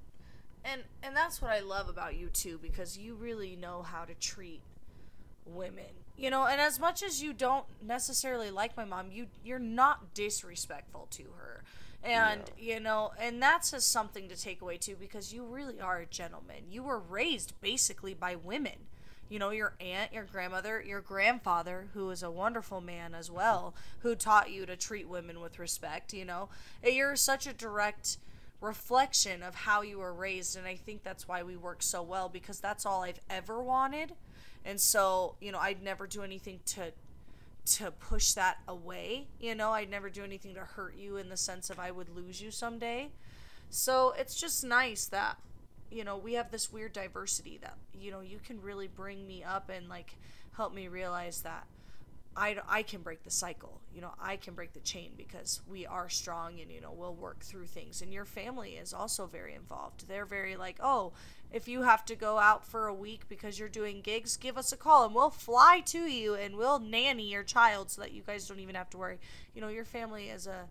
and 0.64 0.83
and 1.03 1.16
that's 1.16 1.40
what 1.42 1.50
I 1.50 1.61
love 1.61 1.88
about 1.88 2.16
you 2.16 2.29
too 2.29 2.59
because 2.61 2.96
you 2.98 3.14
really 3.14 3.55
know 3.57 3.83
how 3.83 4.05
to 4.05 4.14
treat 4.14 4.62
women. 5.46 5.85
You 6.16 6.31
know, 6.31 6.46
and 6.46 6.61
as 6.61 6.79
much 6.79 7.03
as 7.03 7.22
you 7.22 7.33
don't 7.33 7.64
necessarily 7.83 8.50
like 8.50 8.76
my 8.76 8.85
mom, 8.85 9.11
you 9.11 9.26
you're 9.44 9.59
not 9.59 10.12
disrespectful 10.14 11.07
to 11.12 11.22
her. 11.37 11.62
And 12.03 12.40
No. 12.40 12.53
you 12.59 12.81
know, 12.81 13.12
and 13.20 13.42
that's 13.42 13.70
just 13.72 13.90
something 13.92 14.29
to 14.29 14.37
take 14.37 14.61
away 14.62 14.76
too 14.79 14.96
because 14.98 15.33
you 15.33 15.44
really 15.44 15.81
are 15.81 15.98
a 15.98 16.07
gentleman. 16.07 16.64
You 16.70 16.83
were 16.83 16.98
raised 16.98 17.53
basically 17.61 18.14
by 18.14 18.37
women. 18.37 18.87
You 19.31 19.38
know, 19.38 19.51
your 19.51 19.73
aunt, 19.81 20.12
your 20.12 20.25
grandmother, 20.25 20.83
your 20.87 21.01
grandfather, 21.01 21.87
who 21.95 22.11
is 22.11 22.23
a 22.23 22.31
wonderful 22.31 22.83
man 22.83 23.14
as 23.14 23.31
well, 23.31 23.75
who 24.01 24.14
taught 24.14 24.51
you 24.51 24.66
to 24.66 24.77
treat 24.77 25.09
women 25.09 25.40
with 25.40 25.59
respect, 25.59 26.12
you 26.12 26.27
know. 26.27 26.51
Eh, 26.85 26.90
you're 26.90 27.16
such 27.16 27.47
a 27.47 27.53
direct 27.55 28.19
reflection 28.61 29.43
of 29.43 29.55
how 29.55 29.83
you 29.83 29.99
were 29.99 30.12
raised 30.12 30.57
and 30.57 30.66
I 30.66 30.77
think 30.77 31.03
that's 31.03 31.27
why 31.27 31.43
we 31.43 31.57
work 31.57 31.83
so 31.83 32.03
well 32.03 32.29
because 32.29 32.61
that's 32.61 32.85
all 32.85 33.05
I've 33.05 33.21
ever 33.31 33.62
wanted. 33.62 34.12
And 34.64 34.79
so, 34.81 35.37
you 35.40 35.51
know, 35.53 35.59
I'd 35.59 35.83
never 35.83 36.07
do 36.07 36.23
anything 36.23 36.61
to 36.66 36.93
to 37.66 37.90
push 37.90 38.33
that 38.33 38.59
away, 38.66 39.27
you 39.38 39.55
know, 39.55 39.71
I'd 39.71 39.90
never 39.90 40.09
do 40.11 40.25
anything 40.25 40.55
to 40.55 40.61
hurt 40.61 40.97
you 40.97 41.19
in 41.19 41.29
the 41.29 41.37
sense 41.37 41.71
of 41.71 41.79
I 41.79 41.90
would 41.90 42.09
lose 42.09 42.40
you 42.40 42.51
someday. 42.51 43.11
So, 43.69 44.12
it's 44.19 44.35
just 44.35 44.64
nice 44.64 45.07
that 45.07 45.37
you 45.90 46.05
know, 46.05 46.16
we 46.16 46.35
have 46.35 46.50
this 46.50 46.72
weird 46.72 46.92
diversity 46.92 47.59
that 47.62 47.76
you 48.00 48.11
know, 48.11 48.20
you 48.20 48.38
can 48.44 48.61
really 48.61 48.88
bring 48.88 49.26
me 49.26 49.44
up 49.44 49.70
and 49.70 49.88
like 49.88 50.16
help 50.57 50.74
me 50.74 50.88
realize 50.88 51.42
that 51.42 51.66
I, 52.37 52.57
I 52.68 52.83
can 52.83 53.03
break 53.03 53.24
the 53.24 53.31
cycle. 53.31 53.81
You 53.94 54.00
know, 54.00 54.12
I 54.20 54.37
can 54.37 54.55
break 54.55 54.72
the 54.72 54.81
chain 54.81 55.12
because 55.16 55.61
we 55.68 55.85
are 55.85 56.09
strong 56.09 56.61
and, 56.61 56.70
you 56.70 56.81
know, 56.81 56.92
we'll 56.92 57.14
work 57.14 57.40
through 57.40 57.66
things. 57.66 58.03
And 58.03 58.12
your 58.12 58.24
family 58.24 58.72
is 58.72 58.94
also 58.94 59.26
very 59.26 59.55
involved. 59.55 60.07
They're 60.07 60.24
very 60.24 60.57
like, 60.57 60.76
oh, 60.81 61.12
if 61.53 61.66
you 61.66 61.83
have 61.83 62.05
to 62.07 62.14
go 62.14 62.38
out 62.38 62.64
for 62.64 62.87
a 62.87 62.94
week 62.94 63.29
because 63.29 63.59
you're 63.59 63.68
doing 63.68 64.00
gigs, 64.00 64.37
give 64.37 64.57
us 64.57 64.72
a 64.72 64.76
call 64.76 65.05
and 65.05 65.14
we'll 65.14 65.31
fly 65.31 65.83
to 65.87 65.98
you 65.98 66.35
and 66.35 66.57
we'll 66.57 66.79
nanny 66.79 67.24
your 67.24 67.42
child 67.42 67.90
so 67.90 68.00
that 68.00 68.12
you 68.12 68.22
guys 68.22 68.46
don't 68.46 68.61
even 68.61 68.76
have 68.76 68.90
to 68.90 68.98
worry. 68.98 69.18
You 69.55 69.61
know, 69.61 69.68
your 69.68 69.85
family 69.85 70.29
is 70.29 70.46
a 70.46 70.68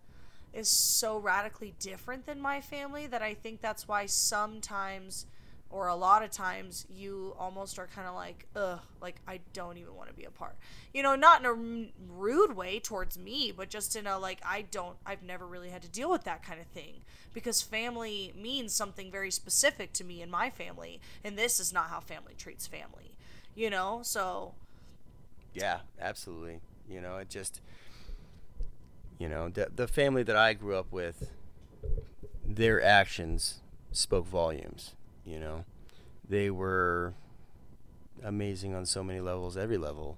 is 0.52 0.68
so 0.68 1.18
radically 1.18 1.74
different 1.78 2.26
than 2.26 2.40
my 2.40 2.60
family 2.60 3.06
that 3.06 3.22
I 3.22 3.34
think 3.34 3.60
that's 3.60 3.86
why 3.86 4.06
sometimes 4.06 5.26
or 5.70 5.86
a 5.86 5.94
lot 5.94 6.24
of 6.24 6.30
times 6.30 6.84
you 6.92 7.32
almost 7.38 7.78
are 7.78 7.86
kind 7.86 8.08
of 8.08 8.14
like 8.14 8.44
ugh 8.56 8.80
like 9.00 9.20
i 9.28 9.38
don't 9.52 9.76
even 9.76 9.94
want 9.94 10.08
to 10.08 10.14
be 10.14 10.24
a 10.24 10.30
part. 10.30 10.56
You 10.92 11.02
know 11.04 11.14
not 11.14 11.40
in 11.40 11.46
a 11.46 12.12
rude 12.12 12.56
way 12.56 12.80
towards 12.80 13.16
me 13.16 13.52
but 13.56 13.70
just 13.70 13.94
in 13.94 14.06
a 14.06 14.18
like 14.18 14.40
i 14.44 14.62
don't 14.62 14.96
i've 15.06 15.22
never 15.22 15.46
really 15.46 15.70
had 15.70 15.82
to 15.82 15.88
deal 15.88 16.10
with 16.10 16.24
that 16.24 16.42
kind 16.44 16.60
of 16.60 16.66
thing. 16.66 17.02
Because 17.32 17.62
family 17.62 18.32
means 18.36 18.74
something 18.74 19.10
very 19.12 19.30
specific 19.30 19.92
to 19.92 20.04
me 20.04 20.20
and 20.20 20.32
my 20.32 20.50
family 20.50 21.00
and 21.22 21.38
this 21.38 21.60
is 21.60 21.72
not 21.72 21.88
how 21.90 22.00
family 22.00 22.34
treats 22.36 22.66
family 22.66 23.12
you 23.54 23.70
know? 23.70 24.00
So 24.02 24.54
Yeah, 25.54 25.80
absolutely. 26.00 26.60
You 26.88 27.00
know, 27.00 27.18
it 27.18 27.28
just 27.28 27.60
you 29.20 29.28
know, 29.28 29.50
the 29.50 29.68
the 29.76 29.86
family 29.86 30.22
that 30.22 30.34
I 30.34 30.54
grew 30.54 30.74
up 30.76 30.90
with 30.90 31.30
their 32.44 32.82
actions 32.82 33.60
spoke 33.92 34.26
volumes, 34.26 34.94
you 35.26 35.38
know. 35.38 35.66
They 36.26 36.48
were 36.50 37.12
amazing 38.24 38.74
on 38.74 38.86
so 38.86 39.04
many 39.04 39.20
levels, 39.20 39.58
every 39.58 39.76
level. 39.76 40.16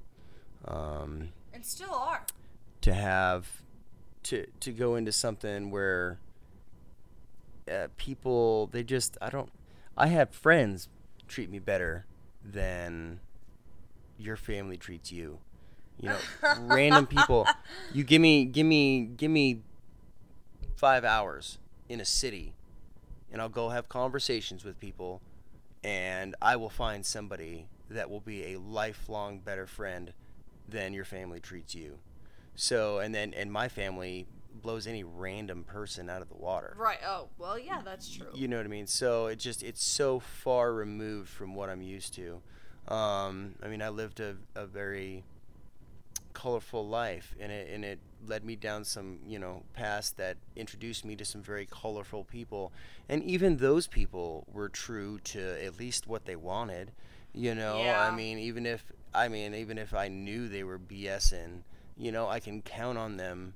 Um, 0.64 1.30
and 1.52 1.66
still 1.66 1.92
are 1.92 2.24
to 2.82 2.94
have 2.94 3.62
to 4.24 4.46
to 4.60 4.70
go 4.70 4.94
into 4.94 5.10
something 5.10 5.72
where 5.72 6.20
uh, 7.68 7.88
people 7.96 8.68
they 8.68 8.84
just 8.84 9.18
I 9.20 9.30
don't 9.30 9.50
I 9.96 10.06
have 10.06 10.30
friends 10.30 10.88
treat 11.26 11.50
me 11.50 11.58
better 11.58 12.06
than 12.44 13.18
your 14.16 14.36
family 14.36 14.76
treats 14.76 15.10
you. 15.10 15.38
You 16.00 16.10
know, 16.10 16.18
random 16.60 17.06
people. 17.06 17.46
You 17.92 18.04
give 18.04 18.20
me 18.22 18.44
give 18.46 18.66
me 18.66 19.04
give 19.04 19.30
me 19.30 19.60
5 20.76 21.04
hours 21.04 21.58
in 21.88 22.00
a 22.00 22.04
city 22.04 22.54
and 23.30 23.40
I'll 23.40 23.48
go 23.48 23.68
have 23.68 23.88
conversations 23.88 24.64
with 24.64 24.80
people 24.80 25.20
and 25.84 26.34
I 26.40 26.56
will 26.56 26.70
find 26.70 27.04
somebody 27.04 27.66
that 27.90 28.08
will 28.10 28.20
be 28.20 28.54
a 28.54 28.58
lifelong 28.58 29.40
better 29.40 29.66
friend 29.66 30.12
than 30.68 30.92
your 30.94 31.04
family 31.04 31.40
treats 31.40 31.74
you. 31.74 31.98
So, 32.54 32.98
and 32.98 33.14
then 33.14 33.34
and 33.34 33.52
my 33.52 33.68
family 33.68 34.26
blows 34.62 34.86
any 34.86 35.02
random 35.04 35.64
person 35.64 36.08
out 36.10 36.22
of 36.22 36.28
the 36.28 36.36
water. 36.36 36.74
right 36.78 36.98
oh 37.06 37.28
well 37.38 37.58
yeah 37.58 37.80
that's 37.82 38.08
true 38.14 38.26
You 38.34 38.48
know 38.48 38.58
what 38.58 38.66
I 38.66 38.68
mean? 38.68 38.86
So 38.86 39.26
it 39.26 39.38
just 39.38 39.62
it's 39.62 39.84
so 39.84 40.20
far 40.20 40.72
removed 40.72 41.28
from 41.28 41.54
what 41.54 41.68
I'm 41.68 41.82
used 41.82 42.14
to. 42.14 42.40
Um, 42.92 43.54
I 43.62 43.68
mean, 43.68 43.80
I 43.82 43.88
lived 43.90 44.20
a, 44.20 44.36
a 44.54 44.66
very 44.66 45.24
colorful 46.32 46.86
life, 46.86 47.34
and 47.40 47.52
it 47.52 47.70
and 47.72 47.84
it 47.84 47.98
led 48.26 48.44
me 48.44 48.56
down 48.56 48.84
some 48.84 49.18
you 49.26 49.38
know 49.38 49.62
paths 49.72 50.10
that 50.12 50.36
introduced 50.56 51.04
me 51.04 51.16
to 51.16 51.24
some 51.24 51.42
very 51.42 51.66
colorful 51.66 52.24
people, 52.24 52.72
and 53.08 53.22
even 53.24 53.56
those 53.56 53.86
people 53.86 54.46
were 54.52 54.68
true 54.68 55.18
to 55.24 55.64
at 55.64 55.78
least 55.78 56.06
what 56.06 56.24
they 56.24 56.36
wanted. 56.36 56.92
You 57.34 57.54
know, 57.54 57.78
Yeah. 57.82 58.00
I 58.00 58.14
mean, 58.14 58.38
even 58.38 58.66
if 58.66 58.84
I 59.14 59.28
mean, 59.28 59.54
even 59.54 59.78
if 59.78 59.94
I 59.94 60.08
knew 60.08 60.48
they 60.48 60.64
were 60.64 60.78
BSing, 60.78 61.62
you 61.96 62.12
know, 62.12 62.28
I 62.28 62.40
can 62.40 62.62
count 62.62 62.98
on 62.98 63.16
them 63.16 63.54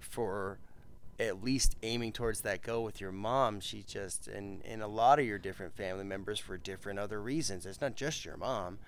for 0.00 0.58
at 1.20 1.44
least 1.44 1.76
aiming 1.82 2.12
towards 2.12 2.40
that 2.40 2.60
goal 2.62 2.82
with 2.82 3.00
your 3.00 3.12
mom 3.12 3.60
she 3.60 3.82
just 3.82 4.26
and 4.26 4.60
and 4.64 4.82
a 4.82 4.86
lot 4.86 5.18
of 5.18 5.24
your 5.24 5.38
different 5.38 5.72
family 5.76 6.04
members 6.04 6.40
for 6.40 6.56
different 6.56 6.98
other 6.98 7.20
reasons 7.22 7.66
it's 7.66 7.80
not 7.80 7.94
just 7.94 8.24
your 8.24 8.36
mom 8.36 8.78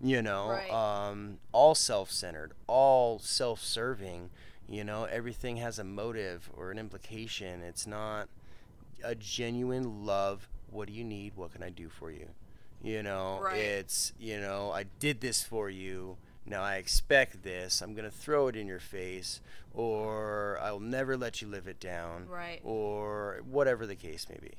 you 0.00 0.22
know 0.22 0.48
Right. 0.50 0.70
um 0.70 1.38
all 1.52 1.74
self-centered 1.74 2.52
all 2.66 3.18
self-serving 3.18 4.30
you 4.68 4.84
know 4.84 5.04
everything 5.04 5.56
has 5.58 5.78
a 5.78 5.84
motive 5.84 6.50
or 6.56 6.70
an 6.70 6.78
implication 6.78 7.62
it's 7.62 7.86
not 7.86 8.28
a 9.04 9.14
genuine 9.14 10.04
love 10.06 10.48
what 10.70 10.88
do 10.88 10.94
you 10.94 11.04
need 11.04 11.32
what 11.36 11.52
can 11.52 11.62
i 11.62 11.70
do 11.70 11.88
for 11.88 12.10
you 12.10 12.28
you 12.82 13.02
know 13.02 13.40
Right. 13.42 13.58
it's 13.58 14.12
you 14.18 14.40
know 14.40 14.70
i 14.72 14.84
did 14.98 15.20
this 15.20 15.42
for 15.42 15.68
you 15.70 16.16
Now 16.44 16.62
I 16.64 16.78
expect 16.82 17.44
this. 17.44 17.80
I'm 17.80 17.94
going 17.94 18.04
to 18.10 18.16
throw 18.24 18.48
it 18.48 18.56
in 18.56 18.66
your 18.66 18.80
face, 18.80 19.40
or 19.72 20.58
I'll 20.60 20.80
never 20.80 21.16
let 21.16 21.40
you 21.40 21.46
live 21.46 21.68
it 21.68 21.78
down, 21.78 22.26
Right. 22.28 22.60
or 22.64 23.42
whatever 23.48 23.86
the 23.86 23.94
case 23.94 24.26
may 24.28 24.38
be. 24.42 24.50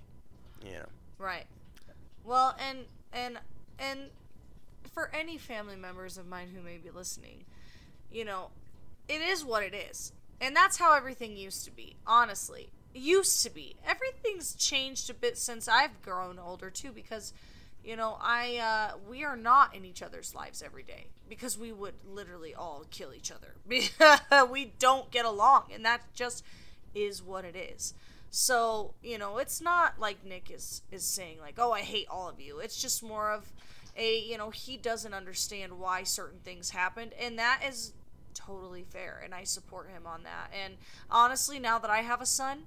You 0.65 0.77
know. 0.79 0.89
Right. 1.19 1.45
Well, 2.23 2.55
and 2.57 2.85
and 3.11 3.37
and 3.77 3.99
for 4.93 5.09
any 5.13 5.37
family 5.37 5.75
members 5.75 6.17
of 6.17 6.27
mine 6.27 6.49
who 6.55 6.61
may 6.61 6.77
be 6.77 6.89
listening, 6.89 7.45
you 8.11 8.23
know, 8.23 8.49
it 9.07 9.21
is 9.21 9.43
what 9.43 9.63
it 9.63 9.73
is. 9.73 10.13
And 10.39 10.55
that's 10.55 10.77
how 10.77 10.95
everything 10.95 11.35
used 11.35 11.65
to 11.65 11.71
be, 11.71 11.95
honestly. 12.05 12.69
Used 12.93 13.43
to 13.43 13.49
be. 13.49 13.75
Everything's 13.87 14.55
changed 14.55 15.09
a 15.09 15.13
bit 15.13 15.37
since 15.37 15.67
I've 15.67 16.01
grown 16.01 16.37
older 16.37 16.69
too 16.69 16.91
because 16.91 17.33
you 17.83 17.97
know, 17.97 18.17
I 18.21 18.57
uh 18.57 18.97
we 19.09 19.23
are 19.23 19.35
not 19.35 19.75
in 19.75 19.83
each 19.83 20.01
other's 20.01 20.33
lives 20.33 20.61
every 20.61 20.83
day 20.83 21.07
because 21.27 21.57
we 21.57 21.71
would 21.71 21.95
literally 22.07 22.55
all 22.55 22.85
kill 22.91 23.13
each 23.13 23.31
other. 23.31 23.55
we 24.49 24.73
don't 24.79 25.11
get 25.11 25.25
along 25.25 25.63
and 25.73 25.83
that 25.83 26.01
just 26.13 26.45
is 26.95 27.21
what 27.21 27.43
it 27.45 27.55
is. 27.55 27.93
So, 28.29 28.93
you 29.03 29.17
know, 29.17 29.37
it's 29.37 29.61
not 29.61 29.99
like 29.99 30.25
Nick 30.25 30.49
is 30.49 30.81
is 30.91 31.03
saying 31.03 31.39
like, 31.39 31.55
"Oh, 31.59 31.71
I 31.71 31.81
hate 31.81 32.07
all 32.09 32.27
of 32.29 32.39
you." 32.39 32.59
It's 32.59 32.81
just 32.81 33.03
more 33.03 33.31
of 33.31 33.51
a, 33.95 34.19
you 34.19 34.37
know, 34.37 34.49
he 34.49 34.77
doesn't 34.77 35.13
understand 35.13 35.79
why 35.79 36.03
certain 36.03 36.39
things 36.39 36.71
happened, 36.71 37.13
and 37.19 37.37
that 37.37 37.61
is 37.67 37.93
totally 38.33 38.83
fair, 38.83 39.21
and 39.23 39.33
I 39.33 39.43
support 39.43 39.89
him 39.89 40.05
on 40.05 40.23
that. 40.23 40.51
And 40.53 40.75
honestly, 41.09 41.59
now 41.59 41.79
that 41.79 41.91
I 41.91 42.01
have 42.01 42.21
a 42.21 42.25
son, 42.25 42.63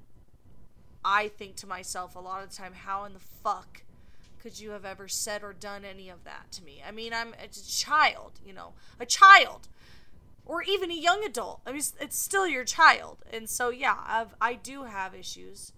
I 1.05 1.29
think 1.29 1.57
to 1.57 1.66
myself 1.66 2.14
a 2.14 2.20
lot 2.20 2.43
of 2.43 2.51
the 2.51 2.57
time, 2.57 2.72
how 2.74 3.05
in 3.05 3.12
the 3.12 3.18
fuck 3.18 3.83
could 4.41 4.61
you 4.61 4.70
have 4.70 4.85
ever 4.85 5.09
said 5.09 5.43
or 5.43 5.53
done 5.53 5.85
any 5.85 6.09
of 6.09 6.24
that 6.24 6.53
to 6.53 6.64
me? 6.64 6.83
I 6.87 6.91
mean, 6.91 7.12
I'm 7.12 7.35
a 7.43 7.49
child, 7.49 8.33
you 8.45 8.53
know, 8.53 8.74
a 9.01 9.07
child 9.07 9.68
or 10.45 10.62
even 10.62 10.91
a 10.91 10.95
young 10.95 11.24
adult. 11.24 11.61
I 11.66 11.72
mean, 11.72 11.83
it's, 12.01 12.16
still 12.16 12.47
your 12.47 12.64
child. 12.64 13.18
And 13.33 13.49
so, 13.51 13.70
yeah, 13.70 13.97
I've, 14.07 14.35
I 14.41 14.55
do 14.55 14.85
have 14.85 15.14
issues 15.14 15.72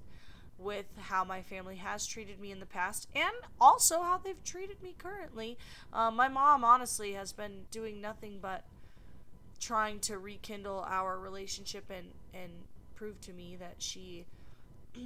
with 0.58 0.86
how 0.98 1.24
my 1.24 1.42
family 1.42 1.76
has 1.76 2.06
treated 2.06 2.40
me 2.40 2.50
in 2.50 2.60
the 2.60 2.66
past 2.66 3.08
and 3.14 3.34
also 3.60 4.02
how 4.02 4.18
they've 4.18 4.42
treated 4.44 4.82
me 4.82 4.94
currently. 4.98 5.56
Um, 5.92 6.16
my 6.16 6.28
mom, 6.28 6.64
honestly, 6.64 7.12
has 7.12 7.32
been 7.32 7.66
doing 7.70 8.00
nothing 8.00 8.38
but 8.40 8.64
trying 9.60 10.00
to 10.00 10.18
rekindle 10.18 10.84
our 10.88 11.18
relationship 11.18 11.84
and, 11.90 12.08
and 12.34 12.50
prove 12.94 13.20
to 13.22 13.32
me 13.32 13.56
that 13.58 13.76
she. 13.78 14.24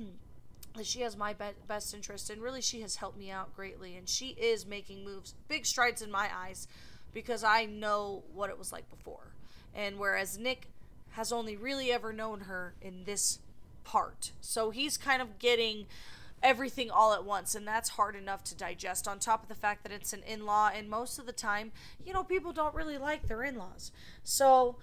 that 0.74 0.86
she 0.86 1.02
has 1.02 1.18
my 1.18 1.34
be- 1.34 1.44
best 1.68 1.92
interest 1.92 2.30
and 2.30 2.40
really 2.40 2.62
she 2.62 2.80
has 2.80 2.96
helped 2.96 3.18
me 3.18 3.30
out 3.30 3.54
greatly 3.54 3.94
and 3.94 4.08
she 4.08 4.28
is 4.28 4.64
making 4.64 5.04
moves 5.04 5.34
big 5.46 5.66
strides 5.66 6.00
in 6.00 6.10
my 6.10 6.30
eyes 6.34 6.66
because 7.12 7.44
i 7.44 7.66
know 7.66 8.22
what 8.32 8.48
it 8.48 8.58
was 8.58 8.72
like 8.72 8.88
before 8.88 9.32
and 9.74 9.98
whereas 9.98 10.38
Nick 10.38 10.68
has 11.12 11.32
only 11.32 11.56
really 11.56 11.92
ever 11.92 12.12
known 12.12 12.40
her 12.40 12.74
in 12.80 13.04
this 13.04 13.38
part. 13.84 14.32
So 14.40 14.70
he's 14.70 14.96
kind 14.96 15.22
of 15.22 15.38
getting 15.38 15.86
everything 16.42 16.90
all 16.90 17.12
at 17.12 17.24
once 17.24 17.54
and 17.54 17.66
that's 17.66 17.90
hard 17.90 18.16
enough 18.16 18.42
to 18.42 18.54
digest 18.54 19.06
on 19.06 19.18
top 19.18 19.44
of 19.44 19.48
the 19.48 19.54
fact 19.54 19.84
that 19.84 19.92
it's 19.92 20.12
an 20.12 20.22
in-law 20.26 20.70
and 20.74 20.90
most 20.90 21.18
of 21.18 21.26
the 21.26 21.32
time, 21.32 21.70
you 22.04 22.12
know, 22.12 22.24
people 22.24 22.52
don't 22.52 22.74
really 22.74 22.98
like 22.98 23.28
their 23.28 23.42
in-laws. 23.44 23.92
So 24.24 24.76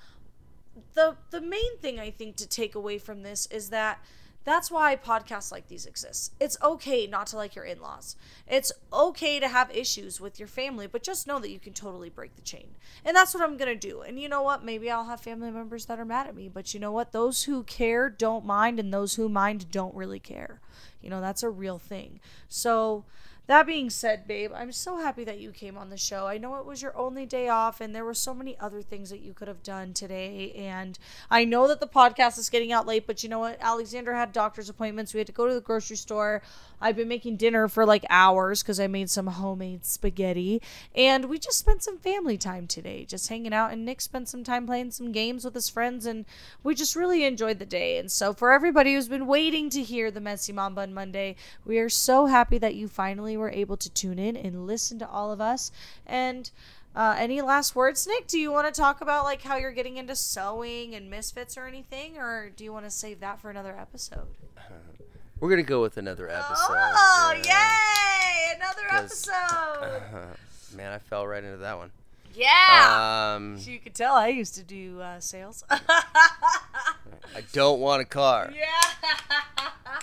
the 0.93 1.17
the 1.31 1.41
main 1.41 1.77
thing 1.79 1.99
I 1.99 2.11
think 2.11 2.37
to 2.37 2.47
take 2.47 2.75
away 2.75 2.97
from 2.97 3.23
this 3.23 3.45
is 3.47 3.69
that 3.69 3.99
that's 4.45 4.71
why 4.71 4.95
podcasts 4.95 5.51
like 5.51 5.67
these 5.67 5.85
exist. 5.85 6.33
It's 6.39 6.57
okay 6.63 7.05
not 7.07 7.27
to 7.27 7.35
like 7.35 7.55
your 7.55 7.65
in 7.65 7.81
laws. 7.81 8.15
It's 8.47 8.71
okay 8.91 9.39
to 9.39 9.47
have 9.47 9.69
issues 9.75 10.19
with 10.19 10.39
your 10.39 10.47
family, 10.47 10.87
but 10.87 11.03
just 11.03 11.27
know 11.27 11.39
that 11.39 11.51
you 11.51 11.59
can 11.59 11.73
totally 11.73 12.09
break 12.09 12.35
the 12.35 12.41
chain. 12.41 12.69
And 13.03 13.15
that's 13.15 13.33
what 13.33 13.43
I'm 13.43 13.57
going 13.57 13.77
to 13.77 13.87
do. 13.87 14.01
And 14.01 14.19
you 14.19 14.29
know 14.29 14.41
what? 14.41 14.63
Maybe 14.63 14.89
I'll 14.89 15.05
have 15.05 15.21
family 15.21 15.51
members 15.51 15.85
that 15.85 15.99
are 15.99 16.05
mad 16.05 16.27
at 16.27 16.35
me, 16.35 16.47
but 16.47 16.73
you 16.73 16.79
know 16.79 16.91
what? 16.91 17.11
Those 17.11 17.43
who 17.43 17.63
care 17.63 18.09
don't 18.09 18.45
mind, 18.45 18.79
and 18.79 18.93
those 18.93 19.15
who 19.15 19.29
mind 19.29 19.71
don't 19.71 19.93
really 19.93 20.19
care. 20.19 20.61
You 21.01 21.09
know, 21.09 21.21
that's 21.21 21.43
a 21.43 21.49
real 21.49 21.77
thing. 21.77 22.19
So 22.47 23.05
that 23.49 23.65
being 23.65 23.89
said, 23.89 24.27
babe, 24.27 24.51
I'm 24.53 24.71
so 24.71 24.97
happy 24.97 25.23
that 25.23 25.39
you 25.39 25.49
came 25.49 25.75
on 25.75 25.89
the 25.89 25.97
show. 25.97 26.27
I 26.27 26.37
know 26.37 26.57
it 26.57 26.67
was 26.67 26.83
your 26.83 26.95
only 26.95 27.25
day 27.25 27.49
off, 27.49 27.81
and 27.81 27.95
there 27.95 28.05
were 28.05 28.13
so 28.13 28.31
many 28.31 28.55
other 28.59 28.83
things 28.83 29.09
that 29.09 29.21
you 29.21 29.33
could 29.33 29.47
have 29.47 29.63
done 29.63 29.91
today. 29.91 30.51
And 30.55 30.99
I 31.31 31.45
know 31.45 31.67
that 31.67 31.79
the 31.79 31.87
podcast 31.87 32.37
is 32.37 32.51
getting 32.51 32.71
out 32.71 32.85
late, 32.85 33.07
but 33.07 33.23
you 33.23 33.29
know 33.29 33.39
what? 33.39 33.57
Alexander 33.59 34.13
had 34.13 34.33
doctor's 34.33 34.69
appointments. 34.69 35.15
We 35.15 35.17
had 35.17 35.25
to 35.25 35.33
go 35.33 35.47
to 35.47 35.55
the 35.55 35.61
grocery 35.61 35.95
store. 35.97 36.43
I've 36.79 36.95
been 36.95 37.07
making 37.07 37.37
dinner 37.37 37.67
for 37.67 37.87
like 37.87 38.05
hours 38.11 38.61
because 38.61 38.79
I 38.79 38.85
made 38.85 39.09
some 39.09 39.25
homemade 39.25 39.83
spaghetti. 39.83 40.61
And 40.93 41.25
we 41.25 41.39
just 41.39 41.57
spent 41.57 41.81
some 41.81 41.97
family 41.97 42.37
time 42.37 42.67
today, 42.67 43.03
just 43.03 43.29
hanging 43.29 43.51
out. 43.51 43.71
And 43.71 43.83
Nick 43.83 44.01
spent 44.01 44.29
some 44.29 44.43
time 44.43 44.67
playing 44.67 44.91
some 44.91 45.11
games 45.11 45.43
with 45.43 45.55
his 45.55 45.69
friends. 45.69 46.05
And 46.05 46.25
we 46.63 46.75
just 46.75 46.95
really 46.95 47.23
enjoyed 47.23 47.57
the 47.57 47.65
day. 47.65 47.97
And 47.97 48.11
so, 48.11 48.31
for 48.31 48.51
everybody 48.51 48.93
who's 48.93 49.09
been 49.09 49.25
waiting 49.25 49.71
to 49.71 49.81
hear 49.81 50.11
the 50.11 50.21
Messy 50.21 50.53
Mom 50.53 50.75
Bun 50.75 50.93
Monday, 50.93 51.35
we 51.65 51.79
are 51.79 51.89
so 51.89 52.27
happy 52.27 52.59
that 52.59 52.75
you 52.75 52.87
finally 52.87 53.38
were 53.39 53.49
able 53.49 53.77
to 53.77 53.89
tune 53.89 54.19
in 54.19 54.35
and 54.35 54.67
listen 54.67 54.99
to 54.99 55.07
all 55.09 55.31
of 55.31 55.41
us. 55.41 55.71
And 56.05 56.49
uh, 56.95 57.15
any 57.17 57.41
last 57.41 57.75
words, 57.75 58.07
Nick? 58.07 58.27
Do 58.27 58.39
you 58.39 58.51
want 58.51 58.73
to 58.73 58.79
talk 58.79 59.01
about 59.01 59.23
like 59.23 59.41
how 59.41 59.57
you're 59.57 59.71
getting 59.71 59.97
into 59.97 60.15
sewing 60.15 60.95
and 60.95 61.09
misfits 61.09 61.57
or 61.57 61.65
anything, 61.65 62.17
or 62.17 62.49
do 62.55 62.63
you 62.63 62.73
want 62.73 62.85
to 62.85 62.91
save 62.91 63.19
that 63.19 63.39
for 63.39 63.49
another 63.49 63.75
episode? 63.77 64.27
We're 65.39 65.49
gonna 65.49 65.63
go 65.63 65.81
with 65.81 65.97
another 65.97 66.29
episode. 66.29 66.55
Oh, 66.69 67.41
yeah. 67.45 67.69
yay! 67.69 68.55
Another 68.57 68.81
episode. 68.91 70.01
Man, 70.75 70.91
I 70.91 70.99
fell 70.99 71.25
right 71.25 71.43
into 71.43 71.57
that 71.57 71.77
one. 71.77 71.91
Yeah. 72.33 73.33
Um, 73.35 73.57
so 73.57 73.71
you 73.71 73.79
could 73.79 73.95
tell 73.95 74.13
I 74.13 74.27
used 74.27 74.55
to 74.55 74.63
do 74.63 74.99
uh, 75.01 75.19
sales. 75.19 75.63
I 75.69 77.43
don't 77.53 77.79
want 77.79 78.01
a 78.01 78.05
car. 78.05 78.51
yeah. 78.53 79.99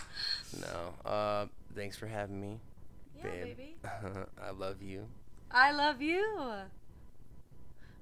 No. 0.60 1.10
Uh, 1.10 1.46
thanks 1.74 1.96
for 1.96 2.06
having 2.06 2.40
me, 2.40 2.58
babe. 3.30 3.56
baby. 3.56 3.76
I 4.42 4.50
love 4.50 4.82
you. 4.82 5.06
I 5.50 5.72
love 5.72 6.02
you. 6.02 6.24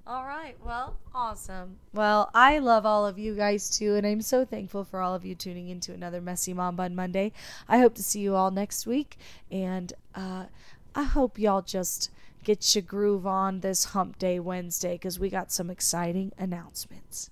All 0.06 0.24
right. 0.26 0.54
Well, 0.62 0.98
awesome. 1.14 1.78
Well, 1.94 2.30
I 2.34 2.58
love 2.58 2.84
all 2.84 3.06
of 3.06 3.18
you 3.18 3.34
guys 3.34 3.70
too, 3.70 3.94
and 3.94 4.06
I'm 4.06 4.20
so 4.20 4.44
thankful 4.44 4.84
for 4.84 5.00
all 5.00 5.14
of 5.14 5.24
you 5.24 5.34
tuning 5.34 5.68
into 5.68 5.94
another 5.94 6.20
Messy 6.20 6.52
Mom 6.52 6.76
Bun 6.76 6.94
Monday. 6.94 7.32
I 7.68 7.78
hope 7.78 7.94
to 7.94 8.02
see 8.02 8.20
you 8.20 8.34
all 8.34 8.50
next 8.50 8.86
week, 8.86 9.16
and 9.50 9.92
uh, 10.14 10.44
I 10.94 11.04
hope 11.04 11.38
y'all 11.38 11.62
just 11.62 12.10
get 12.42 12.74
your 12.74 12.82
groove 12.82 13.26
on 13.26 13.60
this 13.60 13.84
Hump 13.86 14.18
Day 14.18 14.38
Wednesday 14.38 14.92
because 14.92 15.18
we 15.18 15.30
got 15.30 15.50
some 15.50 15.70
exciting 15.70 16.32
announcements. 16.36 17.30